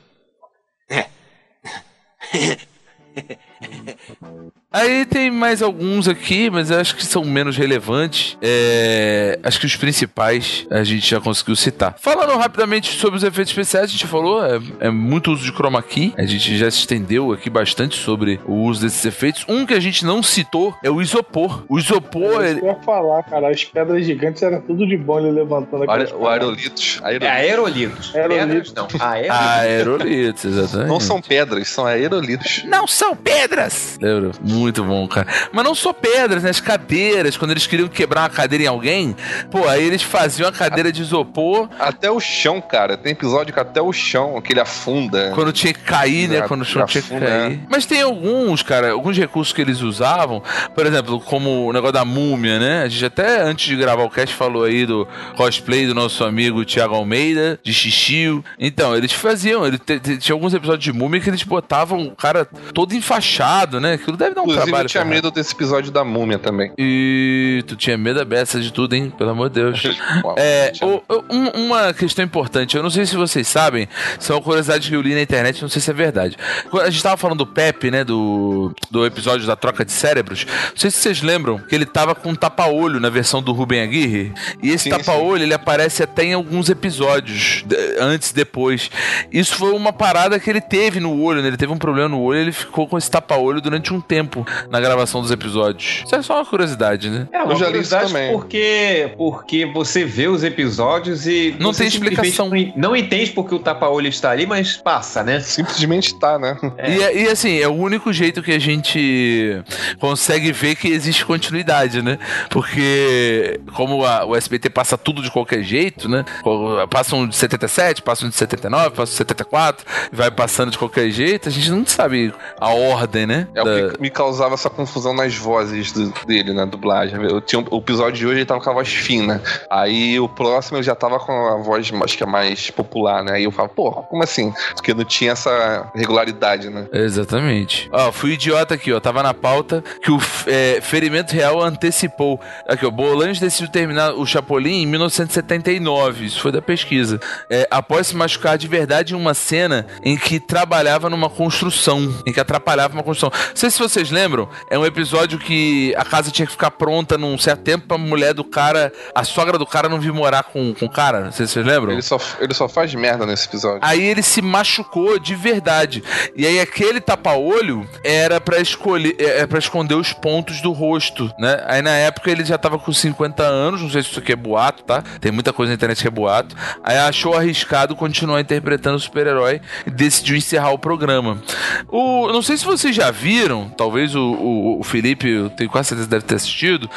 [4.72, 8.38] Aí tem mais alguns aqui, mas eu acho que são menos relevantes.
[8.42, 11.96] É, acho que os principais a gente já conseguiu citar.
[12.00, 15.82] Falando rapidamente sobre os efeitos especiais, a gente falou, é, é muito uso de chroma
[15.84, 16.14] key.
[16.18, 19.44] A gente já se estendeu aqui bastante sobre o uso desses efeitos.
[19.50, 21.66] Um que a gente não citou é o isopor.
[21.68, 25.32] O isopor, Eu ele, ia falar, cara, as pedras gigantes era tudo de bom ele
[25.32, 27.02] levantando aer- O aerolitos.
[27.04, 28.16] É aerolitos.
[28.16, 28.72] Aerolitos.
[28.72, 28.88] Pedras, não.
[29.02, 29.38] Aerolitos.
[29.60, 30.88] aerolitos, exatamente.
[30.88, 32.64] Não são pedras, são aerolitos.
[32.66, 33.98] Não são pedras!
[34.02, 34.32] Lembra?
[34.62, 35.28] Muito bom, cara.
[35.52, 36.50] Mas não só pedras, né?
[36.50, 39.16] As cadeiras, quando eles queriam quebrar uma cadeira em alguém,
[39.50, 42.96] pô, aí eles faziam a cadeira de isopor Até o chão, cara.
[42.96, 45.32] Tem episódio que até o chão, que ele afunda.
[45.34, 46.42] quando tinha que cair, né?
[46.42, 47.62] Quando o chão tinha que afunda, cair.
[47.70, 50.42] Mas tem alguns, cara, alguns recursos que eles usavam,
[50.76, 52.84] por exemplo, como o negócio da múmia, né?
[52.84, 56.64] A gente até antes de gravar o cast falou aí do cosplay do nosso amigo
[56.64, 58.44] Thiago Almeida, de Xixio.
[58.60, 62.94] Então, eles faziam, ele tinha alguns episódios de múmia que eles botavam o cara todo
[62.94, 63.94] enfaixado, né?
[63.94, 64.86] Aquilo deve dar um Inclusive, trabalho.
[64.86, 66.72] eu tinha medo desse episódio da múmia também.
[66.78, 69.12] E tu tinha medo da beça de tudo, hein?
[69.18, 69.82] Pelo amor de Deus.
[70.38, 73.88] É, o- um- uma questão importante, eu não sei se vocês sabem,
[74.20, 76.38] são curiosidades que eu li na internet, não sei se é verdade.
[76.82, 78.04] A gente tava falando do Pepe, né?
[78.04, 80.46] Do, do episódio da troca de cérebros.
[80.46, 83.82] Não sei se vocês lembram que ele tava com um tapa-olho na versão do Ruben
[83.82, 84.32] Aguirre.
[84.64, 87.64] E esse tapa-olho, ele aparece até em alguns episódios,
[88.00, 88.90] antes e depois.
[89.32, 91.48] Isso foi uma parada que ele teve no olho, né?
[91.48, 94.80] Ele teve um problema no olho, ele ficou com esse tapa-olho durante um tempo na
[94.80, 96.04] gravação dos episódios.
[96.06, 97.28] Isso é só uma curiosidade, né?
[97.32, 98.32] É uma Eu já li isso também.
[98.32, 102.50] porque, porque você vê os episódios e Não tem explicação.
[102.76, 105.40] Não, entende porque o tapa-olho está ali, mas passa, né?
[105.40, 106.58] Simplesmente tá, né?
[106.88, 109.62] E, e, assim, é o único jeito que a gente
[110.00, 112.18] consegue ver que existe continuidade, né?
[112.50, 116.24] Porque como a- o SBT passa tudo de qualquer jeito, né?
[116.42, 121.10] Co- Passam de 77, passam de 79, passam de 74, e vai passando de qualquer
[121.10, 123.48] jeito, a gente não sabe a ordem, né?
[123.56, 127.22] É Da- o que me causava essa confusão nas vozes do- dele, na dublagem.
[127.22, 129.42] Eu tinha, o episódio de hoje ele tava com a voz fina.
[129.70, 133.34] Aí o próximo ele já tava com a voz, acho que é mais popular, né?
[133.34, 134.54] Aí eu falo, pô, como assim?
[134.74, 136.88] Porque não tinha essa regularidade, né?
[136.94, 137.90] Exatamente.
[137.92, 139.00] Ó, fui idiota aqui, ó.
[139.02, 140.18] Tava na pauta que o
[140.48, 142.40] é, ferimento real antecipou.
[142.68, 142.90] Aqui, ó.
[142.92, 146.26] Bolanhos decidiu terminar o Chapolin em 1979.
[146.26, 147.20] Isso foi da pesquisa.
[147.50, 152.14] É, após se machucar de verdade em uma cena em que trabalhava numa construção.
[152.26, 153.32] Em que atrapalhava uma construção.
[153.50, 154.21] Não sei se vocês lembram.
[154.70, 158.34] É um episódio que a casa tinha que ficar pronta num certo tempo pra mulher
[158.34, 158.92] do cara.
[159.14, 161.22] A sogra do cara não vir morar com, com o cara.
[161.22, 161.92] Não sei se vocês lembram.
[161.92, 163.80] Ele só, ele só faz merda nesse episódio.
[163.82, 166.04] Aí ele se machucou de verdade.
[166.36, 171.64] E aí aquele tapa-olho era pra escolher, é para esconder os pontos do rosto, né?
[171.68, 174.36] Aí na época ele já tava com 50 anos, não sei se isso aqui é
[174.36, 175.04] boato, tá?
[175.20, 176.56] Tem muita coisa na internet que é boato.
[176.84, 181.42] Aí achou arriscado continuar interpretando o super-herói e decidiu encerrar o programa.
[181.88, 185.70] O, não sei se vocês já viram, talvez talvez o, o, o Felipe, eu tenho
[185.70, 186.90] quase certeza deve ter assistido.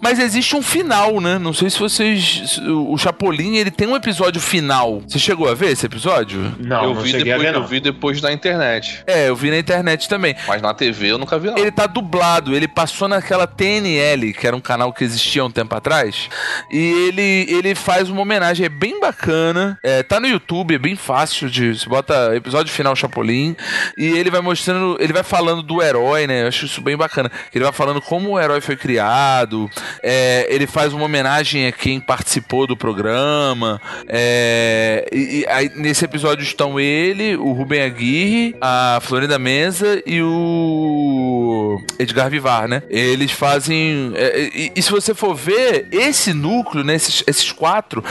[0.00, 1.38] Mas existe um final, né?
[1.38, 2.60] Não sei se vocês.
[2.66, 5.02] O Chapolin, ele tem um episódio final.
[5.06, 6.54] Você chegou a ver esse episódio?
[6.58, 7.60] Não, eu não vi depois, ver, não.
[7.60, 9.02] eu vi depois na internet.
[9.06, 10.34] É, eu vi na internet também.
[10.46, 11.58] Mas na TV eu nunca vi, não.
[11.58, 15.50] Ele tá dublado, ele passou naquela TNL, que era um canal que existia há um
[15.50, 16.28] tempo atrás.
[16.70, 19.78] E ele, ele faz uma homenagem, é bem bacana.
[19.82, 21.78] É, tá no YouTube, é bem fácil de.
[21.78, 23.56] Você bota episódio final Chapolin.
[23.96, 26.39] E ele vai mostrando, ele vai falando do herói, né?
[26.40, 27.30] Eu acho isso bem bacana.
[27.54, 29.70] Ele vai falando como o herói foi criado.
[30.02, 33.80] é, ele faz uma homenagem a quem participou do programa.
[34.08, 40.22] é, e, e aí, nesse episódio estão ele, o Rubem Aguirre, a Florinda Mesa e
[40.22, 42.82] o Edgar Vivar, né?
[42.88, 44.12] Eles fazem.
[44.14, 48.02] é, e, e se você for ver, esse núcleo, né, esses, esses quatro,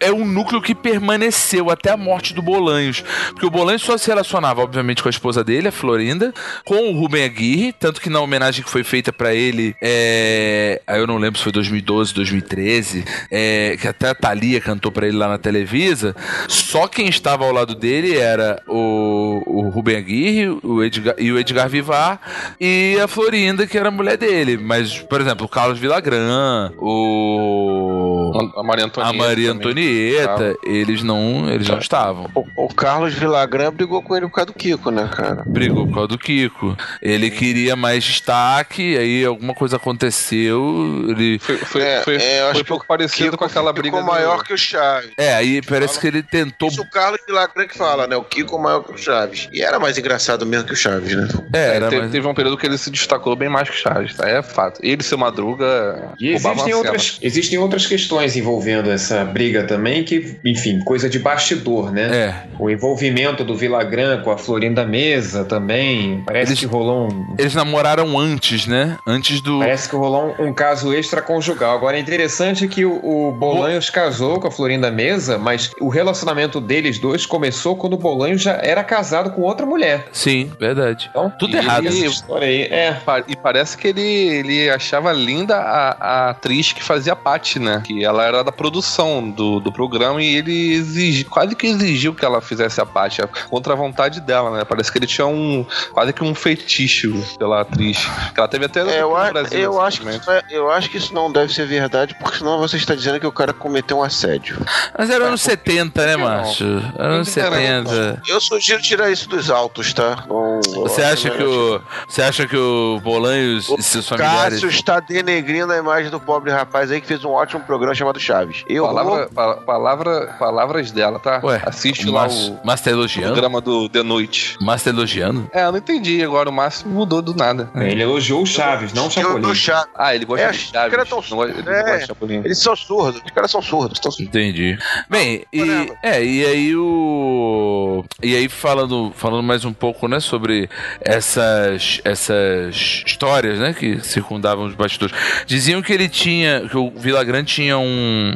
[0.00, 3.02] é, é um núcleo que permaneceu até a morte do Bolanhos.
[3.30, 6.32] Porque o Bolanhos só se relacionava, obviamente, com a esposa dele, a Florinda,
[6.64, 11.06] com o Rubem Aguirre, tanto que na homenagem que foi feita pra ele, é, eu
[11.06, 15.28] não lembro se foi 2012, 2013, é, que até a Thalia cantou pra ele lá
[15.28, 16.14] na Televisa,
[16.48, 21.38] só quem estava ao lado dele era o, o Rubem Aguirre o Edgar, e o
[21.38, 22.20] Edgar Vivar
[22.60, 24.56] e a Florinda, que era a mulher dele.
[24.56, 28.19] Mas, por exemplo, o Carlos Villagrán, o.
[28.56, 29.14] A Maria Antonieta.
[29.14, 29.52] A Maria.
[29.52, 32.30] Antonieta, eles não, eles não estavam.
[32.34, 35.42] O, o Carlos Villagrán brigou com ele por causa do Kiko, né, cara?
[35.46, 36.76] Brigou por causa do Kiko.
[37.02, 41.06] Ele queria mais destaque, aí alguma coisa aconteceu.
[41.08, 41.38] Ele.
[41.38, 43.70] Foi, foi, É, foi, é, eu acho foi que pouco o parecido Kiko com aquela
[43.70, 44.00] ficou briga.
[44.00, 45.10] do- maior que o Chaves.
[45.16, 46.68] É, aí parece que ele tentou.
[46.68, 48.16] Isso o Carlos Villagrán que fala, né?
[48.16, 49.48] O Kiko maior que o Chaves.
[49.52, 51.28] E era mais engraçado mesmo que o Chaves, né?
[51.52, 53.74] É, É, era teve, mais- teve um período que ele se destacou bem mais que
[53.74, 54.28] o Chaves, tá?
[54.28, 54.80] É fato.
[54.82, 56.12] Ele seu Madruga.
[56.18, 61.90] E existem outras, existem outras questões envolvendo essa briga também, que, enfim, coisa de bastidor,
[61.92, 62.10] né?
[62.16, 62.34] É.
[62.58, 66.22] O envolvimento do Villagrán com a Florinda Mesa também.
[66.26, 67.34] Parece Eles- que rolou um.
[67.38, 68.96] Eles namoraram antes, né?
[69.06, 69.58] Antes do.
[69.60, 71.74] Parece que rolou um, um caso extraconjugal.
[71.76, 76.60] Agora é interessante que o, o Bolanhos casou com a Florinda Mesa, mas o relacionamento
[76.60, 80.06] deles dois começou quando o Bolanhos já era casado com outra mulher.
[80.12, 81.08] Sim, verdade.
[81.10, 81.86] Então, Tudo E errado.
[81.86, 82.62] ele- história aí.
[82.62, 82.96] É.
[83.28, 87.82] E parece que ele, ele achava linda a, a atriz que fazia a Paty, né?
[87.84, 92.24] Que ela era da produção do, do programa e ele exigi, quase que exigiu que
[92.24, 94.64] ela fizesse a Paty, contra a vontade dela, né?
[94.64, 97.08] Parece que ele tinha um quase que um fetiche
[97.38, 97.98] pela atriz.
[98.34, 100.44] Que ela teve até É, eu, no Brasil eu, acho que recentemente.
[100.44, 103.18] isso é- eu acho que isso não deve ser verdade, porque senão você está dizendo
[103.20, 104.58] que o cara cometeu um assédio.
[104.98, 106.64] Mas era anos 70, né, macho?
[106.98, 108.22] Era anos Não tem 70.
[108.28, 110.24] Eu sugiro tirar isso dos autos, tá?
[110.28, 111.80] Não- Você acha que o.
[112.08, 114.54] Você acha que o Bolanhos e seus familiares.
[114.54, 118.18] Cássio está denegrindo a imagem do pobre rapaz aí que fez um ótimo programa chamado
[118.20, 118.64] Chaves.
[118.68, 119.26] Eu Palavra, vou...
[119.28, 121.40] pa- palavra, palavras dela, tá?
[121.44, 123.32] Ué, Assiste o lá Márcio- o Márcio tá elogiando?
[123.32, 124.56] programa do The Noite.
[124.60, 125.48] Márcio tá elogiando?
[125.52, 126.22] É, eu não entendi.
[126.22, 127.70] Agora o Máximo mudou do nada.
[127.76, 129.54] Ele elogiou o Chaves, não o Chapolin.
[129.54, 129.90] Chaves.
[129.94, 130.90] Ah, ele gosta É, de os Chaves.
[130.90, 131.82] caras tão- ele é.
[131.82, 132.42] gosta de Chapolin.
[132.44, 133.22] Eles são surdos.
[133.24, 133.98] Os caras são surdos.
[133.98, 134.28] Estão surdos.
[134.28, 134.78] Entendi.
[135.08, 135.94] Bem, e, Caramba.
[136.02, 138.04] é, e aí o.
[138.22, 140.68] E aí falando, falando mais um pouco, né, sobre
[141.00, 145.14] essas, essas histórias, né, que circundavam os bastidores.
[145.46, 147.89] Diziam que ele tinha, que o Villagrán tinha um,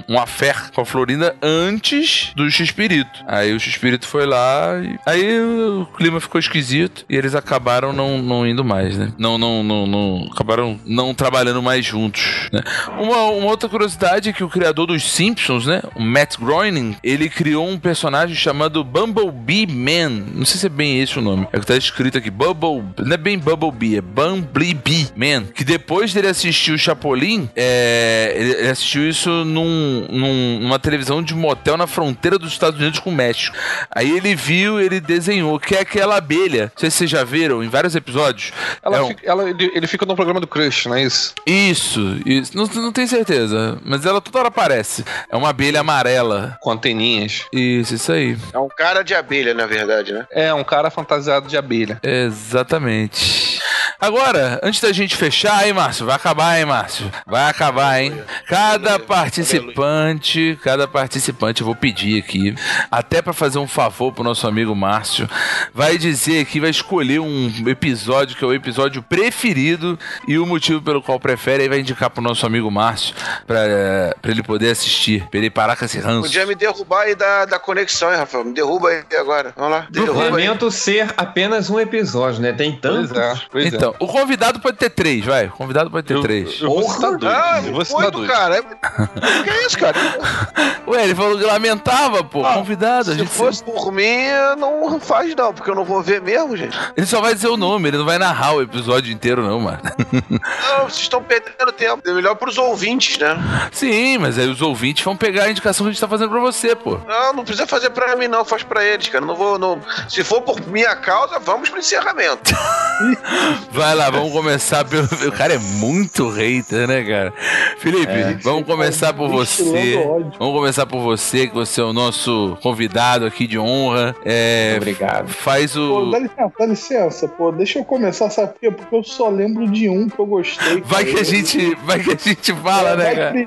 [0.08, 3.24] um affair com a Florinda antes do X-Espírito.
[3.26, 8.18] Aí o X-Espírito foi lá e aí o clima ficou esquisito e eles acabaram não,
[8.18, 9.12] não indo mais, né?
[9.18, 12.60] Não, não, não, não acabaram não trabalhando mais juntos, né?
[12.98, 17.28] Uma, uma outra curiosidade é que o criador dos Simpsons, né, o Matt Groening, ele
[17.28, 20.24] criou um personagem chamado Bumblebee Man.
[20.34, 21.46] Não sei se é bem esse o nome.
[21.52, 25.44] É que tá escrito aqui, Bubble, não é bem Bumblebee, é Bumblebee Man.
[25.54, 31.34] Que depois dele assistir o Chapolin, é, ele assistiu isso num, num- numa televisão de
[31.34, 33.56] motel na fronteira dos Estados Unidos com o México.
[33.90, 36.72] Aí ele viu, ele desenhou, que é aquela abelha.
[36.74, 38.52] Não sei se vocês já viram em vários episódios.
[38.82, 41.34] Ela É um- fica- ela- ele, ele fica no programa do Crush, não é isso?
[41.46, 42.56] Isso, isso.
[42.56, 45.04] Não, não tenho certeza, mas ela toda hora aparece.
[45.30, 46.56] É uma abelha amarela.
[46.60, 47.44] Com anteninhas.
[47.52, 48.36] Isso, isso aí.
[48.52, 50.26] É um cara de abelha, na verdade, né?
[50.30, 51.98] É, um cara fantasiado de abelha.
[52.02, 53.58] Exatamente.
[54.00, 56.06] Agora, antes da gente fechar, hein, Márcio?
[56.06, 57.10] Vai acabar, hein, Márcio?
[57.26, 58.20] Vai acabar, hein?
[58.46, 62.54] Cada participante, cada participante, eu vou pedir aqui,
[62.90, 65.28] até pra fazer um favor pro nosso amigo Márcio,
[65.72, 70.80] vai dizer aqui, vai escolher um episódio que é o episódio preferido e o motivo
[70.82, 73.14] pelo qual prefere, aí vai indicar pro nosso amigo Márcio
[73.46, 76.22] pra, pra ele poder assistir, pra ele parar com esse ranço.
[76.22, 78.44] Podia me derrubar aí da, da conexão, hein, Rafael?
[78.44, 79.52] Me derruba aí agora.
[79.56, 79.86] Vamos lá.
[79.90, 80.30] Derruba aí.
[80.30, 82.52] Lamento ser apenas um episódio, né?
[82.52, 83.10] Tem tantos.
[83.10, 85.46] Pois é, pois Então, o convidado pode ter três, vai.
[85.46, 86.60] O convidado pode ter três.
[86.60, 87.34] Eu vou citar dois.
[87.34, 88.30] Ah, eu vou citar muito, dois.
[88.30, 88.56] cara.
[88.56, 89.42] É...
[89.42, 89.96] que é isso, cara?
[90.86, 92.44] Ué, ele falou que lamentava, pô.
[92.44, 93.10] Ah, convidado.
[93.10, 94.28] A Se gente fosse por mim,
[94.58, 96.78] não faz não, porque eu não vou ver mesmo, gente.
[96.96, 99.80] Ele só vai dizer o nome, ele não vai narrar o episódio inteiro, não, mano.
[100.12, 102.02] Não, vocês estão perdendo tempo.
[102.08, 103.36] É melhor pros ouvintes, né?
[103.72, 106.40] Sim, mas aí os ouvintes vão pegar a indicação que a gente tá fazendo pra
[106.40, 106.98] você, pô.
[107.06, 108.44] Não, não precisa fazer pra mim, não.
[108.44, 109.24] Faz pra eles, cara.
[109.24, 109.58] Não vou.
[109.58, 109.80] Não...
[110.08, 112.54] Se for por minha causa, vamos pro encerramento.
[113.72, 115.04] Vai lá, vamos começar pelo.
[115.26, 117.32] O cara é muito hater, né, cara?
[117.78, 118.34] Felipe, É.
[118.42, 119.94] vamos começar por você.
[120.38, 124.14] Vamos começar por você, que você é o nosso convidado aqui de honra.
[124.24, 125.28] É, Obrigado.
[125.28, 126.10] Faz Pô, o.
[126.10, 127.50] dá licença, dá licença, pô.
[127.52, 128.70] Deixa eu começar, sabe por quê?
[128.70, 130.82] Porque eu só lembro de um que eu gostei.
[130.84, 133.38] Vai que a gente, vai que a gente fala, É, né, cara?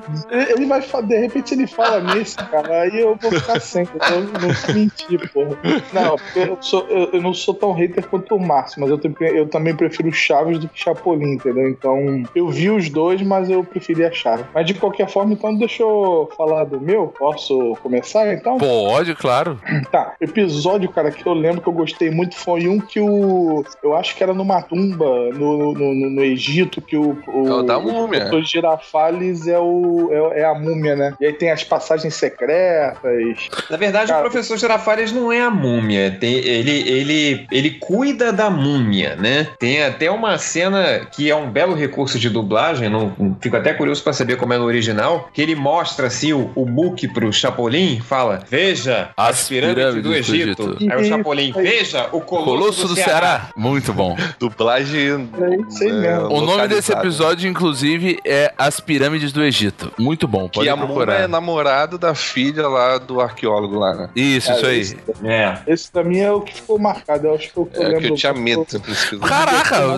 [0.52, 4.74] ele- vai de repente ele fala nesse, cara, aí eu vou ficar sem, eu não
[4.74, 5.56] mentir, porra.
[5.92, 9.00] Não, eu, sou, eu, eu não sou tão hater quanto o Márcio, mas eu,
[9.34, 11.68] eu também prefiro Chaves do que Chapolin, entendeu?
[11.68, 14.44] Então, eu vi os dois, mas eu preferia Chaves.
[14.54, 17.08] Mas de qualquer forma, então deixa eu falar do meu.
[17.18, 18.58] Posso começar então?
[18.58, 19.58] Pode, claro.
[19.90, 23.64] Tá, episódio, cara, que eu lembro que eu gostei muito foi um que o.
[23.82, 27.16] Eu acho que era numa tumba no, no, no- no Egito, que o.
[27.26, 28.28] É o da múmia.
[28.34, 31.14] O Girafales é, o, é, é a múmia, né?
[31.20, 33.48] E aí tem as passagens secretas.
[33.70, 36.10] Na verdade, Cara, o professor Girafales não é a múmia.
[36.18, 39.46] Tem- ele, ele, ele cuida da múmia, né?
[39.58, 42.88] Tem até uma cena que é um belo recurso de dublagem.
[42.88, 45.28] Não, fico até curioso pra saber como é no original.
[45.34, 50.02] Que ele mostra assim o, o book pro Chapolin, fala: Veja as, As pirâmides, do,
[50.02, 50.62] pirâmides do Egito.
[50.78, 50.92] Egito.
[50.92, 53.48] Aí o Chapolin, veja o Colosso, Colosso do Ceará.
[53.56, 54.16] Muito bom.
[54.38, 55.28] Dublagem.
[55.40, 56.28] É aí mesmo.
[56.32, 59.92] O nome desse episódio, inclusive, é As Pirâmides do Egito.
[59.98, 61.20] Muito bom, pode Que procurar.
[61.22, 64.10] é namorado da filha lá do arqueólogo lá, né?
[64.14, 64.78] Isso, isso aí.
[64.80, 65.58] Esse, É.
[65.66, 67.26] esse pra mim é o que ficou marcado.
[67.26, 69.16] Eu acho que eu, É que eu tinha medo desse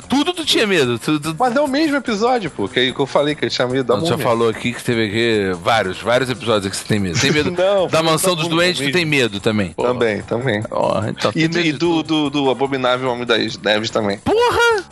[0.00, 0.98] tudo tu tinha medo.
[0.98, 3.66] Tu, tu- Mas é o mesmo episódio, pô, que, que eu falei que eu tinha
[3.66, 4.26] medo da Não, tu já múmia.
[4.26, 7.18] falou aqui que teve aqui vários, vários episódios que você tem medo.
[7.18, 9.70] Tem medo Não, da mansão da dos múmia doentes, tu tem medo também.
[9.72, 9.88] Porra.
[9.94, 10.62] Também, também.
[10.70, 14.18] Ó, então E, e do, do, do abominável Homem das Neves também.
[14.18, 14.38] Porra!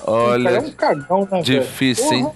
[0.03, 1.43] O cara é Olha, um cagão, né?
[1.43, 2.31] difícil, hein?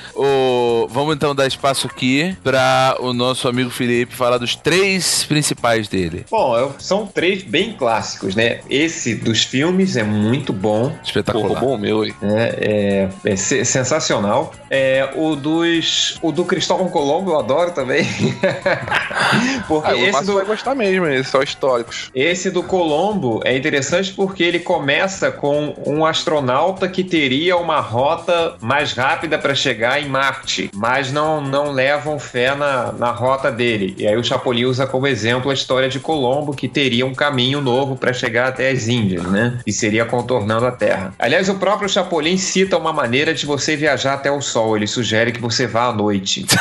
[0.91, 6.27] Vamos então dar espaço aqui pra o nosso amigo Felipe falar dos três principais dele.
[6.31, 8.61] Bom, eu- são três bem clássicos, né?
[8.69, 10.95] Esse dos filmes é muito bom.
[11.03, 11.49] Espetacular.
[11.49, 12.15] roubou o meu aí.
[12.21, 12.52] né?
[12.59, 14.53] É, é se- sensacional.
[14.71, 16.19] É, o dos.
[16.23, 18.05] O do Cristóvão Colombo eu adoro também.
[19.69, 22.11] porque Ah, esse do, vai gostar mesmo, esses são históricos.
[22.15, 28.55] esse do Colombo é interessante porque ele começa com um astronauta que teria uma rota
[28.61, 33.95] mais rápida para chegar em Marte, mas não, não levam fé na, na rota dele.
[33.99, 37.61] E aí o Chapolin usa como exemplo a história de Colombo, que teria um caminho
[37.61, 39.59] novo para chegar até as Índias, né?
[39.67, 41.15] E seria contornando a Terra.
[41.19, 44.77] Aliás, o próprio Chapolin cita uma maneira de você viajar até o Sol.
[44.77, 46.45] Ele sugere que você vá à noite.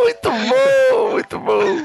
[0.00, 1.78] Muito bom, muito bom.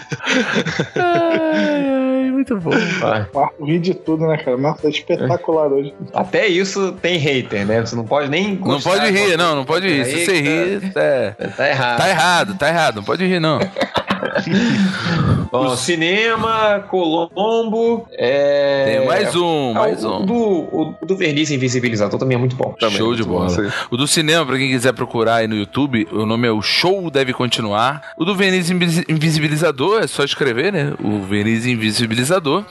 [0.95, 1.89] Ai,
[2.25, 2.71] ai, muito bom.
[2.71, 4.55] O Marco ri de tudo, né, cara?
[4.55, 5.93] O Marco tá espetacular hoje.
[6.13, 7.81] Até isso tem hater, né?
[7.81, 8.55] Você não pode nem.
[8.55, 10.05] Não pode rir, não, não pode rir.
[10.05, 11.97] Se você rir, é, Tá errado.
[11.97, 12.95] tá errado, tá errado.
[12.97, 13.59] Não pode rir, não.
[15.53, 18.07] Bom, cinema, Colombo.
[18.13, 18.97] É...
[18.97, 20.25] Tem mais um, Ah, mais o, um.
[20.25, 22.73] Do, o do Verniz Invisibilizador também é muito bom.
[22.79, 23.61] Também, Show de muito bom, bola.
[23.67, 23.71] aí.
[23.91, 27.11] O do cinema, pra quem quiser procurar aí no YouTube, o nome é O Show
[27.11, 28.01] Deve Continuar.
[28.17, 30.93] O do Verniz Invis- Invisibilizador, é só escrever, né?
[31.03, 32.65] O Verniz Invisibilizador.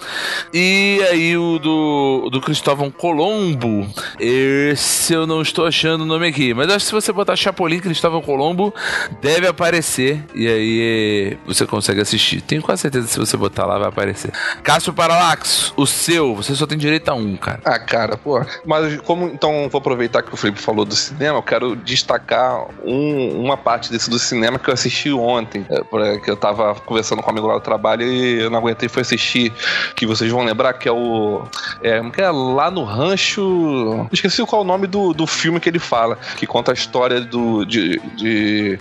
[0.53, 3.87] E aí o do, o do Cristóvão Colombo.
[4.19, 6.53] Esse eu não estou achando o nome aqui.
[6.53, 8.75] Mas acho que se você botar Chapolin Cristóvão Colombo,
[9.21, 10.25] deve aparecer.
[10.35, 12.41] E aí você consegue assistir.
[12.41, 14.31] Tenho quase certeza que se você botar lá, vai aparecer.
[14.63, 17.61] Cássio Paralax, o seu, você só tem direito a um, cara.
[17.65, 18.45] Ah, cara, pô.
[18.67, 23.43] Mas como então vou aproveitar que o Felipe falou do cinema, eu quero destacar um-
[23.45, 25.65] uma parte desse do cinema que eu assisti ontem.
[25.71, 28.89] É, que eu tava conversando com um amigo lá do trabalho e eu não aguentei
[28.89, 29.53] foi assistir.
[29.97, 31.43] Que vocês vão lembrar que é o.
[31.83, 34.07] É, que é lá no rancho.
[34.13, 36.17] Esqueci qual é o nome do, do filme que ele fala.
[36.37, 37.65] Que conta a história do.
[37.65, 38.79] de, de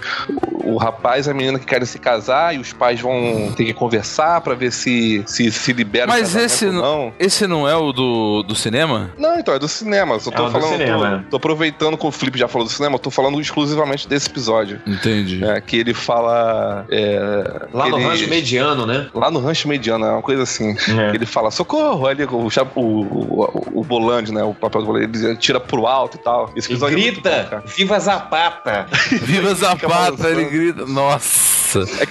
[0.63, 3.73] o rapaz e a menina que querem se casar e os pais vão ter que
[3.81, 7.13] conversar pra ver se se, se libera Mas esse ou não-.
[7.17, 9.09] Esse não é o do, do cinema?
[9.17, 10.19] Não, então, é do cinema.
[10.19, 10.71] Só tô É o do falando.
[10.77, 14.07] cinema, tô, tô aproveitando que o Felipe já falou do cinema, eu tô falando exclusivamente
[14.07, 14.79] desse episódio.
[14.85, 15.43] Entendi.
[15.43, 16.85] É, que ele fala.
[16.91, 19.07] é, Lá no ele- rancho mediano, né?
[19.15, 20.75] Lá no rancho mediano, é uma coisa assim.
[20.99, 21.15] É.
[21.15, 22.07] Ele fala, socorro!
[22.07, 24.43] Ele, o, o, o, o volante, né?
[24.43, 26.51] O papel do volante, ele tira pro alto e tal.
[26.55, 27.63] Esse episódio é muito bom, grita: cara.
[27.65, 28.85] Viva Zapata!
[29.23, 30.85] Viva Zapata, ele grita.
[30.85, 31.61] Nossa.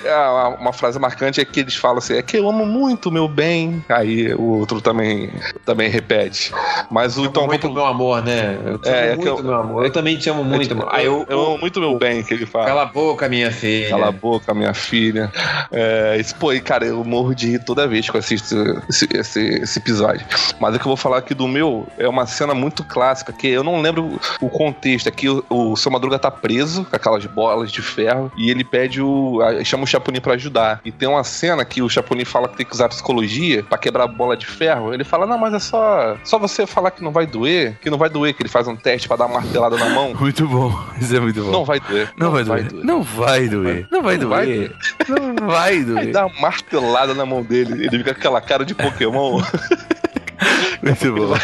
[0.04, 3.10] É ah, uma frase marcante é que eles falam assim: é que eu amo muito
[3.10, 3.84] meu bem.
[3.88, 5.30] Aí o outro também,
[5.64, 6.52] também repete.
[6.90, 7.46] Mas o então.
[7.46, 8.58] muito meu amor, né?
[8.64, 9.84] Eu te É, é amo que muito, eu- meu amor.
[9.84, 10.94] Eu também te amo muito, tipo, amor.
[10.94, 12.66] Aí eu, eu amo muito meu bem, que ele fala.
[12.66, 13.90] Cala a boca, minha filha.
[13.90, 15.30] Cala a boca, minha filha.
[15.72, 18.54] É, isso, pô, e cara, eu morro de rir toda vez que eu assisto
[18.88, 20.24] esse, esse, esse episódio.
[20.60, 23.48] Mas o que eu vou falar aqui do meu é uma cena muito clássica, que
[23.48, 25.08] eu não lembro o contexto.
[25.08, 29.00] Aqui o, o seu Madruga tá preso com aquelas bolas de ferro e ele pede
[29.02, 29.38] o.
[29.64, 30.80] chama o Chapolin pra ajudar.
[30.84, 34.04] E tem uma cena que o Chapolin fala que tem que usar psicologia pra quebrar
[34.04, 34.92] a bola de ferro.
[34.92, 37.96] Ele fala: Não, mas é só, só você falar que não vai doer, que não
[37.96, 40.14] vai doer, que ele faz um teste pra dar uma martelada na mão.
[40.20, 40.70] Muito bom.
[41.00, 41.50] Isso é muito bom.
[41.50, 42.12] Não vai doer.
[42.16, 42.84] Não, vai, doer.
[42.84, 43.88] Não vai doer.
[43.90, 44.76] Não vai Não vai doer.
[45.08, 46.12] Não vai Aí doer.
[46.12, 49.40] dá uma martelada na mão dele, ele fica com aquela cara de Pokémon,
[50.82, 51.34] Muito bom.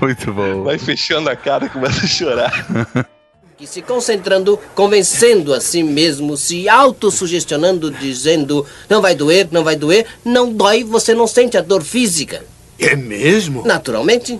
[0.00, 0.64] Muito bom.
[0.64, 2.52] vai fechando a cara e começa a chorar.
[3.56, 9.76] Que se concentrando, convencendo a si mesmo, se autossugestionando, dizendo: não vai doer, não vai
[9.76, 12.44] doer, não dói, você não sente a dor física.
[12.78, 13.64] É mesmo?
[13.66, 14.38] Naturalmente.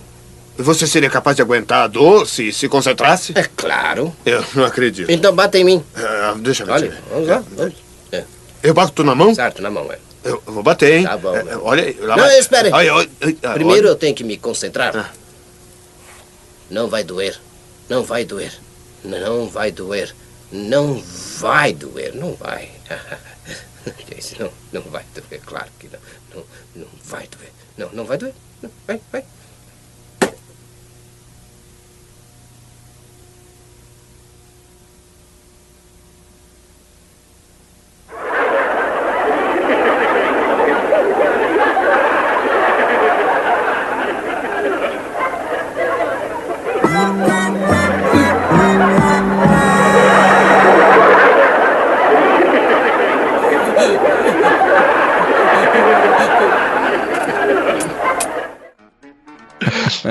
[0.58, 3.32] Você seria capaz de aguentar a dor se se concentrasse?
[3.34, 4.14] É claro.
[4.24, 5.10] Eu não acredito.
[5.10, 5.84] Então bata em mim.
[5.94, 7.42] Ah, deixa eu Olha, vamos lá.
[7.56, 7.74] vamos.
[8.62, 9.34] Eu bato na mão?
[9.34, 9.98] Certo, na mão, é.
[10.24, 11.04] Eu vou bater, hein?
[11.04, 11.36] Tá bom.
[11.36, 11.96] É, olha aí.
[12.00, 12.38] lá Não, vai.
[12.38, 12.70] espere.
[12.72, 12.86] Ai,
[13.54, 13.92] Primeiro olha.
[13.92, 15.14] eu tenho que me concentrar.
[16.70, 17.38] Não vai doer.
[17.88, 18.52] Não vai doer.
[19.06, 20.14] Não vai doer.
[20.50, 21.00] Não
[21.38, 22.14] vai doer.
[22.14, 22.70] Não vai.
[24.38, 25.40] Não, não vai doer.
[25.46, 26.00] Claro que não.
[26.34, 27.52] Não, não vai doer.
[27.78, 28.34] Não, não vai doer.
[28.60, 29.24] Não, vai, vai.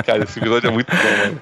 [0.04, 1.42] Cara, esse episódio é muito bom, mano.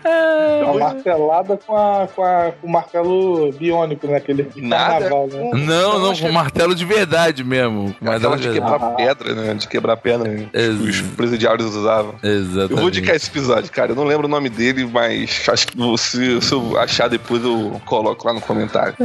[0.61, 4.17] Uma martelada com, a, com, a, com o martelo biônico, né?
[4.17, 4.99] Aquele Nada.
[4.99, 5.51] carnaval, né?
[5.53, 7.95] Não, não, com martelo de verdade mesmo.
[8.01, 9.53] Martelo Aquela de quebrar pedra, né?
[9.53, 10.29] De quebrar pedra.
[10.29, 10.47] né?
[10.53, 12.15] Os presidiários usavam.
[12.23, 12.71] Exatamente.
[12.71, 13.91] Eu vou indicar esse episódio, cara.
[13.91, 17.81] Eu não lembro o nome dele, mas acho que se, se eu achar depois eu
[17.85, 18.95] coloco lá no comentário.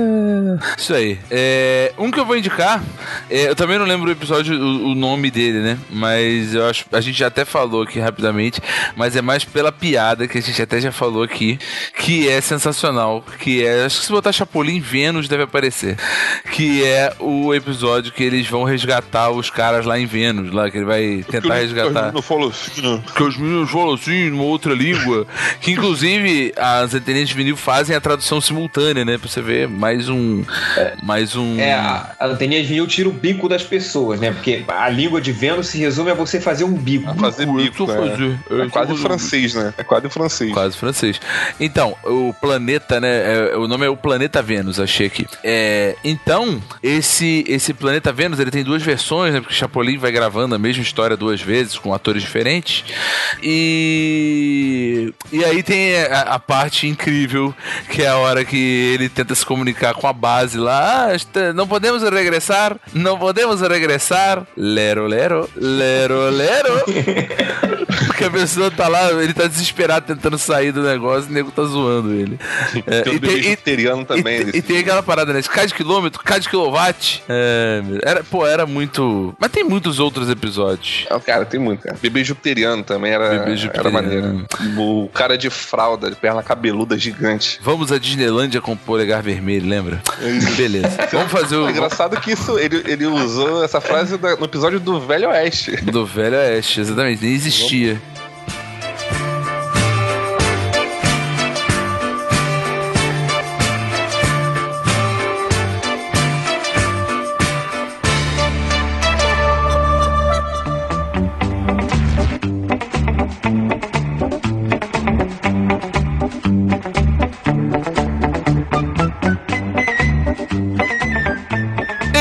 [0.76, 1.18] Isso aí.
[1.30, 2.82] É, um que eu vou indicar,
[3.30, 5.78] é, eu também não lembro o episódio, o, o nome dele, né?
[5.90, 8.60] Mas eu acho, a gente já até falou aqui rapidamente,
[8.96, 11.37] mas é mais pela piada que a gente até já falou aqui,
[11.96, 15.96] que é sensacional, que é, acho que se botar Chapolin Vênus deve aparecer,
[16.52, 20.78] que é o episódio que eles vão resgatar os caras lá em Vênus, lá que
[20.78, 22.12] ele vai tentar resgatar.
[22.12, 23.00] Não falou assim, não.
[23.00, 25.26] Que os meninos falam assim, numa outra língua.
[25.60, 29.18] Que inclusive as anteninhas de vinil fazem a tradução simultânea, né?
[29.18, 30.44] Pra você ver mais um.
[31.02, 31.58] Mais um.
[31.58, 34.32] É, a, a anteninha de vinil tira o bico das pessoas, né?
[34.32, 37.14] Porque a língua de Vênus se resume a você fazer um bico.
[37.16, 37.94] Fazer bico, tô né?
[37.94, 38.40] fazendo.
[38.50, 39.74] É Eu quase francês, né?
[39.76, 40.52] É quase francês.
[40.52, 41.20] Quase francês.
[41.60, 43.52] Então, o planeta, né?
[43.52, 45.26] é, o nome é o planeta Vênus, achei aqui.
[45.42, 49.40] É, então, esse esse planeta Vênus, ele tem duas versões, né?
[49.40, 52.84] Porque Chapolin vai gravando a mesma história duas vezes com atores diferentes.
[53.42, 57.54] E e aí tem a, a parte incrível
[57.90, 58.56] que é a hora que
[58.94, 61.08] ele tenta se comunicar com a base lá.
[61.08, 64.46] Ah, não podemos regressar, não podemos regressar.
[64.56, 67.77] Lero, lero, lero, lero.
[68.06, 71.50] Porque a pessoa tá lá, ele tá desesperado tentando sair do negócio e o nego
[71.50, 72.38] tá zoando ele.
[72.86, 74.40] É, Tem o bebê jupiteriano também.
[74.40, 75.40] e, nesse e tem aquela parada, né?
[75.42, 77.22] Cada quilômetro, cada quilowatt.
[77.28, 79.34] É, era, pô, era muito.
[79.38, 81.06] Mas tem muitos outros episódios.
[81.10, 81.96] Ah, cara, tem muito, cara.
[82.00, 83.92] Bebê jupiteriano também era, Bebê era jupiteriano.
[83.92, 84.46] maneiro.
[84.78, 87.58] O cara de fralda, de perna cabeluda gigante.
[87.62, 90.00] Vamos à Disneylândia com polegar vermelho, lembra?
[90.56, 90.96] Beleza.
[91.12, 91.66] Vamos fazer o.
[91.68, 95.76] É engraçado que isso, ele, ele usou essa frase da- no episódio do Velho Oeste.
[95.76, 97.22] Do Velho Oeste, exatamente.
[97.24, 97.87] Nem existia.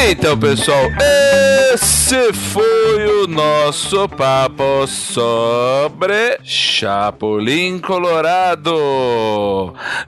[0.10, 0.90] Então, pessoal,
[1.74, 8.74] Esse foi o nosso papo sobre Chapolin Colorado.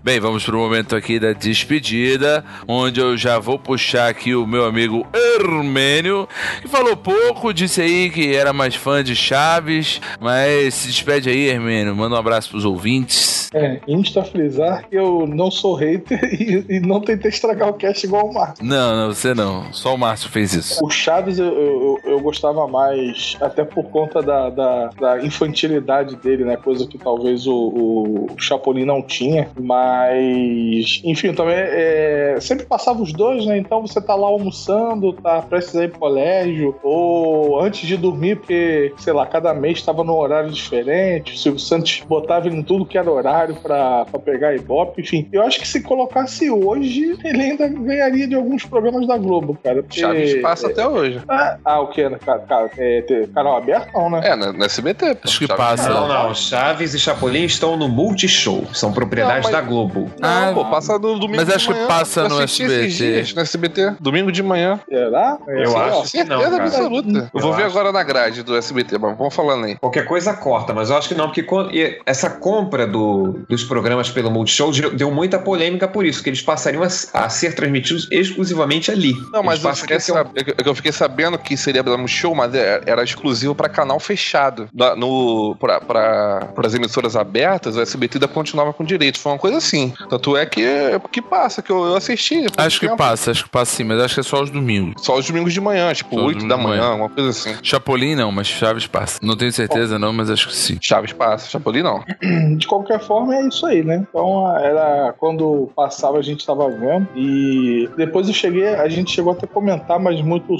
[0.01, 4.47] Bem, vamos para o momento aqui da despedida, onde eu já vou puxar aqui o
[4.47, 6.29] meu amigo Hermênio,
[6.61, 11.49] que falou pouco, disse aí que era mais fã de Chaves, mas se despede aí,
[11.49, 13.49] Hermênio, manda um abraço pros ouvintes.
[13.53, 18.05] É, insta frisar que eu não sou hater e, e não tentei estragar o cast
[18.05, 18.59] igual o Marcos.
[18.61, 20.79] Não, não, você não, só o Márcio fez isso.
[20.83, 26.43] O Chaves eu, eu, eu gostava mais, até por conta da, da, da infantilidade dele,
[26.45, 26.55] né?
[26.57, 29.49] Coisa que talvez o, o Chapolin não tinha.
[29.59, 33.57] Mas, enfim, também é, sempre passava os dois, né?
[33.57, 38.37] Então você tá lá almoçando, tá prestes a ir pro colégio, ou antes de dormir,
[38.37, 41.33] porque, sei lá, cada mês tava num horário diferente.
[41.33, 45.27] O Silvio Santos botava ele em tudo que era horário pra, pra pegar Ibope, enfim.
[45.31, 49.83] Eu acho que se colocasse hoje, ele ainda ganharia de alguns programas da Globo, cara.
[49.83, 51.21] porque- Chaves passa até hoje.
[51.27, 52.09] Ah, ah, o que?
[52.25, 54.21] Ca- ca- é, canal aberto não, né?
[54.23, 55.15] É, no, no SBT.
[55.15, 55.21] pô.
[55.27, 55.89] Acho que Chaves passa.
[55.89, 56.33] Não, não.
[56.35, 58.65] Chaves e Chapolin estão no Multishow.
[58.73, 60.11] São propriedades Não, mas- da Globo.
[60.19, 62.87] Não, Ah, pô, passa no domingo mas acho que passa Eu no SBT.
[62.87, 64.79] dias, no SBT, domingo de manhã.
[64.89, 65.37] Será?
[65.47, 66.63] Eu Sim, acho que não, cara.
[66.63, 67.29] absoluta.
[67.33, 69.75] Eu vou Eu ver agora na grade do SBT, mas vamos falando aí.
[69.77, 73.63] Qualquer coisa corta, mas eu acho que não, porque quando- e essa compra do- dos
[73.63, 78.07] programas pelo Multishow deu muita polêmica por isso, que eles passariam a, a ser transmitidos
[78.11, 79.13] exclusivamente ali.
[79.31, 82.53] Não, mas eu fiquei, um- sab- eu- eu fiquei sabendo que seria um show, mas
[82.53, 84.69] era exclusivo para canal fechado.
[84.97, 89.19] No, pra, as emissoras abertas, o SBT ainda continuava com direito.
[89.19, 89.93] Foi uma coisa assim.
[90.09, 90.65] Tanto é que,
[91.11, 92.45] que passa, que eu, eu assisti.
[92.57, 92.97] Acho que tempo.
[92.97, 95.03] passa, acho que passa sim, mas acho que é só os domingos.
[95.03, 96.93] Só os domingos de manhã, tipo Só os 8 da manhã, manhã.
[96.95, 97.55] uma coisa assim.
[97.61, 99.19] Chapolin não, mas Chaves passa.
[99.21, 100.77] Não tenho certeza não, mas acho que sim.
[100.81, 102.03] Chaves passa, Chapolin não.
[102.57, 104.05] De qualquer forma, é isso aí, né?
[104.09, 107.07] Então, era quando passava, a gente tava vendo.
[107.15, 110.57] E depois eu cheguei, a gente chegou até a comentar, mas muito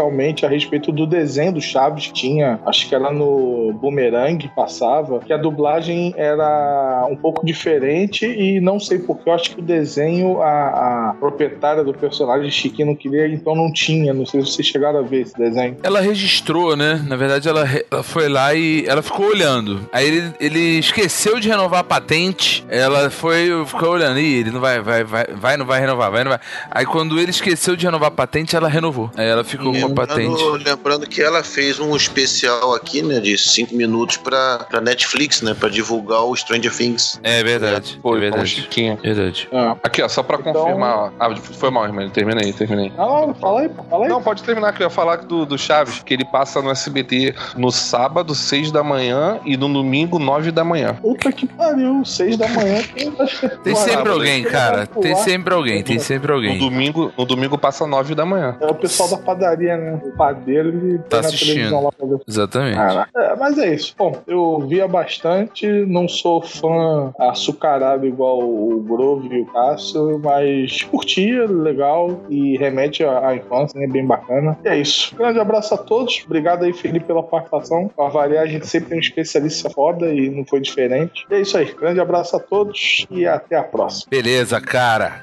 [0.00, 2.06] superficialmente, a respeito do desenho do Chaves.
[2.06, 8.26] que Tinha, acho que era no Boomerang passava, que a dublagem era um pouco diferente
[8.26, 9.20] e não sei porque.
[9.30, 13.72] Eu acho que o desenho, a, a proprietária do personagem Chiquinho não queria, então não
[13.72, 14.14] tinha.
[14.14, 15.76] Não sei se vocês chegaram a ver esse desenho.
[15.82, 17.04] Ela registrou, né?
[17.06, 19.80] Na verdade, ela, ela foi lá e ela ficou olhando.
[19.92, 22.64] Aí ele, ele esqueceu de renovar a patente.
[22.68, 24.18] Ela foi, ficou olhando.
[24.18, 26.40] Ih, ele não vai, vai, vai, vai, não vai renovar, vai, não vai.
[26.70, 29.10] Aí quando ele esqueceu de renovar a patente, ela renovou.
[29.16, 30.20] Aí ela ficou com a patente.
[30.28, 35.42] Lembrando, lembrando que ela fez um especial aqui, né, de 5 minutos pra, pra Netflix,
[35.42, 37.18] né, pra divulgar o Stranger Things.
[37.22, 37.98] É verdade.
[38.02, 38.48] Foi, é verdade.
[38.48, 38.98] Chiquinho.
[39.02, 39.48] Verdade.
[39.82, 40.96] Aqui, ó, só pra Então- confirmar.
[40.96, 41.10] ó.
[41.18, 42.08] Ah, foi mal, irmão.
[42.10, 42.92] Termina aí, termina aí.
[42.96, 44.08] Não, fala aí, fala aí.
[44.10, 47.34] Não, pode terminar que eu ia falar do, do Chaves, que ele passa no SBT
[47.56, 50.94] no sábado, 6 da manhã, e no domingo, 9 da manhã.
[51.00, 52.82] Puta que pariu, seis da manhã.
[53.62, 54.86] Tem, sempre alguém, cara.
[54.86, 56.58] Tem sempre alguém, tem sempre No alguém.
[56.58, 58.56] domingo, no domingo passa 9 da manhã.
[58.60, 59.79] É o pessoal da padaria, né?
[60.04, 61.52] O padeiro, ele Tá assistindo.
[61.54, 61.90] televisão lá.
[62.26, 62.78] Exatamente.
[63.16, 63.94] É, mas é isso.
[63.98, 70.82] Bom, eu via bastante, não sou fã açucarado igual o Grove e o Cássio, mas
[70.84, 73.86] curtia, legal e remete à, infância, né?
[73.86, 74.58] Bem bacana.
[74.64, 75.14] E é isso.
[75.16, 76.22] Grande abraço a todos.
[76.26, 77.88] Obrigado aí, Felipe, pela participação.
[77.94, 81.26] Pra variar, a gente sempre tem um especialista foda e não foi diferente.
[81.30, 81.66] E é isso aí.
[81.74, 84.10] Grande abraço a todos e até a próxima.
[84.10, 85.22] Beleza, cara.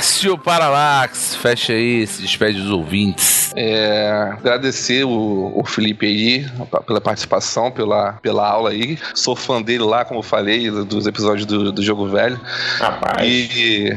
[0.00, 1.36] Cássio Paralax.
[1.36, 3.52] Fecha aí, se despede dos ouvintes.
[3.54, 6.46] É, agradecer o, o Felipe aí
[6.86, 8.96] pela participação, pela, pela aula aí.
[9.14, 12.40] Sou fã dele lá, como eu falei, do- dos episódios do, do Jogo Velho.
[12.78, 13.28] Rapaz.
[13.28, 13.90] E,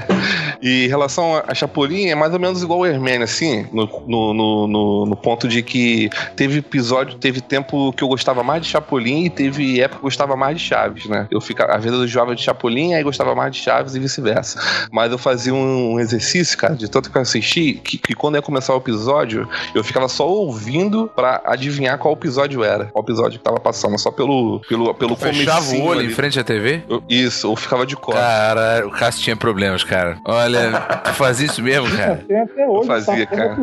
[0.62, 4.32] e em relação a Chapolin, é mais ou menos igual o Hermênio, assim, no, no,
[4.32, 8.68] no, no- no ponto de que teve episódio, teve tempo que eu gostava mais de
[8.68, 11.26] Chapolin e teve época que eu gostava mais de Chaves, né?
[11.30, 14.58] Eu ficava, às vezes eu jogava de Chapolin, aí gostava mais de Chaves e vice-versa.
[14.90, 18.42] Mas eu fazia um exercício, cara, de tanto que eu assisti, que, que quando ia
[18.42, 23.44] começar o episódio, eu ficava só ouvindo pra adivinhar qual episódio era, qual episódio que
[23.44, 26.08] tava passando, só pelo, pelo, pelo Fechava o olho ali.
[26.08, 26.82] em frente à TV?
[26.88, 28.22] Eu- isso, ou ficava de costas.
[28.24, 30.18] Cara, o Cássio tinha problemas, cara.
[30.24, 30.70] Olha,
[31.04, 32.24] tu fazia isso mesmo, cara?
[32.26, 32.80] Tem até hoje.
[32.80, 33.56] Eu fazia, cara.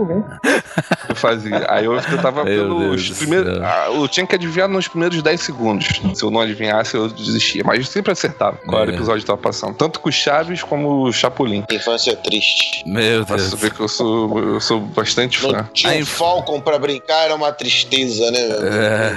[1.10, 1.66] Eu fazia.
[1.70, 3.60] Aí eu tentava pelos Deus primeiros.
[3.62, 5.88] ah, eu tinha que adivinhar nos primeiros 10 segundos.
[6.14, 7.64] Se eu não adivinhasse, eu desistia.
[7.66, 8.96] Mas eu sempre acertava qual era o É.
[8.96, 9.76] episódio que tava passando.
[9.76, 11.61] Tanto com o Chaves como o Chapolin.
[11.72, 12.84] Infância triste.
[12.86, 13.42] Meu Deus.
[13.44, 15.52] você ver que eu sou, eu sou bastante fã.
[15.52, 18.40] Não tinha um Falcon pra brincar, era uma tristeza, né?
[18.48, 18.68] meu?
[18.74, 19.14] É,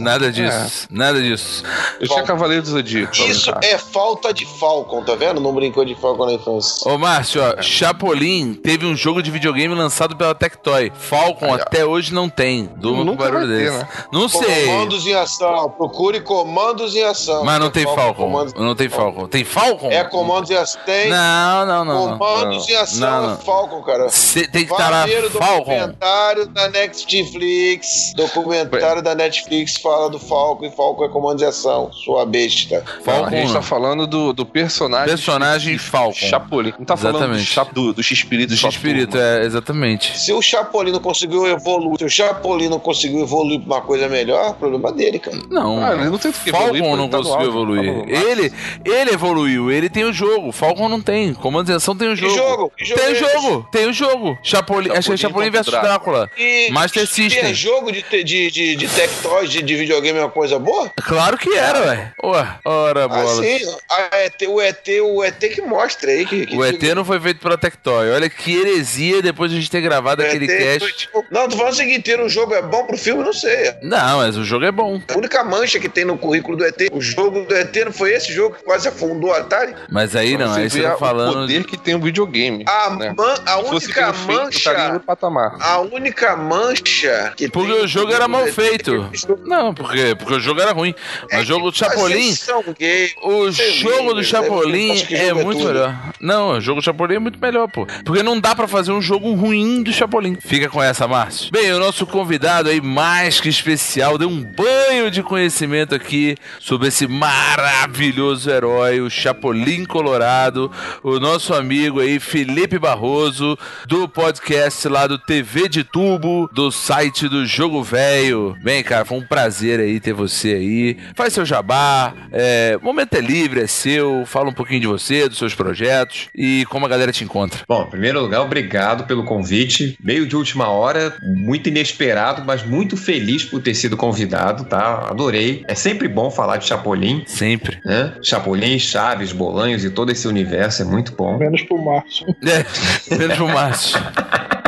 [0.00, 1.62] nada disso, nada disso.
[2.00, 3.14] Eu tinha Cavaleiro do Zodíaco.
[3.16, 5.40] Isso é falta de Falcon, tá vendo?
[5.40, 6.90] Não brincou de Falcon na infância.
[6.90, 10.92] Ô, Márcio, ó, Chapolin teve um jogo de videogame lançado pela Tectoy.
[10.94, 12.68] Falcon até hoje não tem.
[12.76, 13.78] Durma com barulho vai ter, desse.
[13.78, 13.88] né?
[14.12, 14.66] Não sei.
[14.66, 15.70] Comandos em ação.
[15.70, 17.44] Procure comandos em ação.
[17.44, 18.14] Mas não tem Falcon.
[18.14, 19.26] Comandos- Não tem Falcon.
[19.28, 19.90] Tem Falcon?
[19.90, 20.80] É comandos em ação.
[20.86, 21.08] Tem.
[21.10, 22.18] Não, não, Não, não, não.
[22.18, 23.34] Comandos em ação Não, não.
[23.34, 24.08] é Falcon, cara.
[24.08, 25.58] Cê tem que estar Falcon.
[25.64, 28.12] documentário da Netflix.
[28.16, 31.90] Documentário da Netflix fala do Falcon e Falcon é comando de ação.
[31.92, 32.84] Sua besta.
[33.06, 35.08] Não, a gente tá falando do, do personagem.
[35.08, 36.12] Personagem Falcon.
[36.14, 36.72] Chapolin.
[36.78, 37.74] Não tá falando do, Exatamente.
[37.74, 38.50] do, do X-Espírito.
[38.50, 40.18] Do X-Espírito, é, exatamente.
[40.18, 44.08] Se o Chapolin não conseguiu evoluir, se o Chapolin não conseguiu evoluir pra uma coisa
[44.08, 45.36] melhor, problema dele, cara.
[45.50, 48.04] Não, Ah, ele não tem o que Falcon evoluir, pô, não tá conseguiu auge, evoluir.
[48.04, 48.52] tá ele,
[48.84, 50.52] ele evoluiu, ele tem o jogo.
[50.52, 51.34] Falcon não tem.
[51.34, 52.34] Comando ação tem o jogo.
[52.34, 52.72] jogo?
[52.76, 53.32] Que jogo tem é o esse?
[53.42, 54.38] jogo, tem o jogo.
[54.42, 56.30] Chapolin, acho que é Chapolin versus Drácula.
[56.36, 57.54] E Master ter System.
[57.54, 60.90] jogo de, de, de, de Tectoys, de, de videogame é uma coisa boa?
[61.04, 62.12] Claro que era, ué.
[62.24, 63.42] Ué, ora, Ah, bola.
[63.42, 63.60] sim.
[63.90, 66.24] A ET, o ET, o ET que mostra aí.
[66.26, 68.10] Que, que O ET não foi feito pela Tectoy.
[68.10, 70.78] Olha que heresia depois de a gente ter gravado o aquele ET cast.
[70.80, 73.32] foi tipo- Não, tô falando o seguinte, ter um jogo é bom pro filme, não
[73.32, 73.74] sei.
[73.82, 75.00] Não, mas o jogo é bom.
[75.08, 78.12] A única mancha que tem no currículo do ET, o jogo do ET não foi
[78.12, 79.74] esse jogo que quase afundou o Atari?
[79.90, 81.46] Mas aí não, aí você tá o falando.
[81.58, 82.64] Poder que tem o videogame.
[82.66, 83.14] A, né?
[83.16, 85.00] man- a única feito, mancha.
[85.06, 85.56] patamar.
[85.60, 89.08] A única mancha que Porque tem o jogo era mal feito.
[89.44, 90.94] Não, porque, porque o jogo era ruim.
[91.30, 92.34] Mas o jogo do Chapolin.
[92.78, 95.68] Gay, O jogo do livres, Chapolin é jogo muito tudo.
[95.72, 95.96] melhor.
[96.20, 97.86] Não, o jogo do Chapolin é muito melhor, pô.
[98.04, 100.36] Porque não dá pra fazer um jogo ruim do Chapolin.
[100.40, 101.50] Fica com essa, Márcio.
[101.52, 106.88] Bem, o nosso convidado aí, mais que especial, deu um banho de conhecimento aqui sobre
[106.88, 110.70] esse maravilhoso herói, o Chapolin Colorado.
[111.02, 113.58] O nosso amigo aí, Felipe Barroso,
[113.88, 118.54] do podcast lá do TV de Tubo, do site do Jogo Velho.
[118.62, 120.96] Bem, cara, foi um prazer aí ter você aí.
[121.14, 124.24] Faz seu jabá, é, o momento é livre, é seu.
[124.26, 127.60] Fala um pouquinho de você, dos seus projetos e como a galera te encontra.
[127.66, 129.96] Bom, em primeiro lugar, obrigado pelo convite.
[130.02, 135.08] Meio de última hora, muito inesperado, mas muito feliz por ter sido convidado, tá?
[135.08, 135.64] Adorei.
[135.66, 137.24] É sempre bom falar de Chapolin.
[137.26, 137.80] Sempre.
[137.84, 138.14] Né?
[138.22, 141.31] Chapolin, Chaves, Bolanhos e todo esse universo é muito bom.
[141.38, 142.26] Menos pro Márcio.
[142.42, 144.00] É, menos pro Márcio.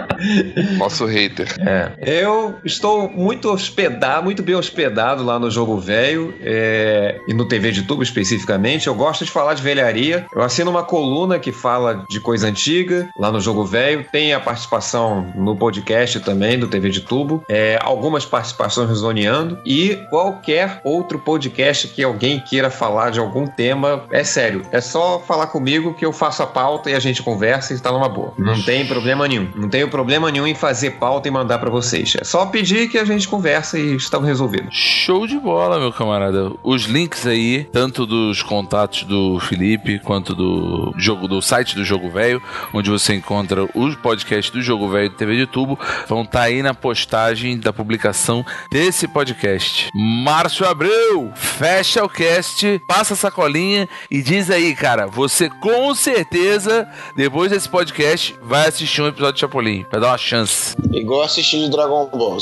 [0.77, 1.49] Nosso hater.
[1.61, 1.93] É.
[2.01, 7.71] Eu estou muito hospedado, muito bem hospedado lá no Jogo Velho é, e no TV
[7.71, 8.87] de Tubo especificamente.
[8.87, 10.27] Eu gosto de falar de velharia.
[10.35, 14.05] Eu assino uma coluna que fala de coisa antiga lá no Jogo Velho.
[14.11, 17.45] Tem a participação no podcast também do TV de Tubo.
[17.49, 23.47] É, algumas participações no Zoneando e qualquer outro podcast que alguém queira falar de algum
[23.47, 24.05] tema.
[24.11, 27.73] É sério, é só falar comigo que eu faço a pauta e a gente conversa
[27.73, 28.33] e está numa boa.
[28.39, 29.49] Não tem problema nenhum.
[29.55, 32.15] Não tenho problema nenhum em fazer pauta e mandar pra vocês.
[32.21, 34.75] É só pedir que a gente conversa e estamos resolvidos.
[34.75, 36.53] Show de bola, meu camarada.
[36.63, 42.11] Os links aí, tanto dos contatos do Felipe quanto do jogo do site do Jogo
[42.11, 45.79] Velho, onde você encontra os podcasts do Jogo Velho de TV de Tubo,
[46.09, 49.91] vão estar aí na postagem da publicação desse podcast.
[49.95, 56.89] Márcio Abreu, fecha o cast, passa a sacolinha e diz aí, cara, você com certeza,
[57.17, 60.75] depois desse podcast, vai assistir um episódio de Chapolin, vai dar uma chance.
[60.93, 62.39] Igual assistir de Dragon Ball.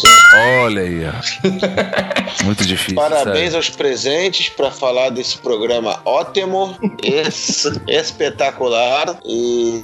[0.64, 2.44] Olha aí, ó.
[2.44, 2.94] Muito difícil.
[2.96, 3.56] Parabéns sério.
[3.56, 9.16] aos presentes para falar desse programa ótimo, es- espetacular.
[9.24, 9.82] E,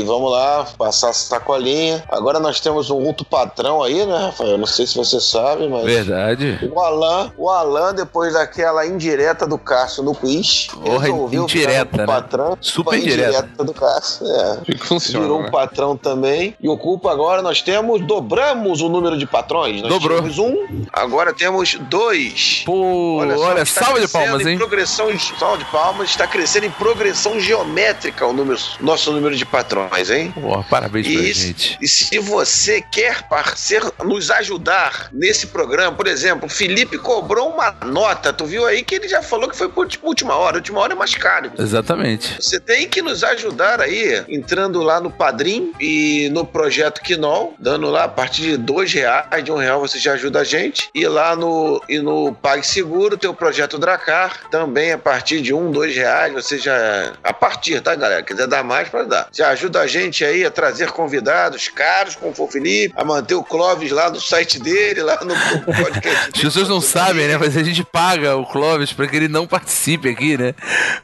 [0.00, 2.02] e vamos lá, passar a sacolinha.
[2.08, 4.58] Agora nós temos um outro patrão aí, né, Rafael?
[4.58, 5.84] Não sei se você sabe, mas.
[5.84, 6.58] Verdade.
[6.72, 11.94] O Alan, o Alan, depois daquela indireta do Cássio no quiz, Porra, resolveu indireta, virar
[11.94, 12.06] um né?
[12.06, 12.58] patrão.
[12.60, 13.64] Super Uma indireta.
[13.64, 14.58] do Cássio, é.
[14.64, 15.50] Que funciona, Virou um né?
[15.50, 16.54] patrão também.
[16.60, 16.68] E
[17.04, 19.82] agora, nós temos, dobramos o número de patrões.
[19.82, 20.18] Nós Dobrou.
[20.18, 22.62] tínhamos um, agora temos dois.
[22.64, 24.56] Pô, olha, está salva de palmas, hein?
[24.58, 25.08] Progressão,
[25.38, 30.32] salva de palmas, está crescendo em progressão geométrica o número, nosso número de patrões, hein?
[30.34, 31.78] Pô, parabéns pra E, gente.
[31.80, 37.72] e se você quer parceiro, nos ajudar nesse programa, por exemplo, o Felipe cobrou uma
[37.84, 40.80] nota, tu viu aí que ele já falou que foi por tipo, última hora, última
[40.80, 41.50] hora é mais caro.
[41.58, 42.36] Exatamente.
[42.40, 47.90] Você tem que nos ajudar aí, entrando lá no Padrim e no Projeto Quinol, dando
[47.90, 50.88] lá a partir de dois reais, de um real você já ajuda a gente.
[50.94, 55.70] E lá no, e no PagSeguro tem o Projeto Dracar, também a partir de um,
[55.70, 57.12] dois reais, você já...
[57.22, 58.22] A partir, tá, galera?
[58.22, 59.28] Quiser dar mais, pode dar.
[59.32, 63.34] Já ajuda a gente aí a trazer convidados caros, como foi o Felipe, a manter
[63.34, 65.34] o Clóvis lá no site dele, lá no
[65.64, 67.38] podcast As pessoas não sabem, né?
[67.38, 70.54] Mas a gente paga o Clóvis pra que ele não participe aqui, né?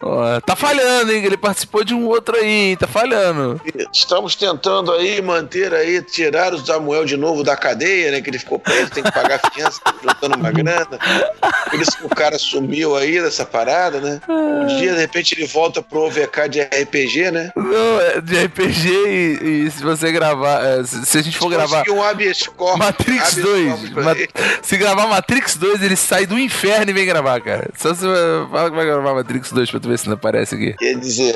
[0.01, 1.25] Ó, tá falhando, hein?
[1.25, 3.61] Ele participou de um outro aí, tá falhando.
[3.93, 8.21] Estamos tentando aí manter aí, tiraram o Samuel de novo da cadeia, né?
[8.21, 10.99] Que ele ficou preso, tem que pagar fiança, tá juntando uma grana.
[11.71, 14.21] Por isso que o cara sumiu aí dessa parada, né?
[14.29, 17.51] Um dia, de repente, ele volta pro OVK de RPG, né?
[17.57, 20.65] Não, é de RPG e, e se você gravar.
[20.65, 21.79] é, se, se a gente for gravar.
[21.79, 22.79] Conseguiu um habeas corpus.
[22.79, 23.69] Matrix habeas 2.
[23.71, 24.29] corpus pra Ma- ele.
[24.63, 27.69] se gravar Matrix 2, ele sai do inferno e vem gravar, cara.
[27.77, 30.55] Só se você fala que vai gravar Matrix 2 pra tu ver se não aparece
[30.55, 30.75] aqui.
[30.79, 31.35] Quer dizer,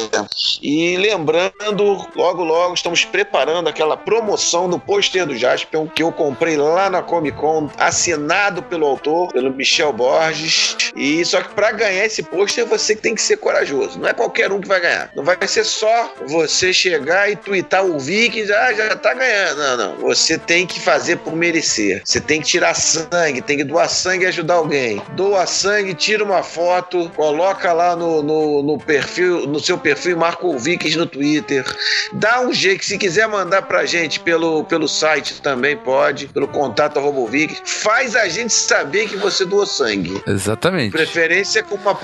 [0.63, 4.20] e lembrando, logo logo estamos preparando aquela promoção
[4.69, 9.53] do pôster do Jaspion que eu comprei lá na Comic Con, assinado pelo autor, pelo
[9.53, 10.77] Michel Borges.
[10.97, 13.99] E só que para ganhar esse pôster você tem que ser corajoso.
[13.99, 15.11] Não é qualquer um que vai ganhar.
[15.15, 19.59] Não vai ser só você chegar e twittar o Vikings, ah, já tá ganhando.
[19.59, 19.97] Não, não.
[19.97, 22.03] Você tem que fazer por merecer.
[22.05, 25.03] Você tem que tirar sangue, tem que doar sangue e ajudar alguém.
[25.13, 30.47] Doa sangue, tira uma foto, coloca lá no, no, no perfil, no seu perfil marca
[30.47, 31.65] o Vikings no Twitter.
[32.13, 36.99] Dá um jeito, se quiser mandar pra gente pelo, pelo site também pode, pelo contato
[37.27, 37.63] Vikings.
[37.65, 40.21] Faz a gente saber que você doou sangue.
[40.27, 40.91] Exatamente.
[40.93, 41.95] Preferência com uma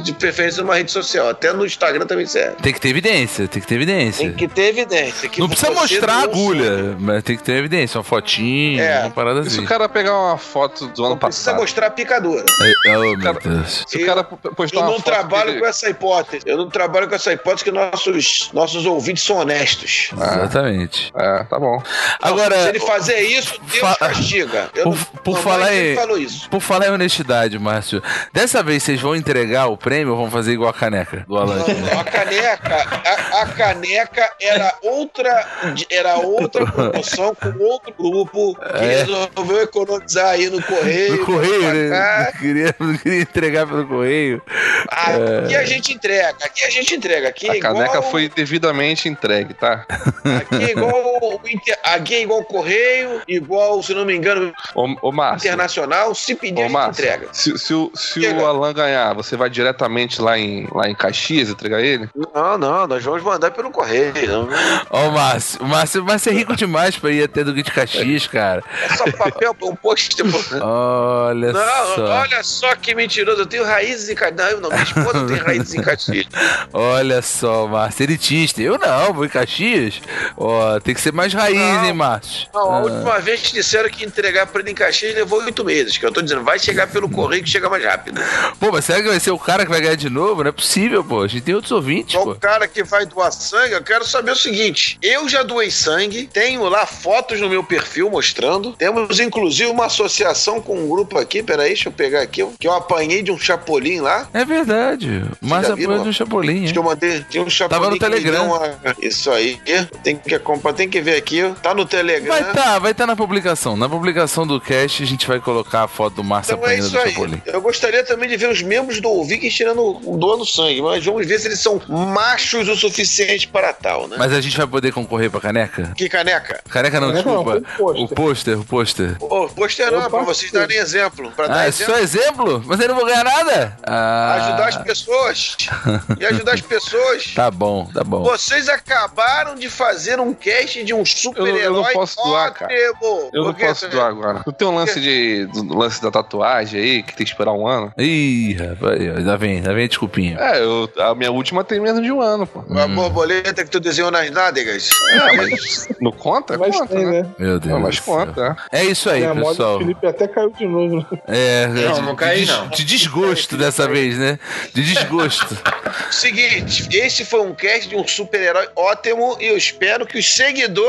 [0.00, 2.56] de preferência numa rede social, até no Instagram também serve.
[2.62, 4.26] Tem que ter evidência, tem que ter evidência.
[4.26, 5.28] Tem que ter evidência.
[5.28, 9.00] Que Não precisa mostrar agulha, mas tem que ter evidência, uma fotinha, É.
[9.00, 9.64] uma parada E se assim.
[9.64, 11.60] o cara pegar uma foto do ano Precisa passado?
[11.60, 12.44] mostrar a picadura.
[12.60, 13.84] Ai, Oh, meu Deus.
[13.86, 16.42] Se o cara postar Eu não trabalho dele- com essa hipótese.
[16.46, 20.10] Eu não trabalho com essa hipótese que nossos, nossos ouvintes são honestos.
[20.12, 21.12] Exatamente.
[21.16, 21.82] É, tá bom.
[22.20, 24.70] Agora, Se ele fazer isso, Deus Fa- castiga.
[24.74, 26.48] Eu por, não, por não, falar em, ele falou isso.
[26.50, 28.02] por falar em honestidade, Márcio,
[28.32, 31.64] dessa vez vocês vão entregar o prêmio ou vão fazer igual a caneca do Alan?
[31.98, 35.46] A caneca, a, a caneca era outra,
[35.90, 39.04] era outra promoção com outro grupo que É.
[39.04, 41.16] resolveu economizar aí no correio.
[41.16, 42.30] No correio, né?
[42.32, 44.42] Não queria, não queria entregar pelo correio.
[44.88, 47.28] Aqui a gente entrega, aqui a gente entrega.
[47.28, 49.84] Aqui é A caneca igual, foi devidamente entregue, tá?
[49.88, 54.88] aqui é igual o Inter- aqui é igual correio, igual, se não me engano, Ô,
[55.02, 55.46] ô Márcio.
[55.48, 56.14] internacional.
[56.14, 57.28] Se pedir, Ô, a gente Márcio, entrega.
[57.32, 61.48] se, se o, se o Alan ganhar, você vai diretamente lá em, lá em Caxias
[61.48, 62.08] entregar ele?
[62.34, 64.12] Não, não, nós vamos mandar pelo correio.
[64.26, 64.48] Não.
[64.90, 65.62] Ó, o Márcio.
[65.62, 68.62] O Márcio, o Márcio é rico demais pra ir até do Guia de Caxias, cara.
[68.82, 70.16] É só papel, um post.
[70.60, 72.04] Olha Não, só.
[72.20, 73.42] olha só que mentiroso.
[73.42, 74.52] Eu tenho raízes em Caxias.
[74.54, 76.26] Não, não, minha esposa tem raízes em Caxias.
[76.72, 78.04] Olha só, Márcio.
[78.04, 78.60] Elitista.
[78.62, 80.00] Eu não, vou em Caxias.
[80.36, 81.84] Ó, tem que ser mais raiz, Não.
[81.84, 82.48] hein, Márcio?
[82.54, 82.80] Não, a Ah.
[82.80, 85.98] última vez que disseram que entregar pra ele em Caxias levou oito meses.
[85.98, 88.20] Que eu tô dizendo, vai chegar pelo correio que chega mais rápido.
[88.60, 90.42] Pô, mas será que vai ser o cara que vai ganhar de novo?
[90.44, 91.22] Não é possível, pô.
[91.22, 92.30] A gente tem outros ouvintes, Só pô.
[92.32, 96.28] o cara que vai doar sangue, eu quero saber o seguinte: eu já doei sangue,
[96.32, 98.72] tenho lá fotos no meu perfil mostrando.
[98.74, 102.72] Temos inclusive uma associação com um grupo aqui, peraí, deixa eu pegar aqui, que eu
[102.72, 104.28] apanhei de um chapolim lá.
[104.32, 105.24] É verdade.
[105.40, 105.94] Márcio viram?
[105.94, 108.46] apoia do Chapolin, Acho que eu mandei, tinha um chapolim Tava no Telegram.
[108.46, 109.58] uma- Isso aí,
[110.04, 112.28] tem que acompanhar, tem que ver aqui, tá no Telegram.
[112.28, 113.76] Vai tá, vai tá na publicação.
[113.76, 116.86] Na publicação do cast a gente vai colocar a foto do Márcio Então é apanhando
[116.86, 117.10] isso do aí.
[117.12, 117.42] Chapolin.
[117.46, 121.38] Eu gostaria também de ver os membros do Vikings tirando, doando sangue, mas vamos ver
[121.38, 124.16] se eles são machos o suficiente para tal, né?
[124.18, 125.92] Mas a gente vai poder concorrer pra caneca?
[125.96, 126.60] Que caneca?
[126.68, 127.74] Caneca não, Caneca não, desculpa.
[127.76, 129.16] foi o pôster, o pôster.
[129.20, 131.30] Ô, pôster não, é pra vocês darem exemplo.
[131.32, 131.94] Pra Ah, dar é exemplo.
[131.94, 132.62] só exemplo?
[132.66, 133.76] Mas eu não vou ganhar nada?
[133.82, 135.56] Ah, Ajudar as pessoas.
[136.18, 137.32] e ajudar as pessoas.
[137.34, 138.22] Tá bom, tá bom.
[138.24, 142.72] Vocês acabaram de fazer um cast de um Eu, super-herói eu não posso doar, cara.
[142.72, 143.30] ótimo.
[143.32, 144.42] Eu não posso doar agora.
[144.46, 147.66] Não tem um lance de do lance da tatuagem aí, que tem que esperar um
[147.66, 147.92] ano?
[147.98, 150.38] Ih, rapaz, ainda vem, ainda vem a desculpinha.
[150.38, 152.64] É, eu, a minha última tem menos de um ano, pô.
[152.78, 154.90] A borboleta que tu desenhou nas nádegas.
[155.12, 156.56] É, mas não conta?
[156.58, 157.22] Mas conta, tem, né?
[157.22, 157.28] né?
[157.38, 157.72] Meu Deus.
[157.72, 158.80] Não, mas conta, é.
[158.80, 159.78] É isso aí, moda pessoal.
[159.78, 160.96] do Felipe até caiu de novo.
[160.96, 161.06] né?
[161.26, 162.68] É, Não, de, não caí, de não.
[162.68, 164.38] de desgosto dessa vez, né?
[164.74, 165.56] De desgosto.
[166.10, 170.87] Seguinte, esse foi um cast de um super-herói ótimo e eu espero que os seguidores.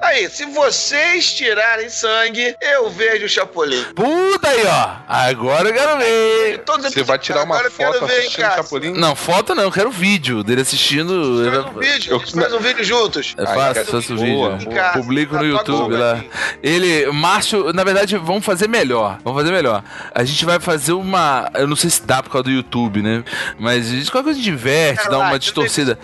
[0.00, 3.82] Aí, se vocês tirarem sangue, eu vejo o Chapolin.
[3.94, 4.90] Puta aí, ó.
[5.08, 6.58] Agora eu quero ver.
[6.64, 8.56] Todos os Você vai tirar uma eu foto ver, assistindo cara.
[8.56, 8.92] Chapolin?
[8.92, 11.42] Não, foto não, eu quero vídeo dele assistindo.
[11.50, 13.34] Faz um vídeo, a gente faz um vídeo juntos.
[13.38, 14.34] É fácil, faço o vídeo.
[14.34, 14.58] boa.
[14.92, 16.22] Publico no Tá YouTube lá.
[16.62, 19.18] Ele, Márcio, na verdade, vamos fazer melhor.
[19.24, 19.82] Vamos fazer melhor.
[20.14, 21.50] A gente vai fazer uma.
[21.54, 23.24] Eu não sei se dá por causa do YouTube, né?
[23.58, 25.98] Mas a gente- qualquer coisa diverte, dá uma distorcida.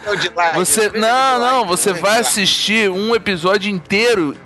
[0.54, 0.90] Você.
[0.90, 4.36] Não, não, você vai assistir um episódio inteiro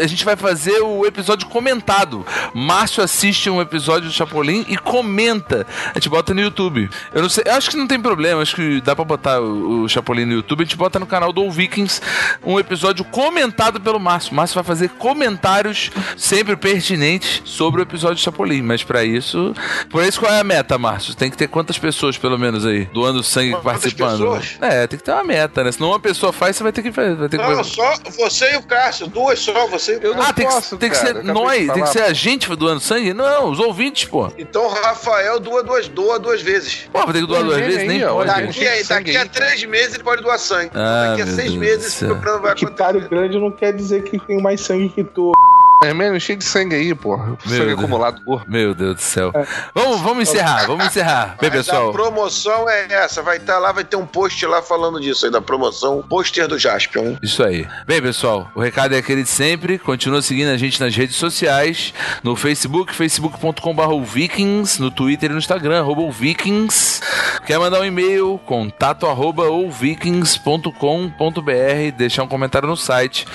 [0.00, 2.24] a gente vai fazer o episódio comentado.
[2.54, 5.66] Márcio assiste um episódio do Chapolin e comenta.
[5.90, 6.88] A gente bota no YouTube.
[7.12, 9.82] Eu não sei, eu acho que não tem problema, acho que dá pra botar o,
[9.82, 10.62] o Chapolin no YouTube.
[10.62, 12.00] A gente bota no canal do Vikings
[12.44, 14.32] um episódio comentado pelo Márcio.
[14.32, 18.62] O Márcio vai fazer comentários sempre pertinentes sobre o episódio do Chapolin.
[18.62, 19.54] Mas pra isso.
[19.90, 21.14] Por isso, qual é a meta, Márcio?
[21.14, 24.18] Tem que ter quantas pessoas, pelo menos, aí, doando sangue Quantas participando?
[24.18, 24.56] pessoas?
[24.60, 25.72] É, tem que ter uma meta, né?
[25.72, 27.14] Senão uma pessoa faz, você vai ter que fazer.
[27.14, 29.06] Vai ter que Não, só você e o Cássio.
[29.06, 30.22] Duas só, você e o Cássio.
[30.22, 33.12] ah, tem que, tem que ser nós, tem que ser a gente doando sangue?
[33.14, 34.30] Não, os ouvintes, pô.
[34.38, 36.88] Então o Rafael doa duas, doa duas vezes.
[36.92, 37.86] Pô, vai ter que doar duas vezes?
[37.88, 38.26] Nem pode.
[38.26, 40.70] Daqui, a- daqui a três meses ele pode doar sangue.
[40.74, 42.08] Ah, daqui a seis Deus meses do esse céu.
[42.10, 45.32] programa vai Ticário grande não quer dizer que tem mais sangue que tu.
[45.82, 47.16] É mesmo, cheio de sangue aí, pô.
[47.44, 47.78] Sangue Deus.
[47.78, 48.44] acumulado, porra.
[48.46, 49.32] Meu Deus do céu.
[49.74, 51.36] Vamos, vamos encerrar, vamos encerrar.
[51.40, 51.90] Bem, pessoal.
[51.90, 55.32] A promoção é essa, vai estar lá, vai ter um post lá falando disso aí,
[55.32, 57.16] da promoção, pôster do Jaspion.
[57.22, 57.66] Isso aí.
[57.86, 59.78] Bem, pessoal, o recado é aquele de sempre.
[59.78, 61.92] Continua seguindo a gente nas redes sociais,
[62.22, 67.00] no Facebook, facebook.com.br vikings, no Twitter e no Instagram, arroba vikings.
[67.46, 73.26] Quer mandar um e-mail, contato arroba ouvikings.com.br, deixar um comentário no site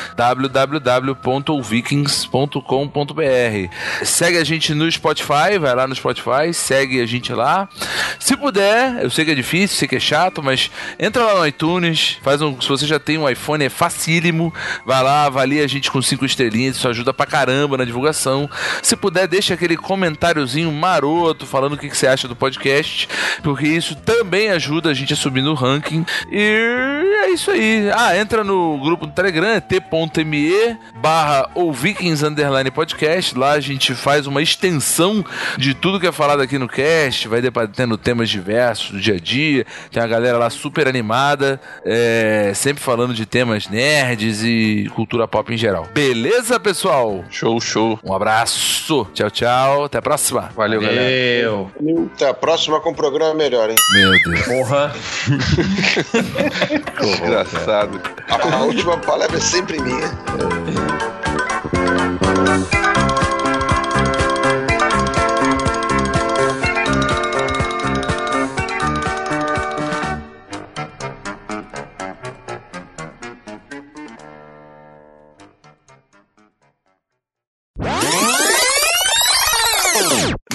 [2.37, 3.73] www.ouvikings.com.br.
[4.03, 7.67] Segue a gente no Spotify, vai lá no Spotify, segue a gente lá.
[8.19, 10.69] Se puder, eu sei que é difícil, sei que é chato, mas
[10.99, 14.53] entra lá no iTunes, faz um, se você já tem um iPhone é facílimo,
[14.85, 18.49] vai lá, avalia a gente com cinco estrelinhas, isso ajuda pra caramba na divulgação.
[18.83, 23.07] Se puder, deixa aquele comentáriozinho maroto falando o que, que você acha do podcast,
[23.41, 26.05] porque isso também ajuda a gente a subir no ranking.
[26.31, 27.89] E é isso aí.
[27.93, 31.71] Ah, entra no grupo do Telegram, é t.me barra ou
[32.23, 33.37] Underline Podcast.
[33.37, 35.23] Lá a gente faz uma extensão
[35.57, 39.19] de tudo que é falado aqui no cast, vai debatendo temas diversos do dia a
[39.19, 39.65] dia.
[39.91, 45.53] Tem uma galera lá super animada, é, sempre falando de temas nerds e cultura pop
[45.53, 45.87] em geral.
[45.93, 47.23] Beleza, pessoal?
[47.29, 47.99] Show, show.
[48.03, 49.07] Um abraço.
[49.13, 49.85] Tchau, tchau.
[49.85, 50.49] Até a próxima.
[50.55, 51.71] Valeu, Valeu.
[52.13, 53.75] Até a próxima com um programa melhor, hein?
[53.93, 54.45] Meu Deus.
[54.45, 54.93] Porra.
[57.23, 58.01] Engraçado.
[58.29, 61.16] A última palavra é sempre minha.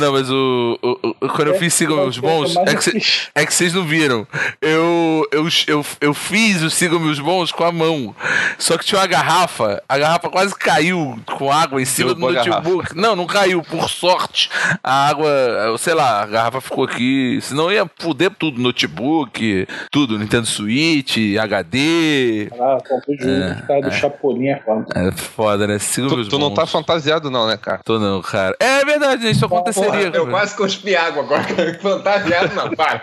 [0.03, 3.47] Não, mas o, o- o- quando eu fiz Sigam Meus Bons, é que, cê- é
[3.47, 4.27] que vocês não viram.
[4.61, 8.15] Eu, eu, eu, eu fiz o Sigam Meus Bons com a mão.
[8.59, 12.37] Só que tinha uma garrafa, a garrafa quase caiu com água em cima Derrubou do
[12.51, 12.97] notebook.
[12.97, 14.51] Não, não caiu, por sorte.
[14.83, 15.31] A água,
[15.79, 17.39] sei lá, a garrafa ficou aqui.
[17.43, 22.49] Senão ia foder tudo: notebook, tudo, Nintendo Switch, HD.
[22.59, 23.91] Ah, comprei o É, cara do é.
[23.93, 24.87] Chapolin, é foda.
[24.95, 25.79] É foda, né?
[25.79, 26.55] Sigam Tu, Meus tu não Bons.
[26.57, 27.81] tá fantasiado, não, né, cara?
[27.85, 28.57] Tô não, cara.
[28.59, 29.92] É verdade, isso aconteceria.
[30.13, 31.79] Eu quase cuspi água agora.
[31.81, 33.03] Fantasiado não, para.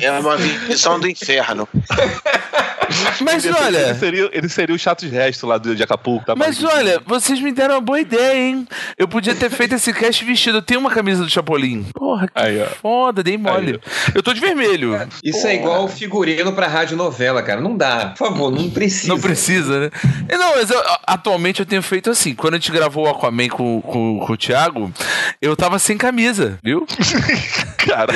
[0.00, 1.68] É uma visão do inferno.
[3.20, 6.24] Mas Ele- olha- Ele seria, ele seria o chato de resto lá do, de Acapulco.
[6.26, 8.66] Tá Mas olha, vocês me deram uma boa ideia, hein?
[8.98, 10.58] Eu podia ter feito esse cast vestido.
[10.58, 11.84] Eu tenho uma camisa do Chapolin.
[11.94, 13.80] Porra, que Aí, foda, dei mole.
[14.14, 14.98] Eu tô de vermelho.
[15.22, 17.60] Isso é igual figurino pra rádio novela, cara.
[17.60, 18.14] Não dá.
[18.16, 19.08] Por favor, não precisa.
[19.08, 19.90] Não precisa, né?
[20.28, 22.34] E Não, mas eu- atualmente eu tenho feito assim.
[22.34, 24.92] Quando a gente gravou o Aquaman com, com, com o Thiago,
[25.40, 26.86] eu tava sem camisa, viu?
[27.78, 28.12] Cara,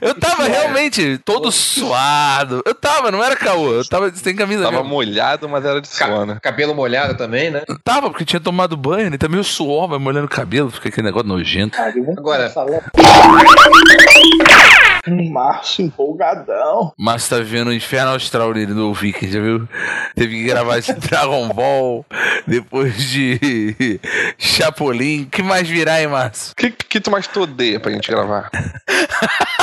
[0.00, 2.62] Eu tava realmente todo suado.
[2.66, 3.72] Eu tava, não era caô.
[3.72, 4.88] Eu tava sem camisa tava mesmo.
[4.88, 6.38] molhado, mas era de suor, né?
[6.40, 7.62] Cabelo molhado também, né?
[7.84, 9.18] Tava, porque tinha tomado banho, né?
[9.18, 11.76] Tá meio suor, vai molhando o cabelo, fica aquele negócio nojento.
[12.16, 12.50] Agora,
[15.30, 16.92] Março empolgadão.
[16.98, 19.68] Márcio tá vendo o Inferno Austral dele no Viking, já viu?
[20.14, 22.04] Teve que gravar esse Dragon Ball
[22.46, 23.98] depois de
[24.38, 25.24] Chapolin.
[25.24, 26.52] que mais virá, hein, Márcio?
[26.52, 28.50] O que, que tu mais tu odeia pra gente gravar?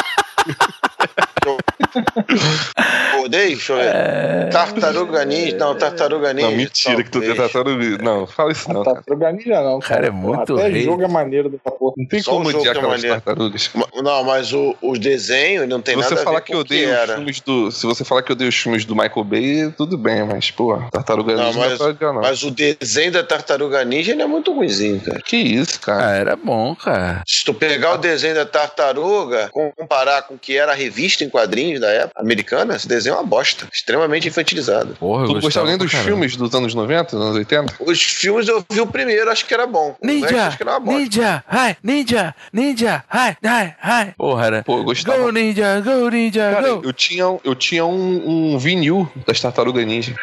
[3.24, 3.48] Odeio?
[3.58, 4.50] Deixa eu ver.
[4.52, 5.58] Tartaruga Ninja.
[5.58, 6.48] Não, Tartaruga Ninja.
[6.50, 7.98] Não, mentira que tu odeia tartaruga.
[8.04, 8.84] Não, fala isso não.
[8.84, 9.96] Tartaruga Ninja não, cara.
[9.98, 10.84] Cara, é muito Até rei.
[10.84, 11.94] jogo é maneiro dessa porra.
[11.98, 13.16] Não tem Só como odiar que é aquelas maneiro.
[13.22, 13.72] tartarugas.
[14.04, 16.58] Não, mas o, o desenho não tem Se você nada a falar ver que com
[16.58, 17.16] eu o que os era.
[17.16, 17.72] filmes do.
[17.72, 20.78] Se você falar que eu odeio os filmes do Michael Bay, tudo bem, mas, pô,
[20.92, 22.22] tartaruga Não, ninja não é mas, pra odiar, não.
[22.22, 25.22] mas o desenho da Tartaruga Ninja ele é muito ruimzinho, cara.
[25.22, 26.08] Que isso, cara.
[26.08, 27.24] Ah, era bom, cara.
[27.28, 31.30] Se tu pegar o desenho da Tartaruga, comparar com o que era a revista em
[31.30, 33.68] quadrinhos da época americana, esse desenho é uma bosta.
[33.72, 34.96] Extremamente infantilizado.
[35.00, 36.10] Porra, eu Tu não gostava gostava nem dos caramba.
[36.10, 37.76] filmes dos anos 90, dos anos 80?
[37.80, 39.96] Os filmes eu vi o primeiro, acho que era bom.
[40.02, 40.48] Ninja!
[40.48, 41.00] acho que era uma bosta.
[41.00, 41.44] Ninja!
[41.52, 41.78] Hi!
[41.84, 42.36] Ninja!
[42.54, 43.04] Ninja!
[43.14, 43.38] Hi!
[43.44, 43.76] Hi!
[43.84, 44.14] Hi!
[44.18, 44.64] Porra, era.
[44.64, 45.18] Pô, eu gostava.
[45.18, 45.82] Go Ninja!
[45.82, 46.52] Go Ninja!
[46.52, 46.82] Cara, go!
[46.84, 50.16] eu tinha, eu tinha um, um vinil das Tartarugas Ninja.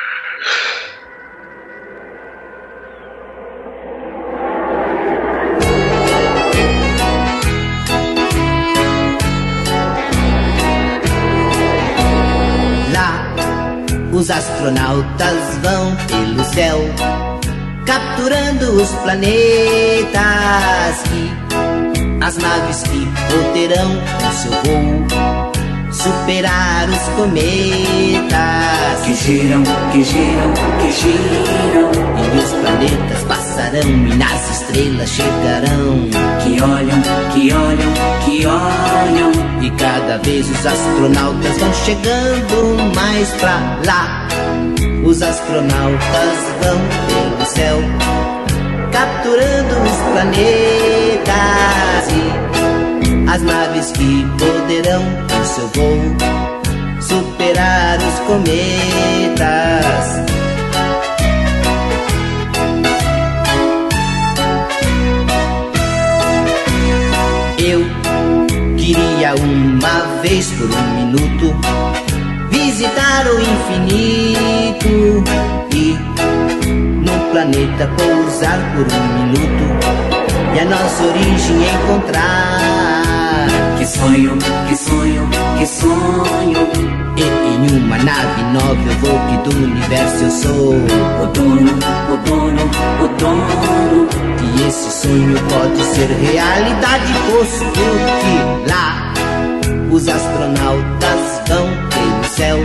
[14.14, 16.78] Os astronautas vão pelo céu,
[17.84, 20.14] capturando os planetas.
[21.12, 25.53] E as naves que poderão no seu voo
[25.94, 28.34] superar os cometas
[29.04, 29.62] que giram,
[29.92, 31.90] que giram, que giram.
[32.34, 36.08] E os planetas passarão e nas estrelas chegarão.
[36.42, 37.02] Que olham,
[37.32, 37.92] que olham,
[38.24, 39.32] que olham.
[39.62, 44.28] E cada vez os astronautas vão chegando mais pra lá.
[45.04, 47.78] Os astronautas vão pelo céu,
[48.90, 51.74] capturando os planetas.
[53.34, 56.16] As naves que poderão em seu voo
[57.00, 58.46] superar os cometas.
[67.58, 67.84] Eu
[68.76, 71.56] queria uma vez por um minuto
[72.52, 75.24] visitar o infinito
[75.74, 75.98] e
[77.04, 79.64] no planeta pousar por um minuto
[80.54, 82.93] e a nossa origem encontrar.
[83.78, 84.38] Que sonho,
[84.68, 85.28] que sonho,
[85.58, 86.68] que sonho.
[87.16, 91.72] E em uma nave nova eu vou que do universo eu sou o dono,
[92.12, 92.62] o dono,
[93.02, 94.08] o dono.
[94.42, 99.12] E esse sonho pode ser realidade, posto que lá
[99.90, 102.58] os astronautas vão pelo céu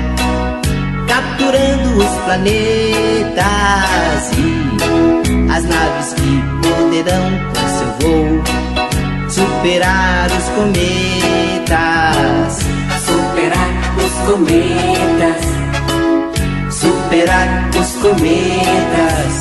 [1.09, 3.41] capturando os planetas
[4.37, 6.31] e as naves que
[6.61, 8.43] poderão com seu voo
[9.29, 10.89] superar os cometas.
[13.05, 15.43] Superar os cometas.
[16.71, 19.33] Superar os cometas.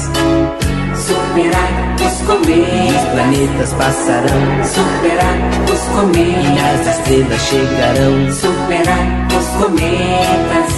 [0.96, 1.72] Superar
[2.06, 2.96] os E cometas.
[2.96, 5.38] os planetas passarão Superar
[5.72, 6.86] os e cometas.
[6.86, 8.14] nas estrelas chegarão.
[8.32, 9.06] Superar
[9.38, 10.70] os cometas.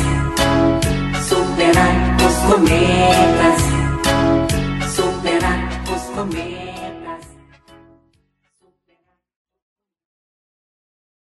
[1.29, 1.95] Superar
[2.27, 3.70] os cometas.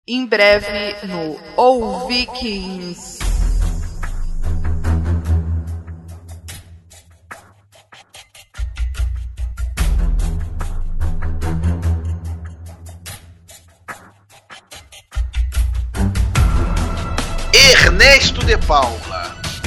[0.10, 3.20] Em breve no Ou Vikings.
[17.52, 19.17] Ernesto de Paula.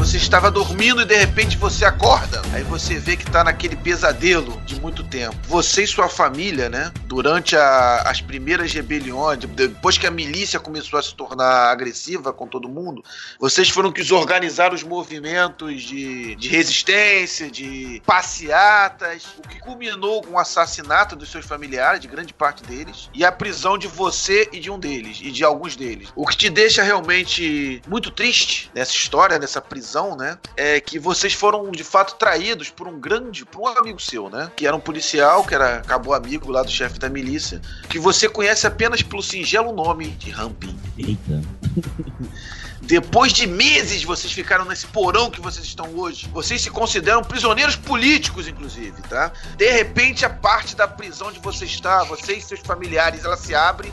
[0.00, 2.40] Você estava dormindo e de repente você acorda.
[2.54, 5.36] Aí você vê que tá naquele pesadelo de muito tempo.
[5.46, 6.90] Você e sua família, né?
[7.04, 12.32] Durante a- as primeiras rebeliões, de- depois que a milícia começou a se tornar agressiva
[12.32, 13.04] com todo mundo,
[13.38, 20.32] vocês foram que organizaram os movimentos de, de resistência, de passeatas, o que culminou com
[20.34, 24.58] o assassinato dos seus familiares, de grande parte deles, e a prisão de você e
[24.58, 26.08] de um deles, e de alguns deles.
[26.16, 30.38] O que te deixa realmente muito triste nessa história, nessa prisão, né?
[30.56, 34.50] É que vocês foram de fato traídos por um grande, por um amigo seu, né?
[34.56, 38.28] Que era um policial, que era acabou amigo lá do chefe da milícia, que você
[38.28, 40.78] conhece apenas pelo singelo nome de Rampin.
[40.98, 41.42] Eita.
[42.82, 46.28] Depois de meses vocês ficaram nesse porão que vocês estão hoje.
[46.32, 49.32] Vocês se consideram prisioneiros políticos, inclusive, tá?
[49.56, 53.54] De repente, a parte da prisão onde você está, você e seus familiares, ela se
[53.54, 53.92] abre.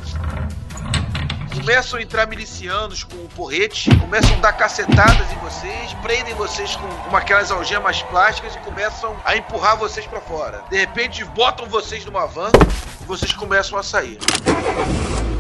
[1.57, 6.75] Começam a entrar milicianos com o porrete, começam a dar cacetadas em vocês, prendem vocês
[6.75, 10.63] com aquelas algemas plásticas e começam a empurrar vocês pra fora.
[10.69, 12.51] De repente, botam vocês numa van
[13.01, 14.19] e vocês começam a sair.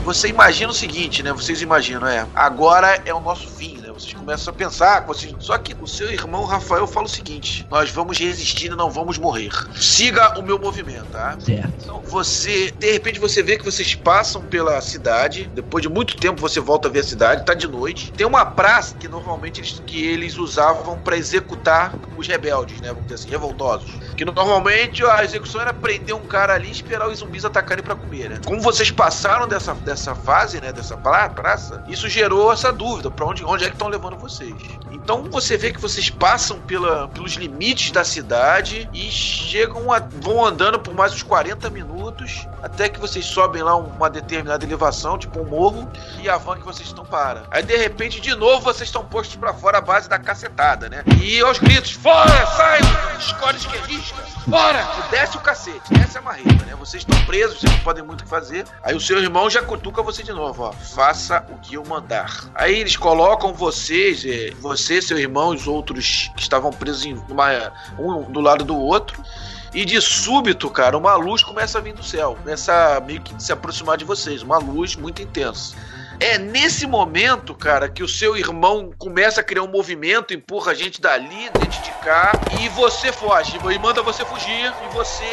[0.03, 1.31] Você imagina o seguinte, né?
[1.31, 3.86] Vocês imaginam, é, agora é o nosso fim, né?
[3.97, 5.33] Vocês começam a pensar, vocês...
[5.39, 9.17] só que o seu irmão Rafael fala o seguinte: nós vamos resistir e não vamos
[9.17, 9.49] morrer.
[9.75, 11.35] Siga o meu movimento, tá?
[11.39, 11.73] Certo.
[11.81, 16.39] Então você, de repente você vê que vocês passam pela cidade, depois de muito tempo
[16.39, 18.11] você volta a ver a cidade, tá de noite.
[18.11, 23.03] Tem uma praça que normalmente eles, que eles usavam pra executar os rebeldes, né, vamos
[23.03, 23.89] dizer assim, revoltosos.
[24.15, 27.95] Que normalmente a execução era prender um cara ali e esperar os zumbis atacarem pra
[27.95, 28.39] comer, né?
[28.45, 33.25] Como vocês passaram dessa, dessa fase, né, dessa pra- praça, isso gerou essa dúvida, pra
[33.25, 34.55] onde, onde é que estão levando vocês.
[34.91, 40.45] Então você vê que vocês passam pela, pelos limites da cidade e chegam a, vão
[40.45, 45.39] andando por mais uns 40 minutos até que vocês sobem lá uma determinada elevação, tipo
[45.39, 45.89] um morro,
[46.19, 47.43] e a van que vocês estão para.
[47.51, 51.03] Aí de repente, de novo, vocês estão postos pra fora à base da cacetada, né?
[51.21, 52.45] E aos gritos: Fora!
[52.47, 52.79] Sai!
[53.19, 54.15] Escolhe esquerdista!
[54.49, 54.87] Fora!
[54.99, 56.75] E desce o cacete, desce a marreta, né?
[56.77, 58.65] Vocês estão presos, vocês não podem muito o que fazer.
[58.81, 60.71] Aí o seu irmão já cutuca você de novo, ó.
[60.71, 62.45] Faça o que eu mandar.
[62.55, 67.71] Aí eles colocam vocês, eh, você, seu irmão e os outros que estavam presos uma,
[67.99, 69.23] um do lado do outro.
[69.73, 72.35] E de súbito, cara, uma luz começa a vir do céu.
[72.41, 74.41] Começa a meio que se aproximar de vocês.
[74.41, 75.75] Uma luz muito intensa.
[76.19, 80.75] É nesse momento, cara, que o seu irmão começa a criar um movimento, empurra a
[80.75, 83.57] gente dali, gente de cá, e você foge.
[83.57, 84.73] E manda você fugir.
[84.89, 85.25] E você.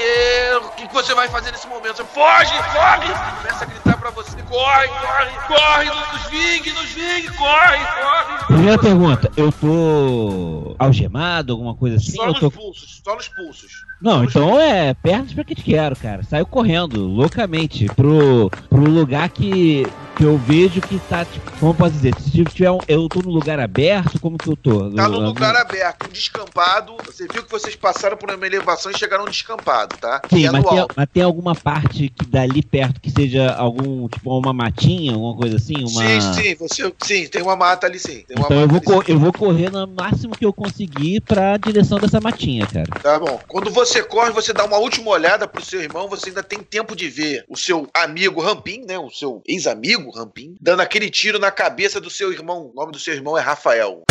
[0.62, 1.96] O que, você vai fazer nesse momento?
[1.96, 3.12] Você foge, foge!
[3.38, 8.46] Começa a gritar pra você: corre, corre, corre, nos vingue, nos vingue, corre, corre!
[8.46, 12.12] Primeira pergunta, eu tô algemado, alguma coisa assim?
[12.12, 12.50] Só nos tô...
[12.50, 13.72] pulsos, só nos pulsos.
[14.04, 16.22] Não, então é pernas pra que te quero, cara.
[16.22, 19.86] Saiu correndo, loucamente, pro, pro lugar que,
[20.18, 23.30] que eu vejo que tá, tipo, como posso dizer, se tiver um, eu tô no
[23.30, 24.90] lugar aberto, como que eu tô?
[24.90, 26.94] Tá no lugar aberto, um descampado.
[27.06, 30.20] Você viu que vocês passaram por uma elevação e chegaram descampado, tá?
[30.28, 34.38] Sim, é mas tem, mas tem alguma parte que dali perto que seja algum, tipo,
[34.38, 35.78] uma matinha, alguma coisa assim?
[35.78, 36.02] Uma...
[36.02, 38.22] Sim, sim, você, sim, tem uma mata ali sim.
[38.28, 42.20] Então eu vou, ali, eu vou correr no máximo que eu conseguir pra direção dessa
[42.20, 42.86] matinha, cara.
[43.02, 43.40] Tá bom.
[43.48, 46.94] Quando você corre, você dá uma última olhada pro seu irmão, você ainda tem tempo
[46.96, 48.98] de ver o seu amigo Rampim, né?
[48.98, 52.70] O seu ex-amigo Rampim, dando aquele tiro na cabeça do seu irmão.
[52.72, 54.02] O nome do seu irmão é Rafael.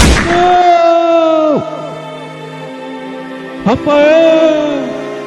[3.66, 5.23] Rafael!